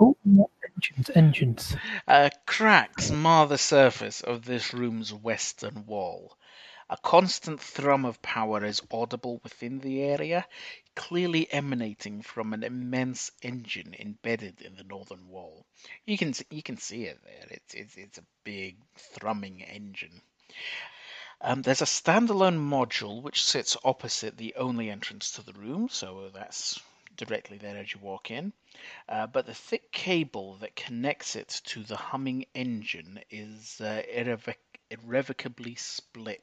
Oh, 0.01 0.17
engines, 0.27 1.11
engines. 1.15 1.77
uh, 2.09 2.31
cracks 2.47 3.11
mar 3.11 3.47
the 3.49 3.59
surface 3.59 4.21
of 4.23 4.45
this 4.45 4.75
room's 4.75 5.13
western 5.15 5.87
wall. 5.87 6.37
A 6.91 6.97
constant 6.99 7.61
thrum 7.61 8.05
of 8.05 8.23
power 8.23 8.65
is 8.65 8.83
audible 8.93 9.41
within 9.43 9.81
the 9.81 10.03
area, 10.03 10.47
clearly 10.97 11.53
emanating 11.53 12.23
from 12.23 12.53
an 12.55 12.63
immense 12.65 13.33
engine 13.43 13.95
embedded 13.99 14.63
in 14.63 14.77
the 14.77 14.85
northern 14.85 15.29
wall. 15.29 15.67
You 16.07 16.19
can 16.19 16.35
you 16.51 16.63
can 16.63 16.79
see 16.79 17.05
it 17.07 17.19
there. 17.25 17.47
It's 17.51 17.75
it's 17.75 17.97
it's 17.97 18.19
a 18.19 18.25
big 18.45 18.77
thrumming 18.97 19.63
engine. 19.63 20.23
Um, 21.41 21.63
there's 21.63 21.83
a 21.83 21.87
standalone 21.87 22.59
module 22.59 23.23
which 23.23 23.45
sits 23.45 23.77
opposite 23.85 24.37
the 24.37 24.55
only 24.57 24.91
entrance 24.91 25.33
to 25.33 25.43
the 25.43 25.53
room, 25.53 25.89
so 25.91 26.31
that's 26.33 26.81
directly 27.17 27.59
there 27.59 27.77
as 27.77 27.93
you 27.93 28.01
walk 28.01 28.31
in. 28.31 28.53
Uh, 29.09 29.27
but 29.27 29.47
the 29.47 29.55
thick 29.55 29.93
cable 29.93 30.57
that 30.57 30.77
connects 30.77 31.37
it 31.37 31.61
to 31.65 31.83
the 31.83 31.97
humming 31.97 32.47
engine 32.55 33.21
is 33.31 33.81
uh, 33.81 34.03
irrevoc- 34.15 34.57
irrevocably 34.91 35.75
split. 35.75 36.43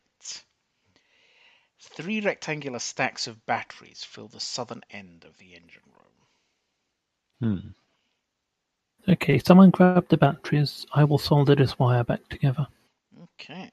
Three 1.80 2.22
rectangular 2.22 2.80
stacks 2.80 3.28
of 3.28 3.46
batteries 3.46 4.04
fill 4.04 4.28
the 4.28 4.39
southern 4.39 4.84
end 4.89 5.26
of 5.26 5.38
the 5.38 5.54
engine 5.56 5.84
room. 7.41 7.74
Hmm. 9.06 9.12
Okay, 9.12 9.38
someone 9.39 9.70
grab 9.70 10.08
the 10.08 10.18
batteries. 10.18 10.86
I 10.94 11.04
will 11.04 11.18
solder 11.18 11.56
this 11.56 11.78
wire 11.78 12.04
back 12.06 12.30
together. 12.30 12.68
Okay. 13.24 13.70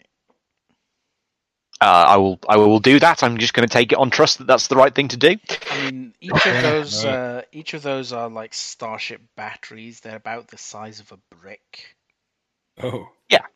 Uh, 1.80 2.04
I 2.08 2.16
will. 2.18 2.38
I 2.46 2.56
will 2.58 2.78
do 2.78 3.00
that. 3.00 3.22
I'm 3.22 3.38
just 3.38 3.54
going 3.54 3.66
to 3.66 3.72
take 3.72 3.92
it 3.92 3.98
on 3.98 4.10
trust 4.10 4.38
that 4.38 4.46
that's 4.46 4.66
the 4.66 4.76
right 4.76 4.94
thing 4.94 5.08
to 5.08 5.16
do. 5.16 5.36
I 5.70 5.90
mean, 5.90 6.14
each 6.20 6.46
of 6.46 6.62
those, 6.62 7.04
uh, 7.06 7.42
each 7.52 7.72
of 7.72 7.82
those 7.82 8.12
are 8.12 8.28
like 8.28 8.52
starship 8.52 9.22
batteries. 9.34 10.00
They're 10.00 10.16
about 10.16 10.48
the 10.48 10.58
size 10.58 11.00
of 11.00 11.10
a 11.12 11.36
brick. 11.36 11.96
Oh. 12.82 13.08
Yeah. 13.30 13.46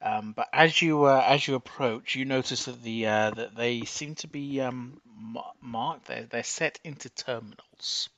Um, 0.00 0.32
but 0.32 0.48
as 0.52 0.80
you 0.80 1.04
uh, 1.04 1.22
as 1.26 1.46
you 1.46 1.54
approach, 1.54 2.14
you 2.14 2.24
notice 2.24 2.64
that 2.64 2.82
the 2.82 3.06
uh, 3.06 3.30
that 3.32 3.56
they 3.56 3.82
seem 3.82 4.14
to 4.16 4.28
be 4.28 4.60
um, 4.60 5.00
ma- 5.04 5.52
marked. 5.60 6.06
They're 6.06 6.24
they're 6.24 6.44
set 6.44 6.78
into 6.84 7.10
terminals. 7.10 8.08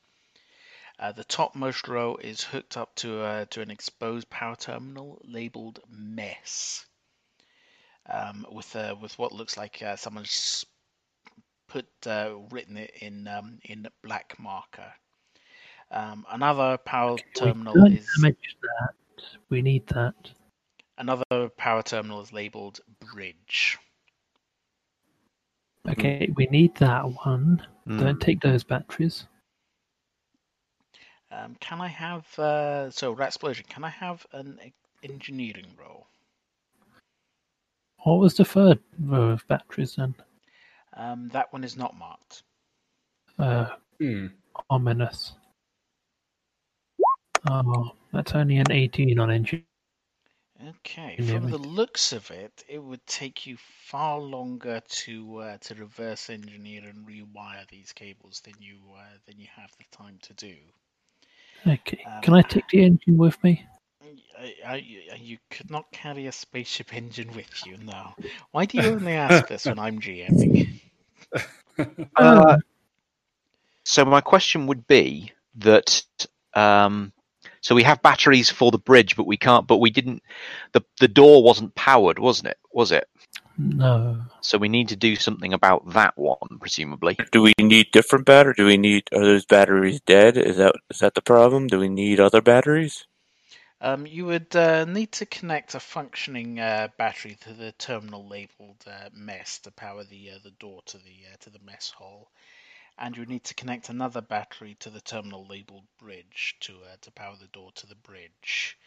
Uh, 0.98 1.12
the 1.12 1.24
topmost 1.24 1.88
row 1.88 2.16
is 2.16 2.44
hooked 2.44 2.76
up 2.76 2.94
to 2.96 3.22
uh, 3.22 3.44
to 3.46 3.62
an 3.62 3.70
exposed 3.70 4.28
power 4.28 4.54
terminal 4.54 5.20
labeled 5.24 5.80
MESS. 5.90 6.84
Um, 8.08 8.46
with 8.50 8.74
uh, 8.74 8.96
with 9.00 9.18
what 9.18 9.32
looks 9.32 9.56
like 9.56 9.82
uh, 9.82 9.96
someone's 9.96 10.64
put 11.68 11.86
uh, 12.06 12.32
written 12.50 12.76
it 12.76 12.92
in 13.00 13.28
um, 13.28 13.58
in 13.64 13.86
black 14.02 14.36
marker. 14.38 14.92
Um, 15.90 16.24
another 16.30 16.78
power 16.78 17.18
terminal 17.34 17.74
is 17.86 18.08
damage 18.16 18.56
that. 18.62 18.94
We 19.48 19.60
need 19.62 19.86
that. 19.88 20.14
another 20.98 21.48
power 21.56 21.82
terminal 21.82 22.20
is 22.20 22.32
labeled 22.32 22.80
bridge. 23.12 23.78
Okay, 25.88 26.30
we 26.36 26.46
need 26.46 26.76
that 26.76 27.04
one. 27.24 27.66
Hmm. 27.86 27.98
Don't 27.98 28.20
take 28.20 28.40
those 28.40 28.62
batteries. 28.64 29.26
Um, 31.32 31.56
can 31.60 31.80
I 31.80 31.88
have 31.88 32.38
uh, 32.38 32.90
so 32.90 33.14
Ratsplosion? 33.14 33.66
Can 33.68 33.84
I 33.84 33.88
have 33.88 34.26
an 34.32 34.58
e- 34.64 34.72
engineering 35.02 35.66
roll? 35.78 36.06
What 38.04 38.18
was 38.20 38.36
the 38.36 38.44
third 38.44 38.78
row 38.98 39.30
of 39.30 39.46
batteries 39.48 39.96
then? 39.96 40.14
Um, 40.96 41.28
that 41.28 41.52
one 41.52 41.64
is 41.64 41.76
not 41.76 41.96
marked. 41.96 42.42
Uh, 43.38 43.76
Hmm. 43.98 44.28
ominous. 44.70 45.34
Oh, 47.48 47.92
that's 48.12 48.34
only 48.34 48.56
an 48.56 48.70
18 48.70 49.18
on 49.18 49.30
engine. 49.30 49.64
Okay, 50.68 51.16
from 51.22 51.44
we- 51.44 51.50
the 51.52 51.58
looks 51.58 52.12
of 52.12 52.30
it, 52.30 52.64
it 52.68 52.78
would 52.82 53.06
take 53.06 53.46
you 53.46 53.56
far 53.58 54.18
longer 54.18 54.80
to 54.88 55.36
uh, 55.38 55.58
to 55.58 55.74
reverse 55.74 56.28
engineer 56.28 56.82
and 56.84 57.06
rewire 57.06 57.66
these 57.68 57.92
cables 57.92 58.40
than 58.44 58.54
you 58.60 58.78
uh, 58.94 59.16
than 59.26 59.38
you 59.38 59.46
have 59.56 59.70
the 59.78 59.84
time 59.96 60.18
to 60.22 60.34
do. 60.34 60.54
Okay, 61.66 62.04
Um, 62.04 62.20
can 62.22 62.34
I 62.34 62.42
take 62.42 62.68
the 62.68 62.82
engine 62.84 63.16
with 63.16 63.42
me? 63.42 63.64
I, 64.38 64.54
I, 64.66 64.74
I- 65.12 65.16
you 65.20 65.38
could 65.50 65.70
not 65.70 65.90
carry 65.92 66.26
a 66.26 66.32
spaceship 66.32 66.94
engine 66.94 67.32
with 67.34 67.66
you, 67.66 67.76
no. 67.78 68.14
Why 68.52 68.64
do 68.66 68.78
you 68.78 68.88
only 68.90 69.12
ask 69.12 69.46
this 69.48 69.66
when 69.66 69.78
I'm 69.78 70.00
GMing? 70.00 70.80
Uh, 72.16 72.58
so 73.84 74.04
my 74.04 74.20
question 74.20 74.66
would 74.66 74.86
be 74.86 75.32
that 75.56 76.04
um, 76.54 77.12
so 77.62 77.74
we 77.74 77.82
have 77.84 78.02
batteries 78.02 78.50
for 78.50 78.70
the 78.70 78.78
bridge, 78.78 79.16
but 79.16 79.26
we 79.26 79.36
can't. 79.36 79.66
But 79.66 79.78
we 79.78 79.90
didn't. 79.90 80.22
the 80.72 80.82
The 81.00 81.08
door 81.08 81.42
wasn't 81.42 81.74
powered, 81.74 82.18
wasn't 82.18 82.48
it? 82.48 82.58
Was 82.72 82.92
it? 82.92 83.08
No. 83.56 84.20
So 84.42 84.58
we 84.58 84.68
need 84.68 84.88
to 84.88 84.96
do 84.96 85.16
something 85.16 85.52
about 85.52 85.92
that 85.92 86.16
one, 86.18 86.58
presumably. 86.60 87.16
Do 87.32 87.42
we 87.42 87.52
need 87.60 87.90
different 87.92 88.26
battery? 88.26 88.54
Do 88.56 88.66
we 88.66 88.76
need 88.76 89.04
are 89.12 89.24
those 89.24 89.46
batteries 89.46 90.00
dead? 90.02 90.36
Is 90.36 90.56
that 90.58 90.74
is 90.90 90.98
that 90.98 91.14
the 91.14 91.22
problem? 91.22 91.66
Do 91.66 91.78
we 91.78 91.88
need 91.88 92.20
other 92.20 92.42
batteries? 92.42 93.06
Um, 93.82 94.06
you 94.06 94.26
would 94.26 94.54
uh, 94.56 94.84
need 94.84 95.12
to 95.12 95.26
connect 95.26 95.74
a 95.74 95.80
functioning 95.80 96.60
uh, 96.60 96.88
battery 96.98 97.36
to 97.42 97.54
the 97.54 97.72
terminal 97.72 98.26
labeled 98.28 98.84
uh, 98.86 99.08
mess 99.14 99.58
to 99.60 99.70
power 99.72 100.04
the 100.04 100.32
uh, 100.32 100.38
the 100.44 100.50
door 100.52 100.82
to 100.86 100.98
the 100.98 101.26
uh, 101.32 101.36
to 101.40 101.50
the 101.50 101.60
mess 101.64 101.90
hall, 101.90 102.30
and 102.98 103.16
you 103.16 103.22
would 103.22 103.30
need 103.30 103.44
to 103.44 103.54
connect 103.54 103.88
another 103.88 104.20
battery 104.20 104.76
to 104.80 104.90
the 104.90 105.00
terminal 105.00 105.46
labeled 105.46 105.86
bridge 105.98 106.56
to 106.60 106.74
uh, 106.92 106.96
to 107.02 107.10
power 107.12 107.36
the 107.40 107.48
door 107.48 107.70
to 107.76 107.86
the 107.86 107.96
bridge. 107.96 108.78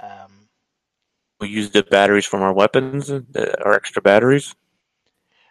Um, 0.00 0.48
We 1.40 1.48
use 1.48 1.70
the 1.70 1.82
batteries 1.82 2.26
from 2.26 2.42
our 2.42 2.52
weapons, 2.54 3.10
uh, 3.10 3.22
our 3.64 3.74
extra 3.74 4.02
batteries. 4.02 4.54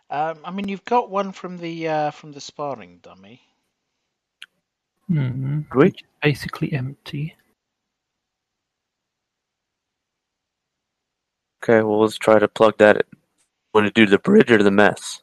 um, 0.09 0.39
I 0.45 0.51
mean, 0.51 0.67
you've 0.69 0.85
got 0.85 1.09
one 1.09 1.31
from 1.31 1.57
the 1.57 1.87
uh, 1.87 2.11
from 2.11 2.31
the 2.33 2.41
sparring 2.41 2.99
dummy. 3.01 3.41
Hmm. 5.07 5.61
Do? 5.71 5.79
Which 5.81 6.01
is 6.03 6.07
basically 6.21 6.73
empty. 6.73 7.35
Okay, 11.61 11.81
well 11.83 12.01
let's 12.01 12.17
try 12.17 12.39
to 12.39 12.47
plug 12.47 12.77
that. 12.77 12.95
in. 12.97 13.03
Want 13.73 13.85
to 13.87 13.91
do 13.91 14.05
the 14.09 14.17
bridge 14.19 14.49
or 14.51 14.63
the 14.63 14.71
mess? 14.71 15.21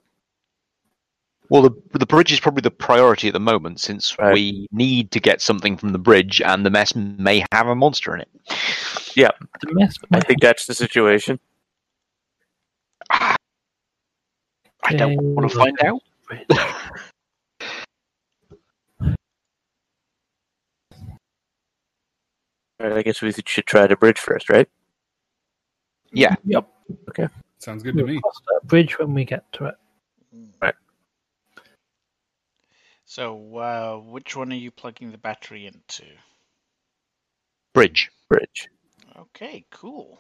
Well, 1.49 1.63
the 1.63 1.71
the 1.99 2.07
bridge 2.07 2.33
is 2.33 2.41
probably 2.41 2.61
the 2.63 2.71
priority 2.71 3.29
at 3.29 3.33
the 3.35 3.41
moment, 3.41 3.81
since 3.81 4.17
Right. 4.19 4.35
we 4.35 4.67
need 4.73 5.11
to 5.13 5.21
get 5.21 5.41
something 5.41 5.77
from 5.77 5.91
the 5.91 5.99
bridge, 5.99 6.41
and 6.43 6.67
the 6.67 6.71
mess 6.71 6.95
may 6.95 7.45
have 7.53 7.69
a 7.69 7.75
monster 7.75 8.15
in 8.15 8.21
it. 8.23 8.29
Yeah, 9.15 9.31
the 9.61 9.73
mess. 9.75 9.97
I 10.13 10.21
think 10.21 10.41
that's 10.41 10.67
the 10.67 10.75
situation. 10.75 11.39
I 13.11 13.37
don't 14.93 15.13
Okay, 15.13 15.17
want 15.19 15.51
to 15.51 15.57
find 15.57 15.79
out. 15.83 16.01
All 22.79 22.89
right, 22.89 22.99
I 22.99 23.03
guess 23.03 23.23
we 23.23 23.33
should 23.33 23.67
try 23.67 23.87
the 23.87 23.97
bridge 23.97 24.19
first, 24.19 24.51
right? 24.51 24.69
Yeah. 26.17 26.35
Yep. 26.47 26.69
Okay. 27.11 27.29
Sounds 27.59 27.83
good 27.83 27.97
to 27.97 28.03
We'll 28.03 28.15
me. 28.15 28.21
cross 28.21 28.41
that 28.49 28.67
bridge 28.67 28.99
when 28.99 29.13
we 29.13 29.25
get 29.25 29.51
to 29.53 29.67
it. 29.67 29.75
Right. 30.63 30.75
So, 33.05 33.57
uh, 33.57 33.99
which 33.99 34.35
one 34.35 34.51
are 34.53 34.57
you 34.57 34.71
plugging 34.71 35.13
the 35.13 35.19
battery 35.19 35.67
into? 35.67 36.05
Bridge. 37.75 38.11
Bridge. 38.31 38.69
Okay, 39.19 39.67
cool. 39.71 40.19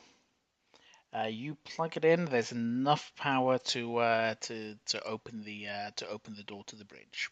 Uh, 1.16 1.28
you 1.28 1.56
plug 1.64 1.96
it 1.96 2.04
in. 2.04 2.26
There's 2.26 2.52
enough 2.52 3.10
power 3.16 3.56
to 3.58 3.96
uh, 3.96 4.34
to 4.42 4.76
to 4.86 5.02
open 5.02 5.44
the 5.44 5.66
uh, 5.68 5.90
to 5.96 6.08
open 6.08 6.34
the 6.34 6.42
door 6.42 6.62
to 6.66 6.76
the 6.76 6.84
bridge. 6.84 7.30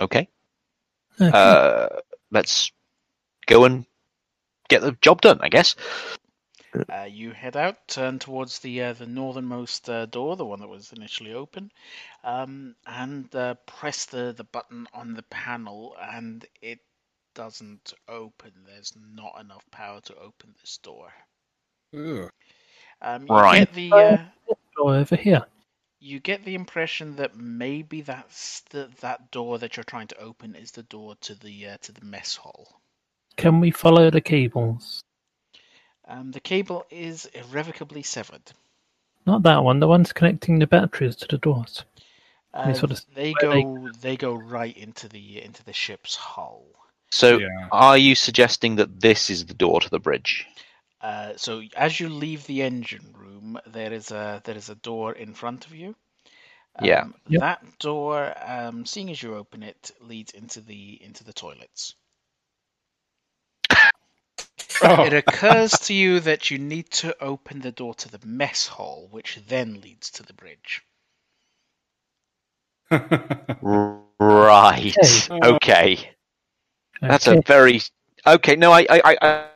Okay. 0.00 0.28
Okay. 1.20 1.30
Uh, 1.36 1.88
let's 2.30 2.70
go 3.46 3.64
and 3.64 3.84
get 4.70 4.82
the 4.82 4.96
job 5.02 5.22
done, 5.22 5.40
I 5.42 5.50
guess. 5.50 5.76
Uh, 6.90 7.08
you 7.10 7.32
head 7.32 7.56
out, 7.56 7.88
turn 7.88 8.18
towards 8.18 8.60
the 8.60 8.82
uh, 8.82 8.92
the 8.92 9.06
northernmost 9.06 9.88
uh, 9.90 10.06
door, 10.06 10.36
the 10.36 10.46
one 10.46 10.60
that 10.60 10.68
was 10.68 10.92
initially 10.92 11.32
open, 11.32 11.72
um, 12.24 12.76
and 12.86 13.34
uh, 13.34 13.54
press 13.66 14.06
the, 14.06 14.32
the 14.32 14.44
button 14.44 14.86
on 14.92 15.14
the 15.14 15.22
panel, 15.24 15.96
and 16.00 16.46
it 16.62 16.80
doesn't 17.34 17.94
open. 18.08 18.52
There's 18.66 18.94
not 18.96 19.40
enough 19.40 19.70
power 19.70 20.00
to 20.02 20.16
open 20.16 20.54
this 20.60 20.78
door. 20.78 21.12
Um, 23.02 23.28
you 23.28 23.44
Right. 23.44 23.68
get 23.68 23.72
the 23.72 24.02
uh, 24.02 24.24
Door 24.76 24.96
over 24.96 25.16
here. 25.16 25.44
you 26.00 26.20
get 26.20 26.44
the 26.44 26.54
impression 26.54 27.16
that 27.16 27.36
maybe 27.36 28.00
that's 28.02 28.60
the, 28.70 28.90
that 29.00 29.30
door 29.30 29.58
that 29.58 29.76
you're 29.76 29.84
trying 29.84 30.08
to 30.08 30.18
open 30.18 30.54
is 30.54 30.72
the 30.72 30.82
door 30.82 31.14
to 31.16 31.34
the 31.34 31.66
uh, 31.68 31.78
to 31.78 31.92
the 31.92 32.04
mess 32.04 32.36
hall. 32.36 32.79
Can 33.40 33.60
we 33.60 33.70
follow 33.70 34.10
the 34.10 34.20
cables? 34.20 35.02
Um, 36.06 36.32
the 36.32 36.40
cable 36.40 36.84
is 36.90 37.26
irrevocably 37.26 38.02
severed. 38.02 38.52
Not 39.26 39.42
that 39.44 39.62
one. 39.64 39.80
The 39.80 39.86
one's 39.88 40.12
connecting 40.12 40.58
the 40.58 40.66
batteries 40.66 41.16
to 41.16 41.26
the 41.28 41.38
doors. 41.38 41.84
Uh, 42.52 42.72
sort 42.74 42.90
of 42.90 43.00
they 43.14 43.32
where 43.40 43.52
they- 43.54 43.62
go 43.62 43.88
they 44.00 44.16
go 44.16 44.34
right 44.34 44.76
into 44.76 45.08
the 45.08 45.42
into 45.42 45.64
the 45.64 45.72
ship's 45.72 46.16
hull. 46.16 46.64
So, 47.12 47.38
yeah. 47.38 47.68
are 47.72 47.98
you 47.98 48.14
suggesting 48.14 48.76
that 48.76 49.00
this 49.00 49.30
is 49.30 49.46
the 49.46 49.54
door 49.54 49.80
to 49.80 49.90
the 49.90 49.98
bridge? 49.98 50.46
Uh, 51.00 51.32
so 51.36 51.62
as 51.76 51.98
you 51.98 52.08
leave 52.08 52.46
the 52.46 52.62
engine 52.62 53.14
room, 53.16 53.58
there 53.66 53.92
is 53.92 54.10
a 54.10 54.42
there 54.44 54.56
is 54.56 54.68
a 54.68 54.74
door 54.74 55.12
in 55.12 55.34
front 55.34 55.66
of 55.66 55.74
you. 55.74 55.94
Yeah. 56.82 57.02
Um, 57.02 57.14
Yep. 57.28 57.40
That 57.40 57.78
door, 57.78 58.34
um, 58.44 58.86
seeing 58.86 59.10
as 59.10 59.22
you 59.22 59.34
open 59.34 59.62
it, 59.62 59.90
leads 60.00 60.32
into 60.32 60.60
the 60.60 61.02
into 61.02 61.24
the 61.24 61.32
toilets. 61.32 61.94
Oh. 64.82 65.04
It 65.04 65.12
occurs 65.12 65.72
to 65.80 65.94
you 65.94 66.20
that 66.20 66.50
you 66.50 66.58
need 66.58 66.90
to 66.92 67.16
open 67.22 67.60
the 67.60 67.72
door 67.72 67.94
to 67.96 68.08
the 68.10 68.24
mess 68.26 68.66
hall, 68.66 69.08
which 69.10 69.40
then 69.48 69.80
leads 69.80 70.10
to 70.12 70.22
the 70.22 70.32
bridge. 70.34 70.82
Right. 74.18 74.96
Okay. 75.30 75.30
Okay. 75.30 76.10
That's 77.00 77.28
Okay. 77.28 77.38
a 77.38 77.42
very 77.42 77.80
okay. 78.26 78.56
No, 78.56 78.72
I, 78.72 78.86
I, 78.90 79.02
I, 79.04 79.46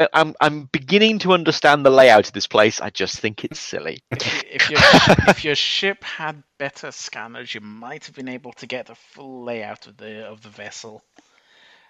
I, 0.00 0.08
I'm, 0.12 0.34
I'm 0.40 0.64
beginning 0.72 1.18
to 1.20 1.32
understand 1.32 1.84
the 1.84 1.90
layout 1.90 2.28
of 2.28 2.32
this 2.32 2.46
place. 2.46 2.80
I 2.80 2.90
just 2.90 3.18
think 3.20 3.44
it's 3.44 3.60
silly. 3.60 4.00
If 4.50 4.70
your 4.70 4.80
if 5.28 5.44
your 5.44 5.54
ship 5.54 6.02
had 6.04 6.42
better 6.58 6.90
scanners, 6.90 7.54
you 7.54 7.60
might 7.60 8.06
have 8.06 8.14
been 8.14 8.28
able 8.28 8.52
to 8.54 8.66
get 8.66 8.86
the 8.86 8.94
full 8.94 9.44
layout 9.44 9.86
of 9.86 9.96
the 9.96 10.26
of 10.26 10.42
the 10.42 10.48
vessel. 10.48 11.02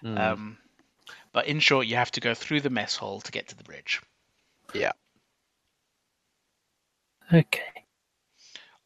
Hmm. 0.01 0.17
Um, 0.17 0.57
but 1.33 1.47
in 1.47 1.59
short, 1.59 1.87
you 1.87 1.95
have 1.95 2.11
to 2.11 2.21
go 2.21 2.33
through 2.33 2.61
the 2.61 2.69
mess 2.69 2.95
hall 2.97 3.21
to 3.21 3.31
get 3.31 3.47
to 3.49 3.57
the 3.57 3.63
bridge. 3.63 4.01
Yeah. 4.73 4.91
Okay. 7.33 7.85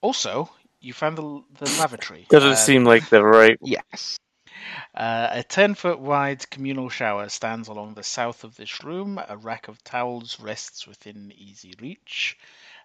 Also, 0.01 0.49
you 0.81 0.93
found 0.93 1.17
the, 1.17 1.43
the 1.59 1.69
lavatory. 1.69 2.27
Doesn't 2.29 2.55
Uh, 2.55 2.57
seem 2.57 2.85
like 2.85 3.09
the 3.09 3.23
right. 3.23 3.59
yes. 3.61 4.17
Uh, 4.95 5.29
a 5.31 5.43
10 5.43 5.75
foot 5.75 5.99
wide 5.99 6.49
communal 6.49 6.89
shower 6.89 7.29
stands 7.29 7.67
along 7.67 7.93
the 7.95 8.03
south 8.03 8.43
of 8.43 8.55
this 8.55 8.83
room. 8.83 9.19
A 9.27 9.37
rack 9.37 9.67
of 9.67 9.83
towels 9.83 10.39
rests 10.39 10.87
within 10.87 11.31
easy 11.35 11.73
reach, 11.81 12.37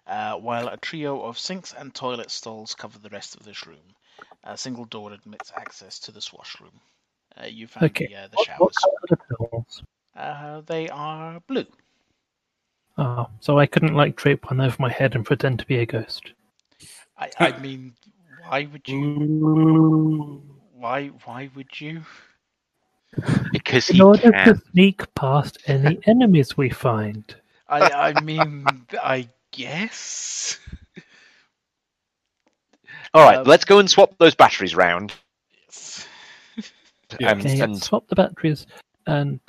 uh, 0.07 0.35
while 0.35 0.67
a 0.67 0.77
trio 0.77 1.21
of 1.23 1.39
sinks 1.39 1.73
and 1.73 1.93
toilet 1.93 2.31
stalls 2.31 2.75
cover 2.75 2.99
the 2.99 3.09
rest 3.09 3.35
of 3.35 3.43
this 3.43 3.67
room. 3.67 3.95
A 4.43 4.57
single 4.57 4.85
door 4.85 5.13
admits 5.13 5.51
access 5.55 5.99
to 5.99 6.11
this 6.11 6.33
washroom. 6.33 6.81
Uh, 7.41 7.47
you 7.47 7.67
found 7.67 7.95
Okay. 7.95 8.09
the, 8.09 8.15
uh, 8.15 8.27
the 8.27 8.37
showers. 8.37 8.59
what 8.59 8.75
colour 8.75 8.93
are 9.03 9.07
the 9.09 9.17
pills? 9.17 9.48
Uh, 10.15 10.61
they 10.61 10.89
are 10.89 11.39
blue. 11.41 11.65
Oh, 12.97 13.29
so 13.39 13.57
I 13.57 13.65
couldn't 13.65 13.95
like 13.95 14.15
drape 14.15 14.49
one 14.49 14.61
over 14.61 14.75
my 14.79 14.89
head 14.91 15.15
and 15.15 15.25
pretend 15.25 15.59
to 15.59 15.65
be 15.65 15.77
a 15.77 15.85
ghost. 15.85 16.33
I, 17.17 17.31
I 17.37 17.51
mean, 17.53 17.95
why 18.37 18.65
would 18.71 18.89
you? 18.91 19.11
Why 20.73 21.07
why 21.07 21.49
would 21.55 21.79
you? 21.81 22.03
Because 23.51 23.87
In 23.87 23.99
he 23.99 24.01
order 24.01 24.31
can. 24.31 24.45
to 24.45 24.61
sneak 24.71 25.13
past 25.15 25.57
any 25.67 25.99
enemies 26.07 26.57
we 26.57 26.69
find. 26.69 27.35
I 27.67 27.89
I 27.91 28.13
mean, 28.13 28.87
I 29.01 29.29
guess. 29.51 30.59
All 33.13 33.23
right, 33.23 33.39
Um, 33.39 33.47
let's 33.47 33.65
go 33.65 33.79
and 33.79 33.89
swap 33.89 34.17
those 34.19 34.35
batteries 34.35 34.75
round. 34.75 35.13
Yes. 35.51 36.07
Yeah. 37.19 37.31
And, 37.31 37.45
Okay, 37.45 37.59
and 37.61 37.83
swap 37.83 38.07
the 38.07 38.15
batteries 38.15 38.65
and 39.07 39.39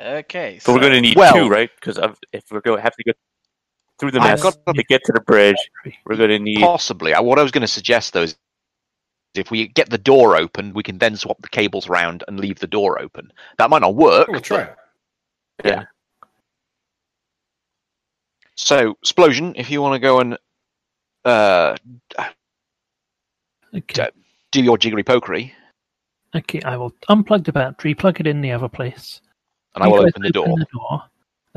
Okay, 0.00 0.54
But 0.54 0.62
so 0.62 0.72
we're 0.72 0.80
going 0.80 0.92
to 0.94 1.00
need 1.00 1.16
Well- 1.16 1.34
two, 1.34 1.48
right? 1.48 1.70
Because 1.74 1.98
if 2.32 2.44
we're 2.50 2.60
going 2.60 2.78
to 2.78 2.82
have 2.82 2.96
to 2.96 3.04
go 3.04 3.12
through 3.98 4.12
the 4.12 4.20
mess 4.20 4.42
got- 4.42 4.56
to 4.74 4.82
get 4.84 5.02
to 5.04 5.12
the 5.12 5.20
bridge, 5.20 5.56
we're 6.06 6.16
going 6.16 6.30
to 6.30 6.38
need. 6.38 6.60
possibly, 6.60 7.12
uh, 7.12 7.22
what 7.22 7.38
I 7.38 7.42
was 7.42 7.52
going 7.52 7.60
to 7.62 7.68
suggest 7.68 8.14
though 8.14 8.22
is 8.22 8.36
if 9.34 9.50
we 9.50 9.68
get 9.68 9.90
the 9.90 9.98
door 9.98 10.36
open, 10.36 10.72
we 10.72 10.82
can 10.82 10.98
then 10.98 11.16
swap 11.16 11.40
the 11.42 11.48
cables 11.48 11.88
around 11.88 12.24
and 12.26 12.40
leave 12.40 12.58
the 12.58 12.66
door 12.66 13.00
open. 13.00 13.30
That 13.58 13.68
might 13.70 13.82
not 13.82 13.94
work. 13.94 14.28
We'll 14.28 14.40
try 14.40 14.62
it. 14.62 14.76
Yeah. 15.64 15.84
So, 18.56 18.94
Splosion, 19.04 19.52
if 19.56 19.70
you 19.70 19.80
want 19.82 19.94
to 19.94 19.98
go 19.98 20.20
and 20.20 20.38
uh, 21.24 21.76
okay. 23.74 24.08
do 24.50 24.62
your 24.62 24.78
jiggery 24.78 25.04
pokery, 25.04 25.52
Okay, 26.34 26.62
I 26.62 26.76
will 26.76 26.92
unplug 27.08 27.44
the 27.44 27.52
battery, 27.52 27.94
plug 27.94 28.20
it 28.20 28.26
in 28.26 28.40
the 28.40 28.52
other 28.52 28.68
place. 28.68 29.20
And 29.74 29.84
I 29.84 29.88
will 29.88 30.06
open 30.06 30.22
the 30.22 30.30
door. 30.30 30.46
the 30.58 30.66
door. 30.72 31.02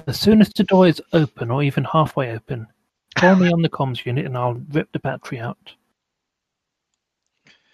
As 0.07 0.19
soon 0.19 0.41
as 0.41 0.49
the 0.49 0.63
door 0.63 0.87
is 0.87 1.01
open, 1.13 1.51
or 1.51 1.63
even 1.63 1.83
halfway 1.83 2.31
open, 2.31 2.67
call 3.15 3.35
me 3.35 3.51
on 3.53 3.61
the 3.61 3.69
comms 3.69 4.05
unit 4.05 4.25
and 4.25 4.37
I'll 4.37 4.61
rip 4.71 4.91
the 4.91 4.99
battery 4.99 5.39
out. 5.39 5.73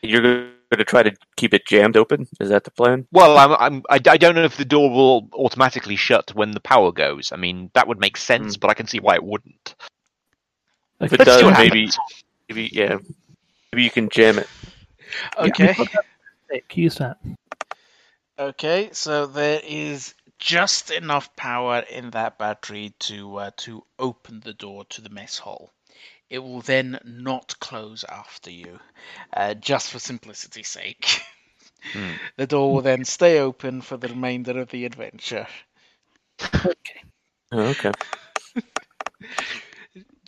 You're 0.01 0.21
going 0.21 0.51
to 0.71 0.85
try 0.85 1.03
to 1.03 1.13
keep 1.35 1.53
it 1.53 1.65
jammed 1.65 1.97
open. 1.97 2.27
Is 2.39 2.49
that 2.49 2.63
the 2.63 2.71
plan? 2.71 3.05
Well, 3.11 3.37
I'm, 3.37 3.51
I'm, 3.59 3.83
I, 3.89 3.95
I 3.95 4.17
don't 4.17 4.35
know 4.35 4.43
if 4.43 4.55
the 4.55 4.65
door 4.65 4.89
will 4.89 5.29
automatically 5.33 5.95
shut 5.95 6.33
when 6.35 6.51
the 6.51 6.59
power 6.61 6.91
goes. 6.91 7.31
I 7.31 7.35
mean, 7.35 7.69
that 7.73 7.87
would 7.87 7.99
make 7.99 8.17
sense, 8.17 8.55
hmm. 8.55 8.59
but 8.59 8.69
I 8.69 8.73
can 8.73 8.87
see 8.87 8.99
why 8.99 9.15
it 9.15 9.23
wouldn't. 9.23 9.75
If 11.01 11.13
Okay, 11.13 11.21
it 11.21 11.25
does, 11.25 11.35
uh, 11.35 11.39
see 11.39 11.45
what 11.45 11.57
maybe, 11.57 11.89
maybe, 12.49 12.69
yeah, 12.73 12.97
maybe 13.71 13.83
you 13.83 13.89
can 13.89 14.09
jam 14.09 14.39
it. 14.39 14.47
okay. 15.37 15.75
Nick, 16.51 16.77
use 16.77 16.95
that. 16.95 17.17
Okay, 18.37 18.89
so 18.93 19.25
there 19.27 19.59
is 19.63 20.13
just 20.39 20.89
enough 20.89 21.35
power 21.35 21.79
in 21.79 22.11
that 22.11 22.37
battery 22.37 22.93
to 22.99 23.37
uh, 23.37 23.51
to 23.57 23.83
open 23.99 24.39
the 24.39 24.53
door 24.53 24.85
to 24.85 25.01
the 25.01 25.09
mess 25.09 25.37
hall. 25.37 25.71
It 26.29 26.39
will 26.39 26.61
then 26.61 26.99
not 27.03 27.59
close 27.59 28.03
after 28.05 28.49
you, 28.49 28.79
uh, 29.33 29.53
just 29.55 29.91
for 29.91 29.99
simplicity's 29.99 30.69
sake. 30.69 31.21
Hmm. 31.93 32.13
The 32.37 32.47
door 32.47 32.73
will 32.73 32.81
then 32.81 33.03
stay 33.03 33.39
open 33.39 33.81
for 33.81 33.97
the 33.97 34.07
remainder 34.07 34.59
of 34.59 34.69
the 34.69 34.85
adventure. 34.85 35.47
Okay. 36.41 37.03
Oh, 37.51 37.67
okay. 37.69 37.91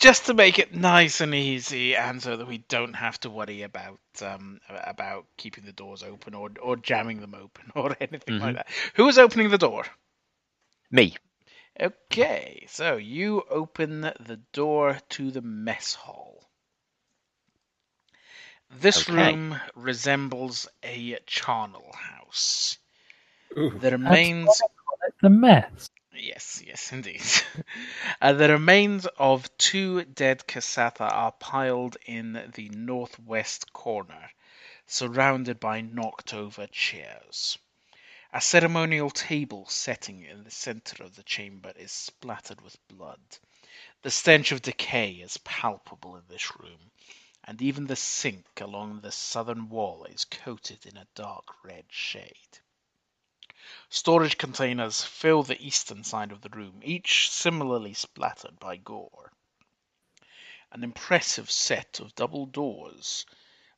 just 0.01 0.25
to 0.27 0.33
make 0.33 0.59
it 0.59 0.75
nice 0.75 1.21
and 1.21 1.33
easy, 1.35 1.95
and 1.95 2.21
so 2.21 2.37
that 2.37 2.47
we 2.47 2.59
don't 2.59 2.93
have 2.95 3.19
to 3.21 3.29
worry 3.29 3.63
about 3.63 3.99
um, 4.21 4.59
about 4.69 5.25
keeping 5.37 5.65
the 5.65 5.73
doors 5.73 6.03
open 6.03 6.33
or 6.35 6.49
or 6.61 6.75
jamming 6.77 7.21
them 7.21 7.35
open 7.35 7.71
or 7.75 7.95
anything 8.01 8.37
like 8.39 8.55
Mhm. 8.55 8.57
that. 8.57 8.67
Who 8.95 9.07
is 9.07 9.17
opening 9.19 9.49
the 9.49 9.57
door? 9.59 9.85
Me. 10.91 11.17
Okay, 11.79 12.65
so 12.67 12.97
you 12.97 13.41
open 13.49 14.01
the 14.01 14.41
door 14.53 14.99
to 15.09 15.31
the 15.31 15.41
mess 15.41 15.95
hall. 15.95 16.49
This 18.71 19.07
Okay. 19.07 19.09
room 19.09 19.59
resembles 19.75 20.67
a 20.83 21.19
charnel 21.27 21.93
house. 21.93 22.77
Ooh. 23.57 23.73
The 23.73 23.91
remains 23.91 24.63
The 25.21 25.29
mess. 25.29 25.89
Yes, 26.23 26.61
yes, 26.63 26.91
indeed. 26.91 27.23
uh, 28.21 28.33
the 28.33 28.49
remains 28.49 29.07
of 29.17 29.49
two 29.57 30.05
dead 30.05 30.45
Kasatha 30.45 31.11
are 31.11 31.31
piled 31.31 31.97
in 32.05 32.51
the 32.53 32.69
northwest 32.69 33.73
corner, 33.73 34.31
surrounded 34.85 35.59
by 35.59 35.81
knocked 35.81 36.35
over 36.35 36.67
chairs. 36.67 37.57
A 38.31 38.39
ceremonial 38.39 39.09
table 39.09 39.65
setting 39.65 40.23
in 40.23 40.43
the 40.43 40.51
center 40.51 41.03
of 41.03 41.15
the 41.15 41.23
chamber 41.23 41.73
is 41.75 41.91
splattered 41.91 42.61
with 42.61 42.77
blood. 42.87 43.39
The 44.03 44.11
stench 44.11 44.51
of 44.51 44.61
decay 44.61 45.13
is 45.13 45.37
palpable 45.39 46.17
in 46.17 46.27
this 46.27 46.55
room, 46.55 46.91
and 47.45 47.59
even 47.63 47.87
the 47.87 47.95
sink 47.95 48.61
along 48.61 49.01
the 49.01 49.11
southern 49.11 49.69
wall 49.69 50.05
is 50.05 50.25
coated 50.25 50.85
in 50.85 50.97
a 50.97 51.07
dark 51.15 51.63
red 51.63 51.85
shade. 51.89 52.59
Storage 53.89 54.37
containers 54.37 55.03
fill 55.03 55.43
the 55.43 55.61
eastern 55.61 56.03
side 56.03 56.31
of 56.31 56.41
the 56.41 56.49
room, 56.49 56.81
each 56.83 57.29
similarly 57.29 57.93
splattered 57.93 58.59
by 58.59 58.77
gore. 58.77 59.31
An 60.71 60.83
impressive 60.83 61.51
set 61.51 61.99
of 61.99 62.15
double 62.15 62.45
doors 62.45 63.25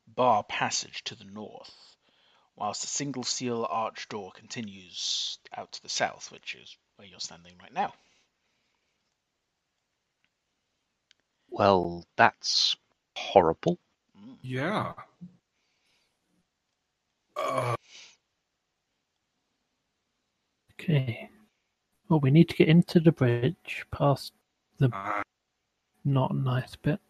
bar 0.06 0.44
passage 0.44 1.02
to 1.04 1.14
the 1.14 1.24
north, 1.24 1.96
whilst 2.56 2.84
a 2.84 2.88
single 2.88 3.24
steel 3.24 3.66
arch 3.68 4.08
door 4.08 4.30
continues 4.32 5.38
out 5.56 5.72
to 5.72 5.82
the 5.82 5.88
south, 5.88 6.30
which 6.30 6.54
is 6.54 6.76
where 6.96 7.08
you're 7.08 7.20
standing 7.20 7.56
right 7.58 7.72
now. 7.72 7.92
Well, 11.50 12.04
that's 12.16 12.76
horrible. 13.16 13.78
Yeah. 14.42 14.92
Uh, 17.36 17.73
Okay. 20.84 21.28
Well, 22.08 22.20
we 22.20 22.30
need 22.30 22.48
to 22.50 22.56
get 22.56 22.68
into 22.68 23.00
the 23.00 23.12
bridge 23.12 23.84
past 23.90 24.32
uh, 24.82 25.22
not 26.04 26.36
nice 26.36 26.76
bit. 26.76 27.00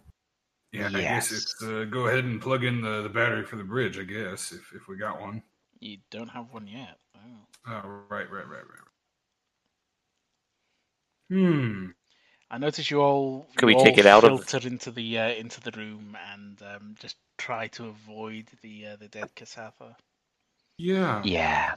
yeah, 0.72 0.87
I 0.89 1.01
guess 1.01 1.33
it's 1.33 1.61
uh, 1.62 1.85
go 1.91 2.07
ahead 2.07 2.25
and 2.25 2.41
plug 2.41 2.64
in 2.64 2.81
the, 2.81 3.03
the 3.03 3.09
battery 3.09 3.45
for 3.45 3.57
the 3.57 3.64
bridge. 3.64 3.99
I 3.99 4.05
guess 4.05 4.53
if 4.53 4.72
if 4.75 4.87
we 4.89 4.97
got 4.97 5.20
one. 5.20 5.43
You 5.81 5.99
don't 6.11 6.29
have 6.29 6.53
one 6.53 6.66
yet. 6.66 6.99
Oh. 7.16 7.20
Oh, 7.66 7.89
right, 8.09 8.31
right, 8.31 8.49
right, 8.49 8.62
right. 8.62 8.85
Hmm. 11.31 11.87
I 12.51 12.59
notice 12.59 12.91
you 12.91 13.01
all. 13.01 13.49
Can 13.57 13.68
you 13.68 13.77
we 13.77 13.83
take 13.83 13.99
it 13.99 14.07
out 14.07 14.25
of- 14.25 14.45
filter 14.45 14.68
into 14.68 14.91
the 14.91 15.18
uh, 15.18 15.29
into 15.31 15.61
the 15.61 15.72
room 15.72 16.16
and 16.33 16.62
um, 16.62 16.95
just 17.01 17.16
try 17.39 17.66
to 17.68 17.87
avoid 17.87 18.47
the 18.62 18.87
uh, 18.87 18.97
the 18.97 19.09
dead 19.09 19.35
Kasatha. 19.35 19.97
Yeah. 20.79 21.22
Yeah. 21.25 21.75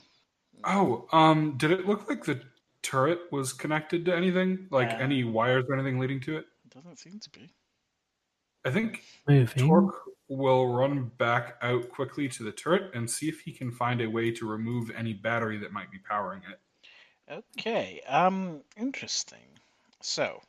Oh, 0.63 1.07
um, 1.11 1.57
did 1.57 1.71
it 1.71 1.85
look 1.85 2.09
like 2.09 2.23
the 2.23 2.41
turret 2.81 3.19
was 3.31 3.53
connected 3.53 4.05
to 4.05 4.15
anything? 4.15 4.67
Like 4.71 4.89
Uh, 4.91 4.97
any 4.97 5.23
wires 5.23 5.65
or 5.69 5.75
anything 5.75 5.99
leading 5.99 6.19
to 6.21 6.37
it? 6.37 6.45
It 6.65 6.73
doesn't 6.73 6.97
seem 6.99 7.19
to 7.19 7.29
be. 7.29 7.53
I 8.65 8.71
think 8.71 9.03
Moving. 9.27 9.67
Torque 9.67 10.01
will 10.27 10.73
run 10.73 11.09
back 11.17 11.55
out 11.61 11.89
quickly 11.89 12.27
to 12.27 12.43
the 12.43 12.51
turret 12.51 12.93
and 12.93 13.09
see 13.09 13.29
if 13.29 13.39
he 13.39 13.51
can 13.53 13.71
find 13.71 14.01
a 14.01 14.09
way 14.09 14.31
to 14.31 14.47
remove 14.47 14.91
any 14.91 15.13
battery 15.13 15.57
that 15.57 15.71
might 15.71 15.89
be 15.91 15.99
powering 15.99 16.41
it. 16.51 17.43
Okay. 17.57 18.01
Um. 18.07 18.61
Interesting. 18.75 19.47
So. 20.01 20.41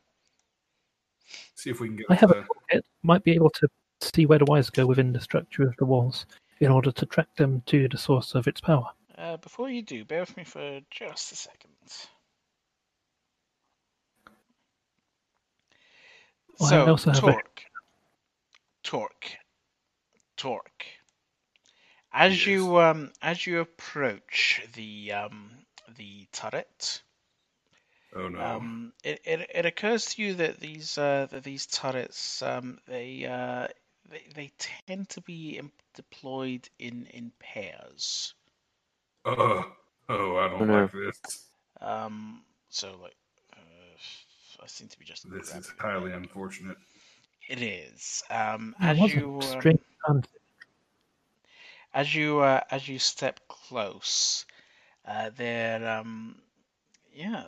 See 1.54 1.70
if 1.70 1.80
we 1.80 1.88
can 1.88 1.96
get 1.96 2.06
I 2.09 2.14
have 2.14 2.30
a 2.30 2.34
the, 2.34 2.76
It 2.78 2.84
might 3.02 3.22
be 3.22 3.32
able 3.32 3.50
to 3.50 3.68
see 4.00 4.26
where 4.26 4.38
the 4.38 4.44
wires 4.46 4.70
go 4.70 4.86
within 4.86 5.12
the 5.12 5.20
structure 5.20 5.64
of 5.64 5.76
the 5.78 5.84
walls 5.84 6.26
in 6.61 6.70
order 6.70 6.90
to 6.90 7.06
track 7.06 7.28
them 7.36 7.62
to 7.66 7.88
the 7.88 7.98
source 7.98 8.34
of 8.34 8.46
its 8.48 8.61
power. 8.61 8.88
Uh, 9.18 9.36
before 9.38 9.68
you 9.68 9.82
do, 9.82 10.04
bear 10.04 10.20
with 10.20 10.36
me 10.36 10.44
for 10.44 10.80
just 10.90 11.32
a 11.32 11.36
second. 11.36 11.74
Well, 16.58 16.70
I 16.70 16.86
so, 16.86 16.86
also 16.90 17.10
have 17.10 17.26
a- 17.28 17.36
torque, 17.36 17.64
torque, 18.82 19.38
torque. 20.36 20.86
As 22.12 22.46
Yes. 22.46 22.46
you 22.46 22.78
um, 22.80 23.12
as 23.22 23.46
you 23.46 23.60
approach 23.60 24.62
the 24.74 25.12
um, 25.12 25.66
the 25.96 26.26
turret, 26.32 27.02
Oh 28.14 28.28
no. 28.28 28.40
um, 28.40 28.92
it, 29.04 29.20
it 29.24 29.50
it 29.54 29.66
occurs 29.66 30.06
to 30.06 30.22
you 30.22 30.34
that 30.34 30.60
these 30.60 30.98
uh, 30.98 31.26
that 31.30 31.44
these 31.44 31.66
turrets 31.66 32.42
um, 32.42 32.78
they, 32.86 33.24
uh, 33.26 33.68
they 34.10 34.22
they 34.34 34.52
tend 34.58 35.08
to 35.10 35.20
be 35.22 35.60
deployed 35.94 36.68
in 36.78 37.06
in 37.06 37.32
pairs. 37.38 38.34
Oh, 39.29 39.72
oh, 40.09 40.37
I 40.37 40.49
don't 40.49 40.66
no. 40.66 40.83
like 40.83 40.93
this. 40.93 41.47
Um, 41.81 42.43
so 42.68 42.95
like, 43.03 43.16
uh, 43.53 44.62
I 44.62 44.66
seem 44.66 44.89
to 44.89 44.99
be 44.99 45.05
just. 45.05 45.31
This 45.31 45.55
is 45.55 45.70
grabbing- 45.70 46.03
highly 46.03 46.12
unfortunate. 46.12 46.76
It 47.49 47.62
is. 47.62 48.22
Um, 48.31 48.74
There 48.81 48.91
as 48.91 49.14
you 49.14 49.41
a 49.41 50.11
um, 50.11 50.22
as 51.95 52.14
you 52.14 52.41
uh, 52.41 52.61
as 52.70 52.89
you 52.89 52.99
step 52.99 53.41
close, 53.49 54.45
uh, 55.07 55.31
there 55.37 55.89
um, 55.89 56.37
yeah, 57.18 57.44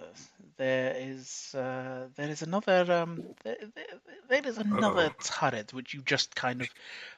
there 0.56 0.94
is 0.96 1.54
uh, 1.54 2.08
there 2.16 2.28
is 2.28 2.42
another 2.42 2.92
um, 2.92 3.22
there, 3.44 3.56
there, 3.74 3.86
there 4.28 4.46
is 4.46 4.58
another 4.58 5.06
Uh-oh. 5.06 5.22
turret 5.22 5.72
which 5.72 5.94
you 5.94 6.02
just 6.02 6.34
kind 6.34 6.60
of, 6.62 6.68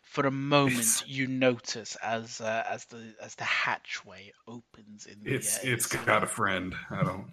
for 0.03 0.27
a 0.27 0.31
moment, 0.31 0.79
It's- 0.79 1.05
you 1.07 1.27
notice 1.27 1.97
as 2.03 2.41
uh, 2.41 2.65
as 2.69 2.85
the 2.87 3.15
as 3.23 3.35
the 3.37 3.45
hatchway 3.45 4.33
opens 4.47 5.07
in 5.07 5.23
the. 5.25 5.31
It's 5.35 5.65
it's 5.65 5.89
the 5.89 5.99
got 5.99 6.23
a 6.25 6.27
friend. 6.27 6.75
I 6.91 7.03
don't 7.03 7.31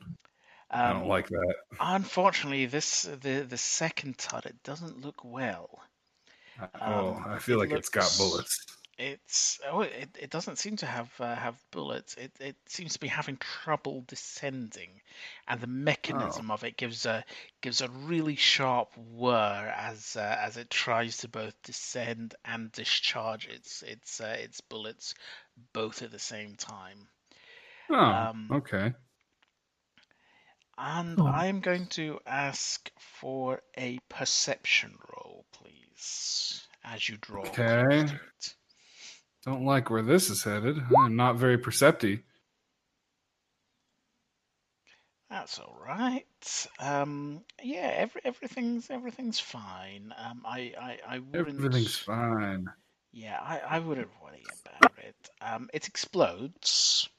I 0.72 0.92
Um, 0.92 1.00
don't 1.00 1.08
like 1.10 1.28
that. 1.30 1.56
Unfortunately, 1.80 2.66
this 2.66 3.04
the 3.04 3.46
the 3.50 3.58
second 3.58 4.18
turret 4.18 4.62
doesn't 4.64 5.02
look 5.02 5.24
well. 5.24 5.82
oh, 6.82 7.16
um, 7.16 7.26
I 7.28 7.40
feel 7.40 7.60
it 7.64 7.70
like 7.70 7.72
it's 7.72 7.90
got 7.90 8.10
bullets. 8.18 8.66
It's 9.00 9.60
oh, 9.66 9.82
it, 9.82 10.16
it 10.20 10.30
doesn't 10.30 10.58
seem 10.58 10.76
to 10.78 10.86
have 10.86 11.10
uh, 11.22 11.34
have 11.34 11.58
bullets. 11.72 12.16
It 12.16 12.34
it 12.40 12.58
seems 12.68 12.94
to 12.94 13.00
be 13.00 13.08
having 13.08 13.38
trouble 13.38 14.04
descending, 14.06 15.02
and 15.48 15.60
the 15.62 15.68
mechanism 15.68 16.52
of 16.52 16.64
it 16.66 16.78
gives 16.78 17.06
a 17.08 17.26
gives 17.62 17.82
a 17.82 17.90
really 17.90 18.36
sharp 18.36 18.96
whir 18.98 19.74
as 19.76 20.18
uh, 20.18 20.38
as 20.42 20.58
it 20.58 20.70
tries 20.70 21.18
to 21.18 21.30
both 21.30 21.60
descend 21.64 22.36
and 22.46 22.72
discharge 22.74 23.48
its 23.48 23.82
its 23.84 24.20
uh, 24.22 24.36
its 24.38 24.60
bullets 24.62 25.16
both 25.74 26.02
at 26.04 26.12
the 26.12 26.20
same 26.20 26.56
time. 26.56 27.08
Oh, 27.90 28.30
um, 28.30 28.52
okay. 28.52 28.94
And 30.80 31.20
Oh. 31.20 31.28
I'm 31.28 31.60
going 31.62 31.86
to 31.90 32.20
ask 32.26 32.90
for 32.98 33.62
a 33.78 34.00
perception 34.10 34.98
roll, 35.14 35.46
please, 35.52 36.68
as 36.84 37.08
you 37.08 37.18
draw 37.18 37.44
Okay. 37.50 37.64
to 37.66 37.86
it. 37.92 38.56
Don't 39.46 39.66
like 39.66 39.90
where 39.90 40.02
this 40.02 40.30
is 40.30 40.44
headed. 40.44 40.78
I'm 40.98 41.16
not 41.16 41.38
very 41.38 41.58
perceptive. 41.58 42.20
That's 45.30 45.60
all 45.60 45.78
right. 45.86 46.68
Um, 46.80 47.44
yeah, 47.62 47.92
every, 47.96 48.22
everything's 48.26 48.90
everything's 48.90 49.40
fine. 49.40 50.12
Um, 50.18 50.42
I, 50.46 50.74
I, 50.82 50.98
I 51.08 51.20
wouldn't. 51.20 51.58
Everything's 51.58 51.96
fine. 51.96 52.68
Yeah, 53.12 53.38
I, 53.40 53.60
I 53.60 53.80
wouldn't 53.80 54.10
worry 54.24 54.44
about 54.66 54.92
it. 54.98 55.16
Um, 55.42 55.70
it 55.74 55.88
explodes. 55.88 57.10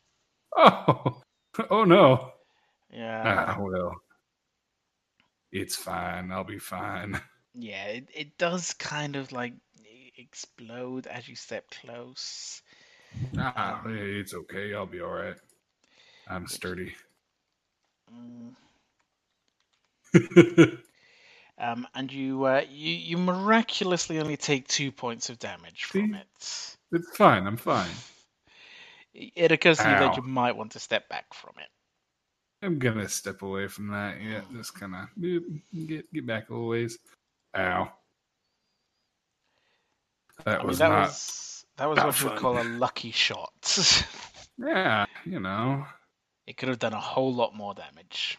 Oh, 0.56 1.22
oh 1.70 1.84
no. 1.84 2.32
Yeah, 2.92 3.54
Ah, 3.56 3.60
well, 3.60 3.94
it's 5.52 5.76
fine. 5.76 6.32
I'll 6.32 6.44
be 6.44 6.58
fine. 6.58 7.20
yeah. 7.54 7.84
It, 7.86 8.08
it 8.12 8.38
does 8.38 8.74
kind 8.74 9.14
of 9.16 9.30
like 9.30 9.54
explode 10.20 11.06
as 11.06 11.28
you 11.28 11.36
step 11.36 11.64
close. 11.70 12.62
Ah, 13.38 13.82
it's 13.86 14.34
okay. 14.34 14.74
I'll 14.74 14.86
be 14.86 15.00
all 15.00 15.12
right. 15.12 15.36
I'm 16.28 16.46
sturdy. 16.46 16.94
Mm. 18.12 18.56
Um, 21.60 21.86
and 21.94 22.10
you, 22.10 22.44
uh, 22.44 22.62
you 22.70 22.94
you 22.94 23.18
miraculously 23.18 24.18
only 24.18 24.38
take 24.38 24.66
two 24.66 24.90
points 24.90 25.28
of 25.28 25.38
damage 25.38 25.84
from 25.84 26.14
See? 26.14 26.18
it. 26.18 26.76
it's 26.92 27.16
fine. 27.16 27.46
I'm 27.46 27.58
fine. 27.58 27.90
It 29.12 29.50
occurs 29.50 29.78
to 29.78 29.90
you 29.90 29.98
that 29.98 30.16
you 30.16 30.22
might 30.22 30.56
want 30.56 30.70
to 30.72 30.78
step 30.78 31.08
back 31.08 31.34
from 31.34 31.54
it. 31.58 31.66
I'm 32.64 32.78
gonna 32.78 33.08
step 33.08 33.42
away 33.42 33.66
from 33.66 33.88
that. 33.88 34.22
Yeah, 34.22 34.42
just 34.52 34.78
kind 34.78 34.94
of 34.94 35.08
get 35.20 36.12
get 36.12 36.26
back 36.26 36.48
a 36.50 36.56
ways. 36.56 36.96
Ow. 37.56 37.90
That 40.44 40.54
I 40.54 40.58
mean, 40.58 40.66
was 40.68 40.78
that 40.78 40.88
not. 40.88 41.08
was 41.08 41.64
that 41.76 41.88
was 41.88 41.96
not 41.96 42.06
what 42.06 42.20
you 42.20 42.28
would 42.28 42.38
call 42.38 42.60
a 42.60 42.64
lucky 42.64 43.10
shot. 43.12 44.06
Yeah, 44.62 45.06
you 45.24 45.40
know. 45.40 45.86
it 46.46 46.58
could 46.58 46.68
have 46.68 46.78
done 46.78 46.92
a 46.92 47.00
whole 47.00 47.32
lot 47.32 47.54
more 47.54 47.72
damage. 47.72 48.36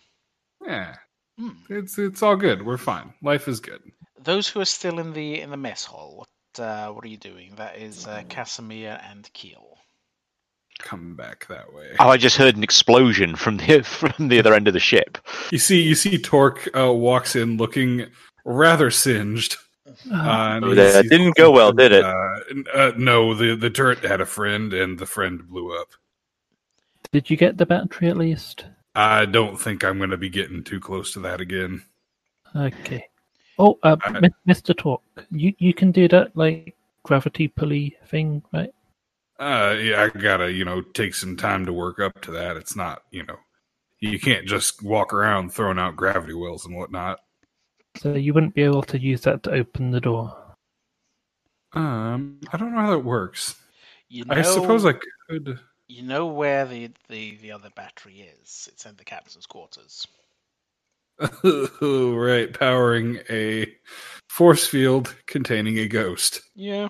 Yeah, 0.64 0.96
Hmm. 1.40 1.50
it's 1.68 1.98
it's 1.98 2.22
all 2.22 2.36
good. 2.36 2.64
We're 2.64 2.78
fine. 2.78 3.14
Life 3.24 3.48
is 3.48 3.60
good. 3.60 3.82
Those 4.20 4.48
who 4.48 4.62
are 4.62 4.66
still 4.66 5.00
in 5.00 5.14
the 5.14 5.42
in 5.42 5.50
the 5.50 5.58
mess 5.58 5.84
hall, 5.84 6.18
what 6.54 6.64
uh, 6.64 6.92
what 6.92 7.04
are 7.04 7.08
you 7.08 7.18
doing? 7.18 7.56
That 7.56 7.78
is 7.80 8.06
uh, 8.06 8.22
Casimir 8.30 9.00
and 9.10 9.28
Keel. 9.34 9.80
Come 10.78 11.16
back 11.16 11.48
that 11.48 11.74
way. 11.74 11.96
Oh, 12.00 12.10
I 12.10 12.18
just 12.18 12.38
heard 12.38 12.56
an 12.56 12.64
explosion 12.64 13.36
from 13.36 13.58
the 13.58 13.82
from 13.84 14.28
the 14.28 14.38
other 14.38 14.54
end 14.54 14.68
of 14.68 14.76
the 14.76 14.80
ship. 14.80 15.18
You 15.52 15.58
see, 15.58 15.82
you 15.82 15.96
see, 15.96 16.20
Torque 16.20 16.70
uh, 16.78 16.94
walks 16.94 17.36
in 17.36 17.58
looking 17.58 18.06
rather 18.46 18.92
singed. 18.92 19.56
Uh, 20.12 20.16
and 20.56 20.66
Oh, 20.66 20.76
that 20.76 21.06
didn't 21.10 21.36
go 21.36 21.52
well, 21.52 21.72
did 21.72 21.92
it? 21.92 22.04
Uh, 22.04 22.40
uh, 22.74 22.92
no, 22.98 23.34
the 23.34 23.56
the 23.56 23.70
turret 23.70 24.00
had 24.00 24.22
a 24.22 24.26
friend, 24.26 24.74
and 24.74 24.98
the 25.00 25.06
friend 25.06 25.48
blew 25.48 25.78
up. 25.80 25.90
Did 27.12 27.30
you 27.30 27.38
get 27.38 27.58
the 27.58 27.66
battery 27.66 28.08
at 28.10 28.18
least? 28.18 28.66
I 28.96 29.26
don't 29.26 29.58
think 29.58 29.84
I'm 29.84 29.98
going 29.98 30.10
to 30.10 30.18
be 30.18 30.30
getting 30.30 30.64
too 30.64 30.80
close 30.80 31.14
to 31.14 31.20
that 31.22 31.42
again. 31.42 31.84
Okay. 32.56 33.06
Oh, 33.58 33.78
uh, 33.84 33.96
I- 34.04 34.30
Mr. 34.48 34.76
Torque, 34.76 35.02
you 35.32 35.54
you 35.60 35.74
can 35.74 35.92
do 35.92 36.08
that 36.10 36.36
like 36.36 36.76
gravity 37.04 37.48
pulley 37.48 37.96
thing, 38.08 38.44
right? 38.54 38.74
Uh, 39.40 39.76
yeah, 39.82 40.04
I 40.04 40.10
gotta, 40.10 40.52
you 40.52 40.64
know, 40.66 40.82
take 40.82 41.16
some 41.16 41.36
time 41.36 41.66
to 41.66 41.74
work 41.74 42.00
up 42.00 42.22
to 42.22 42.32
that. 42.32 42.58
It's 42.58 42.76
not, 42.76 43.02
you 43.12 43.24
know, 43.24 43.38
you 44.00 44.20
can't 44.20 44.46
just 44.48 44.84
walk 44.84 45.14
around 45.14 45.52
throwing 45.52 45.80
out 45.80 45.96
gravity 45.96 46.34
wells 46.34 46.66
and 46.66 46.76
whatnot. 46.76 47.20
So 47.98 48.14
you 48.14 48.34
wouldn't 48.34 48.56
be 48.56 48.64
able 48.64 48.84
to 48.84 49.00
use 49.00 49.22
that 49.22 49.44
to 49.44 49.52
open 49.52 49.92
the 49.92 50.02
door. 50.02 50.36
Um, 51.74 52.40
I 52.52 52.58
don't 52.58 52.74
know 52.74 52.82
how 52.82 52.92
that 52.92 53.00
works. 53.00 53.56
You 54.10 54.26
know, 54.26 54.36
I 54.36 54.42
suppose 54.42 54.86
I 54.86 54.94
could. 55.30 55.60
you 55.88 56.04
know 56.04 56.28
where 56.28 56.66
the, 56.66 56.90
the, 57.10 57.38
the 57.42 57.52
other 57.52 57.70
battery 57.76 58.30
is. 58.42 58.68
It's 58.72 58.86
in 58.86 58.96
the 58.96 59.04
captain's 59.06 59.46
quarters. 59.46 60.06
right, 61.44 62.52
powering 62.58 63.20
a 63.30 63.68
force 64.30 64.66
field 64.66 65.16
containing 65.28 65.78
a 65.80 65.88
ghost. 65.88 66.42
Yeah. 66.56 66.90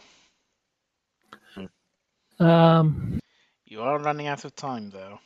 Um, 2.39 3.19
You 3.65 3.81
are 3.81 3.99
running 3.99 4.27
out 4.27 4.45
of 4.45 4.55
time, 4.55 4.89
though. 4.89 5.19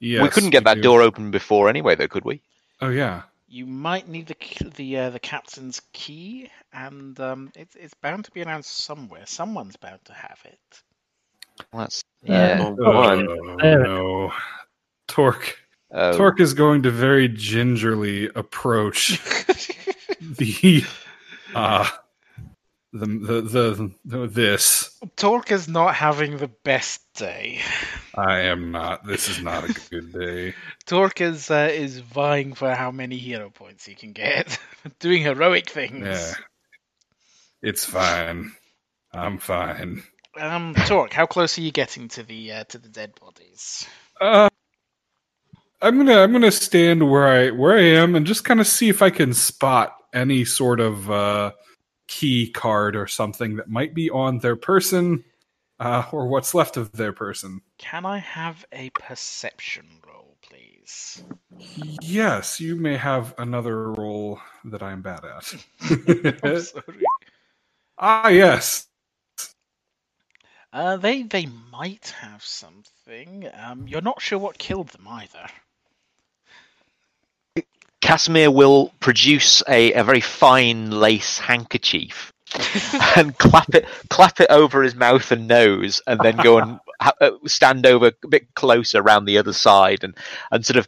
Yes, 0.00 0.22
we 0.22 0.28
couldn't 0.28 0.50
get 0.50 0.64
that 0.64 0.76
do. 0.76 0.82
door 0.82 1.02
open 1.02 1.30
before 1.30 1.68
anyway, 1.68 1.94
though, 1.94 2.08
could 2.08 2.24
we? 2.24 2.40
Oh 2.80 2.90
yeah, 2.90 3.22
You 3.54 3.66
might 3.66 4.08
need 4.08 4.26
the 4.26 4.70
the 4.74 4.98
uh, 4.98 5.10
the 5.10 5.20
captain's 5.20 5.80
key, 5.92 6.50
and 6.72 7.18
um, 7.20 7.52
it's 7.54 7.76
it's 7.76 7.94
bound 7.94 8.24
to 8.24 8.32
be 8.32 8.40
announced 8.40 8.78
somewhere. 8.78 9.22
Someone's 9.26 9.76
bound 9.76 10.00
to 10.06 10.12
have 10.12 10.40
it. 10.44 10.82
Well, 11.72 11.82
that's 11.82 12.02
Yeah. 12.24 12.58
yeah. 12.58 12.70
Well, 12.76 12.94
one. 12.94 13.28
Oh, 13.28 13.76
no, 13.76 14.32
Torque. 15.06 15.56
Oh, 15.92 16.16
Torque 16.16 16.40
is 16.40 16.52
going 16.52 16.82
to 16.82 16.90
very 16.90 17.28
gingerly 17.28 18.28
approach 18.34 19.20
the 20.20 20.82
uh 21.54 21.88
the 22.94 23.06
the 23.06 23.40
the, 23.42 23.90
the 24.04 24.26
this. 24.28 24.96
Torque 25.16 25.50
is 25.50 25.66
not 25.66 25.94
having 25.96 26.36
the 26.36 26.48
best 26.48 27.02
day. 27.14 27.60
I 28.14 28.42
am 28.42 28.70
not. 28.70 29.04
This 29.04 29.28
is 29.28 29.42
not 29.42 29.68
a 29.68 29.72
good 29.90 30.12
day. 30.12 30.54
Torque 30.86 31.20
is 31.20 31.50
uh, 31.50 31.68
is 31.72 31.98
vying 31.98 32.54
for 32.54 32.72
how 32.72 32.92
many 32.92 33.16
hero 33.16 33.50
points 33.50 33.84
he 33.84 33.94
can 33.94 34.12
get, 34.12 34.58
doing 35.00 35.22
heroic 35.22 35.68
things. 35.68 36.06
Yeah, 36.06 36.34
it's 37.62 37.84
fine. 37.84 38.52
I'm 39.12 39.38
fine. 39.38 40.04
Um, 40.38 40.74
Torque, 40.86 41.12
how 41.12 41.26
close 41.26 41.58
are 41.58 41.62
you 41.62 41.72
getting 41.72 42.08
to 42.08 42.22
the 42.22 42.52
uh, 42.52 42.64
to 42.64 42.78
the 42.78 42.88
dead 42.88 43.12
bodies? 43.20 43.86
Uh, 44.20 44.48
I'm 45.82 45.96
gonna 45.96 46.20
I'm 46.20 46.32
gonna 46.32 46.52
stand 46.52 47.10
where 47.10 47.26
I 47.26 47.50
where 47.50 47.76
I 47.76 47.82
am 47.82 48.14
and 48.14 48.24
just 48.24 48.44
kind 48.44 48.60
of 48.60 48.68
see 48.68 48.88
if 48.88 49.02
I 49.02 49.10
can 49.10 49.34
spot 49.34 49.96
any 50.12 50.44
sort 50.44 50.78
of 50.78 51.10
uh, 51.10 51.50
key 52.08 52.50
card 52.50 52.96
or 52.96 53.06
something 53.06 53.56
that 53.56 53.68
might 53.68 53.94
be 53.94 54.10
on 54.10 54.38
their 54.38 54.56
person, 54.56 55.24
uh, 55.80 56.04
or 56.12 56.28
what's 56.28 56.54
left 56.54 56.76
of 56.76 56.92
their 56.92 57.12
person. 57.12 57.60
Can 57.78 58.04
I 58.06 58.18
have 58.18 58.64
a 58.72 58.90
perception 58.90 60.00
roll, 60.06 60.36
please? 60.42 61.24
Yes, 61.76 62.60
you 62.60 62.76
may 62.76 62.96
have 62.96 63.34
another 63.38 63.92
role 63.92 64.40
that 64.64 64.82
I'm 64.82 65.02
bad 65.02 65.24
I'm 66.44 66.56
at. 66.56 66.58
sorry. 66.62 67.08
ah, 67.98 68.28
yes. 68.28 68.86
Uh, 70.72 70.96
they 70.96 71.22
they 71.22 71.46
might 71.46 72.08
have 72.20 72.44
something. 72.44 73.48
Um, 73.54 73.88
you're 73.88 74.02
not 74.02 74.20
sure 74.20 74.38
what 74.38 74.58
killed 74.58 74.88
them 74.88 75.06
either. 75.08 75.46
Casimir 78.04 78.50
will 78.50 78.92
produce 79.00 79.62
a, 79.66 79.94
a 79.94 80.04
very 80.04 80.20
fine 80.20 80.90
lace 80.90 81.38
handkerchief 81.38 82.30
and 83.16 83.36
clap 83.38 83.74
it 83.74 83.86
clap 84.10 84.40
it 84.40 84.50
over 84.50 84.82
his 84.82 84.94
mouth 84.94 85.32
and 85.32 85.48
nose, 85.48 86.02
and 86.06 86.20
then 86.20 86.36
go 86.36 86.58
and 86.58 86.78
ha- 87.00 87.14
uh, 87.22 87.30
stand 87.46 87.86
over 87.86 88.12
a 88.22 88.28
bit 88.28 88.54
closer 88.54 89.00
around 89.00 89.24
the 89.24 89.38
other 89.38 89.54
side, 89.54 90.04
and 90.04 90.14
and 90.52 90.66
sort 90.66 90.76
of 90.76 90.86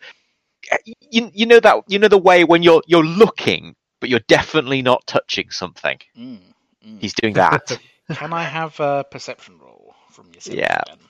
you, 1.11 1.31
you 1.33 1.47
know 1.47 1.59
that 1.59 1.85
you 1.89 1.99
know 1.99 2.09
the 2.09 2.19
way 2.19 2.45
when 2.45 2.63
you're 2.63 2.83
you're 2.87 3.03
looking, 3.03 3.75
but 3.99 4.11
you're 4.11 4.21
definitely 4.29 4.83
not 4.83 5.07
touching 5.07 5.51
something. 5.51 5.99
Mm, 6.19 6.39
mm. 6.87 7.01
He's 7.01 7.15
doing 7.15 7.33
that. 7.33 7.81
Can 8.13 8.35
I 8.35 8.45
have 8.45 8.79
a 8.79 9.07
perception 9.11 9.59
roll 9.59 9.95
from 10.11 10.31
yourself? 10.35 10.59
Yeah. 10.59 10.83
Then? 10.87 10.99
Uh, 10.99 11.01
e- 11.01 11.07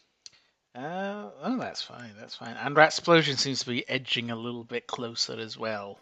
Uh, 0.75 1.30
oh, 1.41 1.57
that's 1.57 1.82
fine. 1.82 2.11
That's 2.19 2.36
fine. 2.36 2.55
And 2.55 2.75
Ratsplosion 2.75 3.38
seems 3.38 3.59
to 3.61 3.65
be 3.67 3.88
edging 3.89 4.30
a 4.30 4.36
little 4.36 4.63
bit 4.63 4.86
closer 4.86 5.39
as 5.39 5.57
well. 5.57 5.97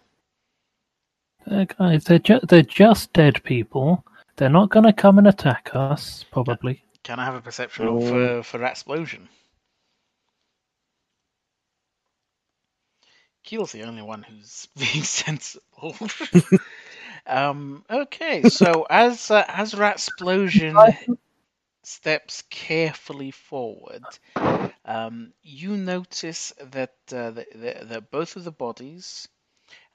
Uh, 1.49 1.63
guys, 1.65 2.03
they're, 2.03 2.19
ju- 2.19 2.41
they're 2.43 2.61
just 2.61 3.13
dead 3.13 3.41
people. 3.43 4.03
They're 4.35 4.49
not 4.49 4.69
going 4.71 4.85
to 4.85 4.91
come 4.91 5.17
and 5.17 5.27
attack 5.27 5.69
us, 5.73 6.25
probably. 6.31 6.83
Can 7.03 7.19
I 7.19 7.25
have 7.25 7.35
a 7.35 7.41
perception 7.41 7.85
roll 7.85 8.01
for 8.01 8.43
for 8.43 8.59
Ratsplosion? 8.59 9.27
Keel's 13.43 13.71
the 13.71 13.83
only 13.83 14.01
one 14.01 14.23
who's 14.23 14.67
being 14.75 15.03
sensible. 15.03 15.95
um, 17.27 17.83
okay, 17.89 18.43
so 18.43 18.85
as 18.89 19.29
uh, 19.31 19.43
as 19.47 19.73
Ratsplosion 19.73 20.95
steps 21.83 22.43
carefully 22.49 23.31
forward, 23.31 24.05
um, 24.85 25.33
you 25.41 25.77
notice 25.77 26.53
that 26.59 26.95
uh, 27.11 27.31
that, 27.31 27.47
that, 27.55 27.89
that 27.89 28.11
both 28.11 28.35
of 28.35 28.43
the 28.43 28.51
bodies 28.51 29.27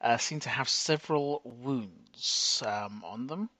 uh, 0.00 0.16
seem 0.18 0.40
to 0.40 0.48
have 0.48 0.68
several 0.68 1.42
wounds 1.44 2.62
um, 2.66 3.02
on 3.04 3.26
them, 3.26 3.50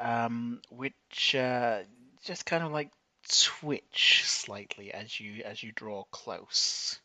um, 0.00 0.60
which 0.70 1.34
uh, 1.34 1.82
just 2.24 2.46
kind 2.46 2.64
of 2.64 2.72
like 2.72 2.90
twitch 3.28 4.22
slightly 4.24 4.92
as 4.92 5.18
you 5.20 5.42
as 5.44 5.62
you 5.62 5.72
draw 5.72 6.04
close. 6.04 7.00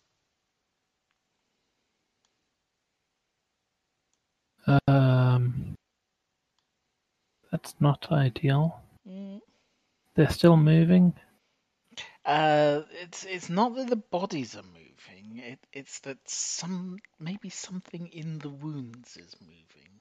Um, 4.67 5.10
that's 7.51 7.75
not 7.79 8.11
ideal. 8.11 8.79
Mm. 9.07 9.41
They're 10.15 10.29
still 10.29 10.57
moving. 10.57 11.13
Uh, 12.25 12.81
it's 13.01 13.25
it's 13.25 13.49
not 13.49 13.75
that 13.75 13.89
the 13.89 13.95
bodies 13.95 14.55
are 14.55 14.63
moving. 14.63 15.43
It 15.43 15.59
it's 15.73 15.99
that 16.01 16.17
some 16.25 16.97
maybe 17.19 17.49
something 17.49 18.07
in 18.07 18.39
the 18.39 18.49
wounds 18.49 19.17
is 19.17 19.35
moving. 19.41 19.99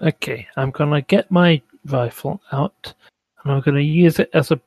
Okay, 0.00 0.46
I'm 0.56 0.70
gonna 0.70 1.00
get 1.00 1.30
my 1.30 1.62
rifle 1.86 2.40
out 2.52 2.92
and 3.42 3.52
I'm 3.52 3.60
gonna 3.62 3.80
use 3.80 4.18
it 4.18 4.30
as 4.34 4.50
a 4.50 4.60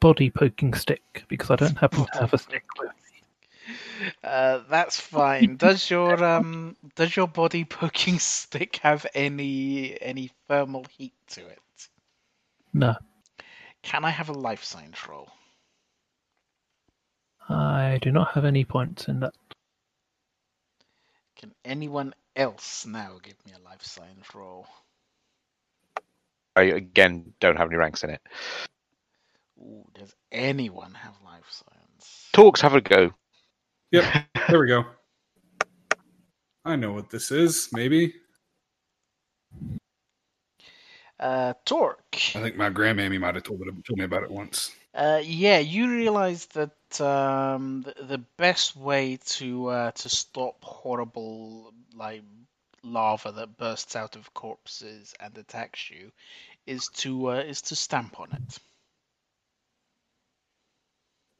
body 0.00 0.30
poking 0.30 0.74
stick 0.74 1.24
because 1.28 1.50
I 1.50 1.56
don't 1.56 1.78
happen 1.78 2.04
to 2.04 2.18
have 2.18 2.34
a 2.34 2.38
stick. 2.38 2.64
Uh, 4.22 4.60
that's 4.68 5.00
fine. 5.00 5.56
Does 5.56 5.90
your 5.90 6.22
um 6.24 6.76
does 6.96 7.16
your 7.16 7.28
body 7.28 7.64
poking 7.64 8.18
stick 8.20 8.76
have 8.76 9.06
any 9.14 10.00
any 10.00 10.30
thermal 10.48 10.84
heat 10.90 11.14
to 11.30 11.46
it? 11.46 11.60
No, 12.72 12.96
Can 13.82 14.04
I 14.04 14.10
have 14.10 14.28
a 14.28 14.32
life 14.32 14.64
science 14.64 15.06
roll? 15.08 15.30
I 17.48 17.98
do 18.02 18.10
not 18.12 18.32
have 18.34 18.44
any 18.44 18.64
points 18.64 19.08
in 19.08 19.20
that. 19.20 19.34
Can 21.36 21.54
anyone 21.64 22.14
else 22.36 22.86
now 22.86 23.18
give 23.22 23.44
me 23.46 23.52
a 23.52 23.58
life 23.58 23.82
science 23.82 24.34
roll? 24.34 24.66
I 26.56 26.62
again 26.62 27.34
don't 27.40 27.56
have 27.56 27.68
any 27.68 27.76
ranks 27.76 28.04
in 28.04 28.10
it. 28.10 28.22
Ooh, 29.58 29.86
does 29.94 30.14
anyone 30.32 30.94
have 30.94 31.14
life 31.24 31.50
science? 31.50 32.30
Talks, 32.32 32.60
have 32.62 32.74
a 32.74 32.80
go. 32.80 33.12
Yep, 33.94 34.26
there 34.48 34.58
we 34.58 34.66
go. 34.66 34.84
I 36.64 36.74
know 36.74 36.92
what 36.92 37.10
this 37.10 37.30
is. 37.30 37.68
Maybe 37.72 38.14
Uh, 41.20 41.54
Torque. 41.64 42.16
I 42.34 42.42
think 42.42 42.56
my 42.56 42.70
grandmammy 42.70 43.20
might 43.20 43.36
have 43.36 43.44
told, 43.44 43.60
it, 43.60 43.66
told 43.86 43.98
me 43.98 44.04
about 44.04 44.24
it 44.24 44.30
once. 44.32 44.72
Uh, 44.96 45.20
yeah, 45.24 45.58
you 45.60 45.88
realize 45.88 46.46
that 46.46 47.00
um, 47.00 47.82
the, 47.82 47.94
the 48.06 48.18
best 48.36 48.74
way 48.74 49.16
to 49.26 49.68
uh, 49.68 49.90
to 49.92 50.08
stop 50.08 50.56
horrible 50.64 51.72
like 51.94 52.22
larva 52.82 53.30
that 53.30 53.56
bursts 53.56 53.94
out 53.94 54.16
of 54.16 54.34
corpses 54.34 55.14
and 55.20 55.38
attacks 55.38 55.88
you 55.88 56.10
is 56.66 56.88
to 56.88 57.30
uh, 57.30 57.36
is 57.36 57.62
to 57.62 57.76
stamp 57.76 58.18
on 58.18 58.32
it, 58.32 58.58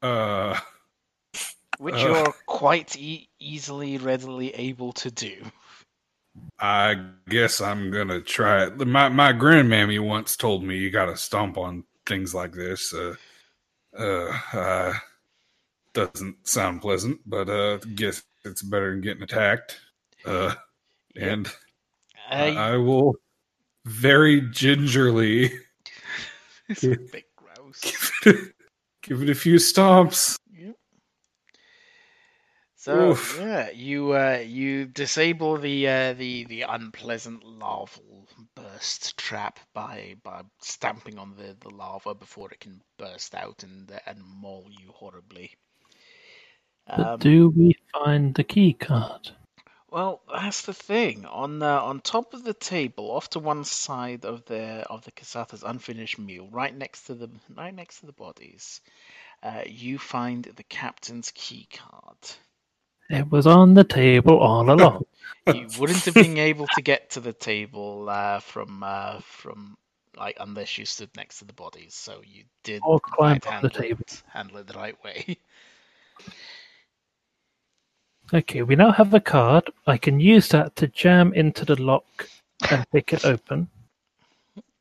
Uh, 0.01 0.57
which 1.77 1.95
Ugh. 1.95 2.01
you're 2.01 2.33
quite 2.45 2.95
e- 2.95 3.29
easily, 3.39 3.97
readily 3.97 4.53
able 4.55 4.93
to 4.93 5.11
do. 5.11 5.35
I 6.59 7.01
guess 7.29 7.61
I'm 7.61 7.91
gonna 7.91 8.21
try 8.21 8.65
it. 8.65 8.77
My 8.87 9.09
my 9.09 9.31
grandmammy 9.33 10.05
once 10.05 10.35
told 10.35 10.63
me 10.63 10.77
you 10.77 10.89
gotta 10.89 11.15
stomp 11.15 11.57
on 11.57 11.83
things 12.05 12.33
like 12.35 12.51
this. 12.53 12.93
Uh, 12.93 13.15
uh, 13.97 14.37
uh, 14.53 14.93
doesn't 15.93 16.47
sound 16.47 16.81
pleasant, 16.81 17.19
but 17.25 17.49
uh, 17.49 17.77
guess 17.95 18.21
it's 18.43 18.61
better 18.61 18.91
than 18.91 19.01
getting 19.01 19.23
attacked. 19.23 19.79
Uh, 20.25 20.53
and 21.15 21.47
Uh, 22.29 22.33
I 22.33 22.77
will 22.77 23.15
very 23.85 24.41
gingerly 24.41 25.51
it's 26.69 26.83
a 26.83 26.97
bit 26.97 27.25
gross. 27.35 27.79
give 28.23 28.33
it, 28.35 28.53
give 29.03 29.21
it 29.21 29.29
a 29.29 29.35
few 29.35 29.55
stomps. 29.55 30.35
Yep. 32.87 33.11
So 33.11 33.11
Oof. 33.11 33.37
yeah, 33.39 33.69
you 33.71 34.11
uh, 34.13 34.43
you 34.45 34.85
disable 34.85 35.57
the 35.57 35.87
uh, 35.87 36.13
the 36.13 36.45
the 36.45 36.61
unpleasant 36.63 37.43
larval 37.43 38.27
burst 38.55 39.17
trap 39.17 39.59
by 39.73 40.15
by 40.23 40.43
stamping 40.59 41.17
on 41.17 41.35
the, 41.35 41.55
the 41.59 41.69
larva 41.69 42.13
before 42.15 42.51
it 42.51 42.59
can 42.59 42.81
burst 42.97 43.35
out 43.35 43.63
and 43.63 43.91
uh, 43.91 43.99
and 44.05 44.23
maul 44.23 44.67
you 44.69 44.91
horribly. 44.91 45.55
But 46.95 47.09
Um, 47.13 47.19
do 47.19 47.49
we 47.49 47.75
find 47.93 48.33
the 48.35 48.43
key 48.43 48.73
card? 48.73 49.31
well, 49.89 50.21
that's 50.31 50.63
the 50.63 50.73
thing. 50.73 51.25
On 51.25 51.61
uh, 51.63 51.81
on 51.81 52.01
top 52.01 52.33
of 52.33 52.43
the 52.43 52.53
table, 52.53 53.11
off 53.11 53.29
to 53.31 53.39
one 53.39 53.63
side 53.63 54.25
of 54.25 54.45
the 54.45 54.85
of 54.89 55.03
the 55.05 55.11
Kasatha's 55.11 55.63
unfinished 55.63 56.19
meal, 56.19 56.47
right 56.51 56.75
next 56.75 57.03
to 57.07 57.15
the 57.15 57.29
right 57.55 57.73
next 57.73 58.01
to 58.01 58.05
the 58.05 58.13
bodies, 58.13 58.81
uh, 59.43 59.63
you 59.65 59.97
find 59.97 60.43
the 60.45 60.63
captain's 60.63 61.31
key 61.31 61.67
card. 61.71 62.17
It 63.09 63.31
was 63.31 63.47
on 63.47 63.73
the 63.75 63.83
table 63.83 64.39
all 64.39 64.69
along. 64.71 65.05
you 65.45 65.69
wouldn't 65.77 66.05
have 66.05 66.17
been 66.17 66.37
able 66.37 66.67
to 66.69 66.81
get 66.81 67.11
to 67.11 67.19
the 67.19 67.33
table 67.33 68.09
uh, 68.09 68.39
from 68.39 68.83
uh, 68.83 69.19
from 69.21 69.77
like 70.17 70.37
unless 70.39 70.77
you 70.77 70.85
stood 70.85 71.09
next 71.15 71.39
to 71.39 71.45
the 71.45 71.53
bodies. 71.53 71.93
So 71.95 72.21
you 72.25 72.45
did 72.63 72.83
Or 72.83 72.99
climb 72.99 73.41
up 73.45 73.61
the 73.61 73.69
table. 73.69 74.01
it, 74.01 74.23
handle 74.27 74.57
it 74.57 74.67
the 74.67 74.73
right 74.75 75.01
way. 75.03 75.37
Okay, 78.33 78.61
we 78.63 78.75
now 78.75 78.91
have 78.91 79.13
a 79.13 79.19
card. 79.19 79.71
I 79.87 79.97
can 79.97 80.19
use 80.19 80.49
that 80.49 80.75
to 80.77 80.87
jam 80.87 81.33
into 81.33 81.65
the 81.65 81.81
lock 81.81 82.29
and 82.69 82.89
pick 82.91 83.13
it 83.13 83.25
open. 83.25 83.69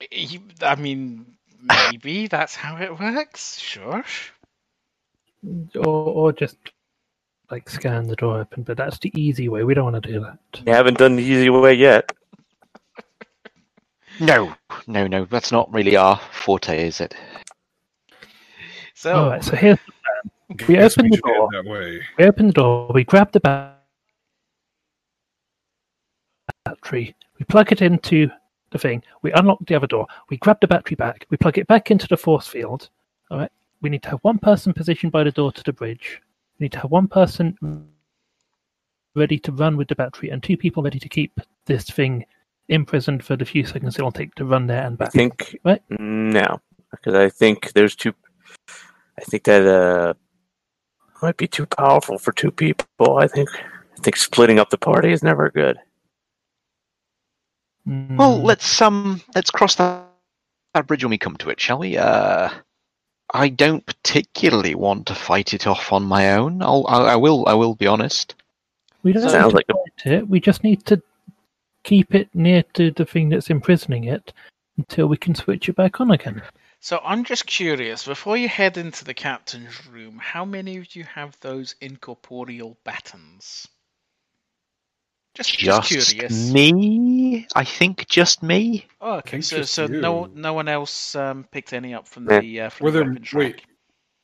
I 0.62 0.76
mean, 0.76 1.36
maybe 1.60 2.26
that's 2.28 2.54
how 2.54 2.76
it 2.78 2.98
works. 2.98 3.58
Sure. 3.58 4.04
Or, 5.76 5.86
or 5.86 6.32
just 6.32 6.56
like 7.50 7.68
scan 7.68 8.06
the 8.06 8.16
door 8.16 8.40
open, 8.40 8.62
but 8.62 8.76
that's 8.76 8.98
the 8.98 9.12
easy 9.20 9.48
way. 9.48 9.64
We 9.64 9.74
don't 9.74 9.90
want 9.92 10.02
to 10.02 10.12
do 10.12 10.20
that. 10.20 10.38
You 10.66 10.72
haven't 10.72 10.98
done 10.98 11.16
the 11.16 11.22
easy 11.22 11.50
way 11.50 11.74
yet. 11.74 12.12
No, 14.20 14.54
no, 14.86 15.08
no. 15.08 15.24
That's 15.24 15.50
not 15.50 15.72
really 15.74 15.96
our 15.96 16.20
forte, 16.30 16.86
is 16.86 17.00
it? 17.00 17.16
So 18.94 19.12
All 19.16 19.28
right, 19.30 19.42
so 19.42 19.56
here's 19.56 19.78
the 19.84 19.92
plan. 19.92 20.58
We 20.68 20.74
Guess 20.76 20.96
open 20.96 21.10
the 21.10 21.16
should 21.16 21.24
door. 21.24 21.48
that 21.50 21.64
way. 21.64 22.00
we 22.16 22.24
open 22.24 22.46
the 22.46 22.52
door, 22.52 22.92
we 22.94 23.02
grab 23.02 23.32
the 23.32 23.40
ba- 23.40 23.74
battery, 26.64 27.14
we 27.40 27.44
plug 27.46 27.72
it 27.72 27.82
into 27.82 28.30
the 28.70 28.78
thing, 28.78 29.02
we 29.22 29.32
unlock 29.32 29.58
the 29.66 29.74
other 29.74 29.88
door, 29.88 30.06
we 30.30 30.36
grab 30.36 30.58
the 30.60 30.68
battery 30.68 30.94
back, 30.94 31.26
we 31.30 31.36
plug 31.36 31.58
it 31.58 31.66
back 31.66 31.90
into 31.90 32.06
the 32.06 32.16
force 32.16 32.46
field. 32.46 32.90
All 33.32 33.38
right, 33.38 33.50
we 33.80 33.90
need 33.90 34.02
to 34.04 34.10
have 34.10 34.20
one 34.22 34.38
person 34.38 34.72
positioned 34.72 35.10
by 35.12 35.24
the 35.24 35.32
door 35.32 35.50
to 35.50 35.62
the 35.64 35.72
bridge. 35.72 36.20
We 36.58 36.64
need 36.64 36.72
to 36.72 36.80
have 36.80 36.90
one 36.90 37.08
person 37.08 37.56
ready 39.14 39.38
to 39.38 39.52
run 39.52 39.76
with 39.76 39.88
the 39.88 39.94
battery, 39.94 40.30
and 40.30 40.42
two 40.42 40.56
people 40.56 40.82
ready 40.82 40.98
to 40.98 41.08
keep 41.08 41.40
this 41.66 41.84
thing 41.84 42.24
imprisoned 42.68 43.24
for 43.24 43.36
the 43.36 43.44
few 43.44 43.64
seconds 43.64 43.96
it'll 43.98 44.10
take 44.12 44.34
to 44.36 44.44
run 44.44 44.66
there 44.66 44.84
and 44.86 44.96
back. 44.96 45.08
I 45.08 45.10
think 45.10 45.56
Right. 45.64 45.82
no, 45.90 46.60
because 46.90 47.14
I 47.14 47.28
think 47.28 47.72
there's 47.72 47.94
two. 47.94 48.14
I 49.18 49.22
think 49.22 49.44
that 49.44 49.66
uh 49.66 50.14
might 51.22 51.36
be 51.36 51.46
too 51.46 51.66
powerful 51.66 52.18
for 52.18 52.32
two 52.32 52.50
people. 52.50 53.18
I 53.18 53.26
think 53.26 53.48
I 53.54 54.00
think 54.02 54.16
splitting 54.16 54.58
up 54.58 54.70
the 54.70 54.78
party 54.78 55.12
is 55.12 55.22
never 55.22 55.50
good. 55.50 55.78
Well, 57.86 58.38
Mm, 58.38 58.44
let's 58.44 58.80
um, 58.80 59.20
let's 59.34 59.50
cross 59.50 59.74
that, 59.76 60.06
that 60.72 60.86
bridge 60.86 61.04
when 61.04 61.10
we 61.10 61.18
come 61.18 61.36
to 61.36 61.50
it, 61.50 61.60
shall 61.60 61.78
we? 61.78 61.98
Uh, 61.98 62.48
I 63.32 63.48
don't 63.48 63.84
particularly 63.84 64.74
want 64.74 65.06
to 65.06 65.14
fight 65.14 65.54
it 65.54 65.66
off 65.66 65.92
on 65.92 66.04
my 66.04 66.34
own. 66.34 66.62
I'll, 66.62 66.84
I, 66.88 67.12
I 67.12 67.16
will, 67.16 67.46
I 67.48 67.54
will 67.54 67.74
be 67.74 67.86
honest. 67.86 68.34
we 69.02 69.12
don't 69.12 69.22
Sounds 69.22 69.34
have 69.34 69.50
to 69.50 69.56
like 69.56 69.66
a- 69.68 69.72
fight 69.72 70.12
it. 70.12 70.28
We 70.28 70.40
just 70.40 70.62
need 70.62 70.84
to 70.86 71.02
keep 71.82 72.14
it 72.14 72.28
near 72.34 72.62
to 72.74 72.90
the 72.90 73.04
thing 73.04 73.28
that's 73.28 73.50
imprisoning 73.50 74.04
it 74.04 74.32
until 74.76 75.06
we 75.06 75.16
can 75.16 75.34
switch 75.34 75.68
it 75.68 75.76
back 75.76 76.00
on 76.00 76.10
again. 76.10 76.42
So 76.80 77.00
I'm 77.02 77.24
just 77.24 77.46
curious, 77.46 78.04
before 78.04 78.36
you 78.36 78.48
head 78.48 78.76
into 78.76 79.04
the 79.04 79.14
captain's 79.14 79.86
room, 79.86 80.18
how 80.22 80.44
many 80.44 80.76
of 80.76 80.94
you 80.94 81.04
have 81.04 81.38
those 81.40 81.74
incorporeal 81.80 82.76
batons? 82.84 83.66
Just, 85.34 85.58
just, 85.58 85.88
Just 85.90 86.12
curious. 86.14 86.52
me? 86.52 87.46
I 87.56 87.64
think 87.64 88.06
just 88.08 88.42
me. 88.42 88.86
Oh, 89.00 89.14
okay. 89.16 89.40
So, 89.40 89.62
so 89.62 89.86
no, 89.86 90.26
you. 90.26 90.32
no 90.34 90.52
one 90.52 90.68
else 90.68 91.16
um, 91.16 91.44
picked 91.50 91.72
any 91.72 91.92
up 91.92 92.06
from 92.06 92.30
Yeah. 92.30 92.40
the 92.40 92.60
uh, 92.60 92.68
from 92.70 92.84
Were 92.84 92.90
the 92.92 92.98
there 93.00 93.08
weapons 93.08 93.32
wait? 93.32 93.62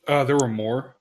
Uh, 0.06 0.22
there 0.24 0.36
were 0.36 0.48
more. 0.48 0.94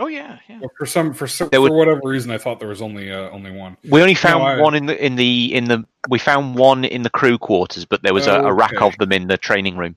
Oh 0.00 0.06
yeah, 0.06 0.38
yeah. 0.48 0.60
But 0.62 0.70
For 0.78 0.86
some, 0.86 1.12
for 1.12 1.26
some, 1.26 1.48
There 1.50 1.58
for 1.58 1.70
were- 1.70 1.76
whatever 1.76 2.00
reason, 2.04 2.30
I 2.30 2.38
thought 2.38 2.60
there 2.60 2.68
was 2.68 2.80
only 2.80 3.10
uh, 3.10 3.30
only 3.30 3.50
one. 3.50 3.76
We 3.88 4.00
only 4.00 4.14
found 4.14 4.44
I- 4.44 4.60
one 4.60 4.76
in 4.76 4.86
the 4.86 5.04
in 5.04 5.16
the 5.16 5.52
in 5.52 5.64
the 5.64 5.84
we 6.08 6.20
found 6.20 6.54
one 6.54 6.84
in 6.84 7.02
the 7.02 7.10
crew 7.10 7.36
quarters, 7.36 7.84
but 7.84 8.02
there 8.04 8.14
was 8.14 8.28
a, 8.28 8.34
a 8.42 8.52
rack 8.52 8.74
Okay. 8.74 8.86
of 8.86 8.96
them 8.98 9.10
in 9.10 9.26
the 9.26 9.36
training 9.36 9.76
room. 9.76 9.96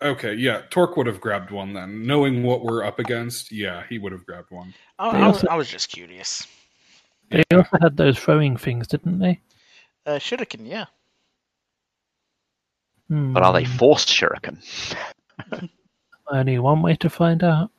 Okay, 0.00 0.32
yeah, 0.34 0.62
Torque 0.70 0.96
would 0.96 1.06
have 1.06 1.20
grabbed 1.20 1.50
one 1.50 1.74
then. 1.74 2.06
Knowing 2.06 2.42
what 2.42 2.64
we're 2.64 2.82
up 2.82 2.98
against, 2.98 3.52
yeah, 3.52 3.84
he 3.88 3.98
would 3.98 4.10
have 4.10 4.24
grabbed 4.26 4.50
one. 4.50 4.72
I, 4.98 5.10
I, 5.10 5.28
was, 5.28 5.44
I 5.44 5.54
was 5.54 5.68
just 5.68 5.90
curious. 5.90 6.44
They 7.32 7.56
also 7.56 7.78
had 7.80 7.96
those 7.96 8.18
throwing 8.18 8.56
things, 8.56 8.86
didn't 8.88 9.18
they? 9.18 9.40
Uh, 10.06 10.18
shuriken, 10.18 10.66
yeah. 10.68 10.86
Hmm. 13.08 13.32
But 13.32 13.42
are 13.42 13.52
they 13.52 13.64
forced 13.64 14.08
shuriken? 14.08 14.58
Only 16.28 16.58
one 16.58 16.82
way 16.82 16.96
to 16.96 17.10
find 17.10 17.42
out. 17.42 17.70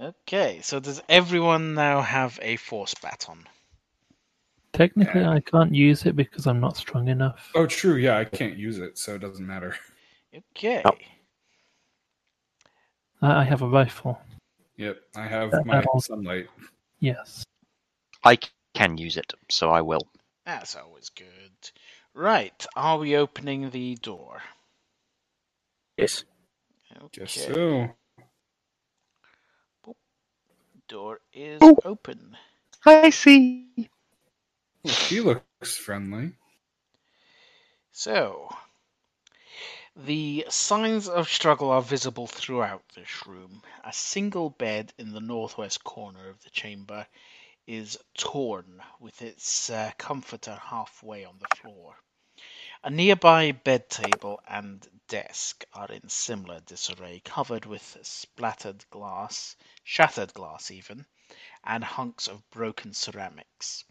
Okay, 0.00 0.60
so 0.62 0.80
does 0.80 1.00
everyone 1.08 1.74
now 1.74 2.00
have 2.00 2.38
a 2.42 2.56
force 2.56 2.94
baton? 2.94 3.44
Technically, 4.72 5.20
Yeah. 5.20 5.30
I 5.30 5.40
can't 5.40 5.72
use 5.72 6.04
it 6.04 6.16
because 6.16 6.46
I'm 6.48 6.58
not 6.60 6.76
strong 6.76 7.06
enough. 7.08 7.50
Oh, 7.54 7.66
true. 7.66 7.94
Yeah, 7.96 8.18
I 8.18 8.24
can't 8.24 8.56
use 8.56 8.78
it, 8.78 8.98
so 8.98 9.14
it 9.14 9.20
doesn't 9.20 9.46
matter. 9.46 9.76
Okay. 10.56 10.82
Yep. 10.84 10.98
I 13.22 13.40
I 13.40 13.44
have 13.44 13.62
a 13.62 13.68
rifle. 13.68 14.20
Yep, 14.76 14.96
I 15.14 15.26
have 15.28 15.52
That- 15.52 15.64
my 15.66 15.76
that'll- 15.76 16.00
sunlight. 16.00 16.48
Yes. 17.04 17.44
I 18.24 18.38
can 18.74 18.98
use 18.98 19.16
it, 19.16 19.32
so 19.50 19.70
I 19.70 19.82
will. 19.82 20.08
That's 20.46 20.76
always 20.76 21.10
good. 21.10 21.52
Right, 22.14 22.66
are 22.76 22.98
we 22.98 23.16
opening 23.16 23.70
the 23.70 23.96
door? 23.96 24.42
Yes. 25.98 26.24
Okay. 27.04 27.22
Guess 27.24 27.32
so. 27.32 27.90
Door 30.88 31.20
is 31.32 31.60
Oh. 31.62 31.78
open. 31.84 32.36
I 32.86 33.10
see. 33.10 33.90
Well, 34.84 34.94
he 34.94 35.20
looks 35.20 35.76
friendly. 35.76 36.32
So, 37.92 38.48
the 39.96 40.44
signs 40.48 41.08
of 41.08 41.28
struggle 41.28 41.70
are 41.70 41.82
visible 41.82 42.26
throughout 42.26 42.82
this 42.90 43.26
room. 43.26 43.62
A 43.84 43.92
single 43.92 44.50
bed 44.50 44.92
in 44.98 45.12
the 45.12 45.20
northwest 45.20 45.84
corner 45.84 46.28
of 46.28 46.42
the 46.42 46.50
chamber 46.50 47.06
is 47.66 47.98
torn, 48.14 48.82
with 49.00 49.22
its 49.22 49.70
uh, 49.70 49.90
comforter 49.98 50.56
halfway 50.56 51.24
on 51.24 51.38
the 51.38 51.46
floor. 51.46 51.96
A 52.84 52.90
nearby 52.90 53.52
bed 53.52 53.88
table 53.90 54.40
and 54.48 54.86
desk 55.08 55.64
are 55.72 55.90
in 55.90 56.08
similar 56.08 56.60
disarray, 56.60 57.20
covered 57.24 57.66
with 57.66 57.96
splattered 58.02 58.84
glass, 58.90 59.56
shattered 59.84 60.34
glass 60.34 60.70
even, 60.70 61.06
and 61.64 61.84
hunks 61.84 62.28
of 62.28 62.48
broken 62.50 62.92
ceramics. 62.94 63.84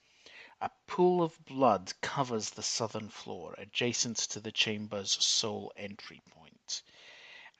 A 0.61 0.69
pool 0.87 1.23
of 1.23 1.43
blood 1.45 1.93
covers 2.01 2.51
the 2.51 2.63
southern 2.63 3.09
floor, 3.09 3.55
adjacent 3.57 4.17
to 4.17 4.39
the 4.39 4.51
chamber's 4.51 5.11
sole 5.11 5.71
entry 5.75 6.21
point. 6.31 6.83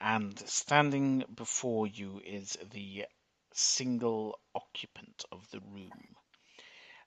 And 0.00 0.38
standing 0.48 1.24
before 1.34 1.86
you 1.86 2.20
is 2.24 2.58
the 2.72 3.06
single 3.52 4.38
occupant 4.54 5.24
of 5.32 5.50
the 5.50 5.60
room. 5.60 6.16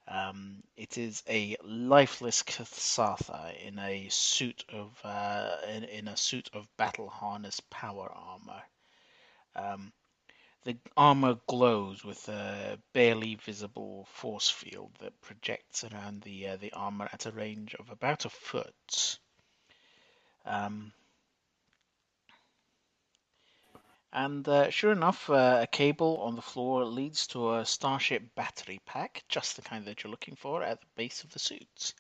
Um, 0.08 0.64
it 0.78 0.98
is 0.98 1.22
a 1.28 1.58
lifeless 1.64 2.42
Kasatha 2.44 3.54
in 3.62 3.78
a 3.78 4.08
suit 4.10 4.64
of 4.70 4.98
uh, 5.04 5.58
in, 5.68 5.84
in 5.84 6.08
a 6.08 6.16
suit 6.16 6.50
of 6.54 6.68
battle 6.78 7.10
harness 7.10 7.60
power 7.70 8.10
armor. 8.10 8.64
Um, 9.56 9.92
the 10.68 10.78
armor 10.98 11.38
glows 11.48 12.04
with 12.04 12.28
a 12.28 12.78
barely 12.92 13.36
visible 13.36 14.06
force 14.12 14.50
field 14.50 14.92
that 15.00 15.22
projects 15.22 15.86
around 15.86 16.22
the 16.24 16.46
uh, 16.46 16.58
the 16.58 16.74
armor 16.74 17.08
at 17.14 17.26
a 17.26 17.32
range 17.32 17.74
of 17.76 17.90
about 17.90 18.26
a 18.26 18.30
foot. 18.30 19.18
Um, 20.46 20.92
and 24.12 24.46
uh, 24.46 24.70
sure 24.70 24.92
enough, 24.92 25.30
uh, 25.30 25.60
a 25.62 25.68
cable 25.68 26.18
on 26.18 26.36
the 26.36 26.42
floor 26.42 26.84
leads 26.84 27.28
to 27.28 27.56
a 27.56 27.66
Starship 27.66 28.36
battery 28.36 28.82
pack, 28.86 29.24
just 29.30 29.56
the 29.56 29.62
kind 29.62 29.86
that 29.86 30.04
you're 30.04 30.12
looking 30.12 30.36
for, 30.36 30.64
at 30.64 30.82
the 30.82 30.88
base 30.98 31.24
of 31.24 31.32
the 31.32 31.40
suit. 31.40 31.94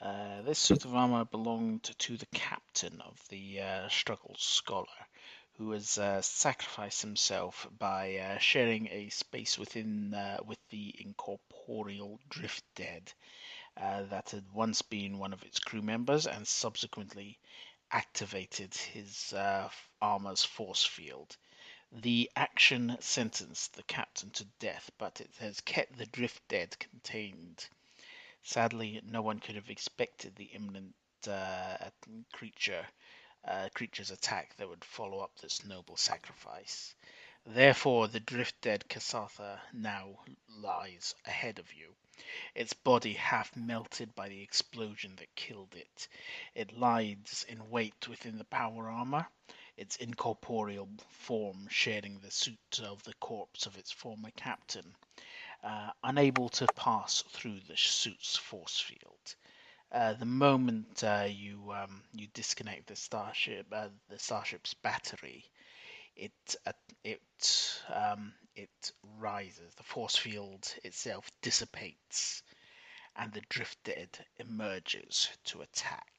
Uh, 0.00 0.40
this 0.40 0.58
suit 0.58 0.86
of 0.86 0.94
armor 0.94 1.26
belonged 1.26 1.82
to 1.98 2.16
the 2.16 2.26
captain 2.32 3.02
of 3.02 3.20
the 3.28 3.60
uh, 3.60 3.88
Struggle 3.90 4.36
Scholar, 4.38 4.86
who 5.56 5.70
has 5.70 5.98
uh, 5.98 6.20
sacrificed 6.20 7.02
himself 7.02 7.68
by 7.78 8.16
uh, 8.16 8.38
sharing 8.38 8.88
a 8.88 9.08
space 9.10 9.58
within 9.58 10.12
uh, 10.12 10.38
with 10.44 10.58
the 10.70 10.94
incorporeal 10.98 12.18
Drift 12.28 12.64
Dead 12.74 13.12
uh, 13.76 14.02
that 14.04 14.30
had 14.30 14.44
once 14.52 14.82
been 14.82 15.18
one 15.18 15.32
of 15.32 15.42
its 15.44 15.58
crew 15.60 15.82
members 15.82 16.26
and 16.26 16.46
subsequently 16.46 17.38
activated 17.90 18.74
his 18.74 19.32
uh, 19.32 19.68
armor's 20.02 20.44
force 20.44 20.84
field. 20.84 21.36
The 21.92 22.30
action 22.34 22.96
sentenced 22.98 23.74
the 23.74 23.84
captain 23.84 24.30
to 24.30 24.44
death, 24.58 24.90
but 24.98 25.20
it 25.20 25.30
has 25.38 25.60
kept 25.60 25.96
the 25.96 26.06
Drift 26.06 26.42
Dead 26.48 26.76
contained. 26.78 27.68
Sadly, 28.42 29.00
no 29.04 29.22
one 29.22 29.38
could 29.38 29.54
have 29.54 29.70
expected 29.70 30.34
the 30.34 30.50
imminent 30.52 30.94
uh, 31.28 31.76
creature 32.32 32.84
uh, 33.46 33.68
creature's 33.74 34.10
attack 34.10 34.56
that 34.56 34.68
would 34.68 34.84
follow 34.84 35.20
up 35.20 35.36
this 35.38 35.64
noble 35.64 35.96
sacrifice. 35.96 36.94
Therefore, 37.46 38.08
the 38.08 38.20
drift 38.20 38.58
dead 38.62 38.88
Kasatha 38.88 39.60
now 39.72 40.18
lies 40.48 41.14
ahead 41.26 41.58
of 41.58 41.70
you, 41.74 41.94
its 42.54 42.72
body 42.72 43.12
half 43.12 43.54
melted 43.54 44.14
by 44.14 44.30
the 44.30 44.40
explosion 44.42 45.16
that 45.16 45.34
killed 45.34 45.74
it. 45.74 46.08
It 46.54 46.78
lies 46.78 47.44
in 47.46 47.68
wait 47.68 48.08
within 48.08 48.38
the 48.38 48.44
power 48.44 48.88
armor, 48.88 49.26
its 49.76 49.96
incorporeal 49.96 50.88
form 51.10 51.68
sharing 51.68 52.20
the 52.20 52.30
suit 52.30 52.80
of 52.82 53.02
the 53.02 53.14
corpse 53.14 53.66
of 53.66 53.76
its 53.76 53.92
former 53.92 54.30
captain, 54.36 54.94
uh, 55.62 55.90
unable 56.02 56.48
to 56.48 56.66
pass 56.76 57.22
through 57.28 57.60
the 57.68 57.76
suit's 57.76 58.36
force 58.36 58.80
field. 58.80 59.34
Uh, 59.94 60.12
the 60.14 60.24
moment 60.24 61.04
uh, 61.04 61.24
you 61.28 61.72
um, 61.72 62.02
you 62.12 62.26
disconnect 62.34 62.88
the 62.88 62.96
starship, 62.96 63.64
uh, 63.70 63.86
the 64.10 64.18
starship's 64.18 64.74
battery, 64.74 65.44
it 66.16 66.32
uh, 66.66 66.72
it 67.04 67.80
um, 67.94 68.32
it 68.56 68.92
rises. 69.20 69.72
The 69.76 69.84
force 69.84 70.16
field 70.16 70.66
itself 70.82 71.30
dissipates, 71.42 72.42
and 73.14 73.32
the 73.32 73.42
drift 73.48 73.78
dead 73.84 74.08
emerges 74.40 75.28
to 75.44 75.60
attack. 75.60 76.10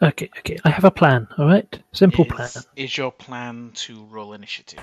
Okay, 0.00 0.30
okay. 0.38 0.58
I 0.64 0.70
have 0.70 0.84
a 0.86 0.90
plan. 0.90 1.28
All 1.36 1.46
right, 1.46 1.78
simple 1.92 2.24
plan. 2.24 2.46
Is, 2.46 2.66
is 2.76 2.96
your 2.96 3.12
plan 3.12 3.72
to 3.74 4.06
roll 4.06 4.32
initiative? 4.32 4.80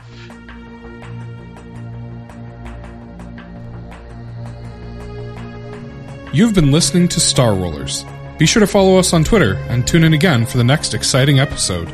You've 6.35 6.53
been 6.53 6.69
listening 6.69 7.07
to 7.07 7.21
Star 7.21 7.55
Rollers. 7.55 8.03
Be 8.37 8.45
sure 8.45 8.59
to 8.59 8.67
follow 8.67 8.97
us 8.97 9.13
on 9.13 9.23
Twitter 9.23 9.53
and 9.69 9.87
tune 9.87 10.03
in 10.03 10.11
again 10.11 10.45
for 10.45 10.57
the 10.57 10.65
next 10.65 10.93
exciting 10.93 11.39
episode. 11.39 11.87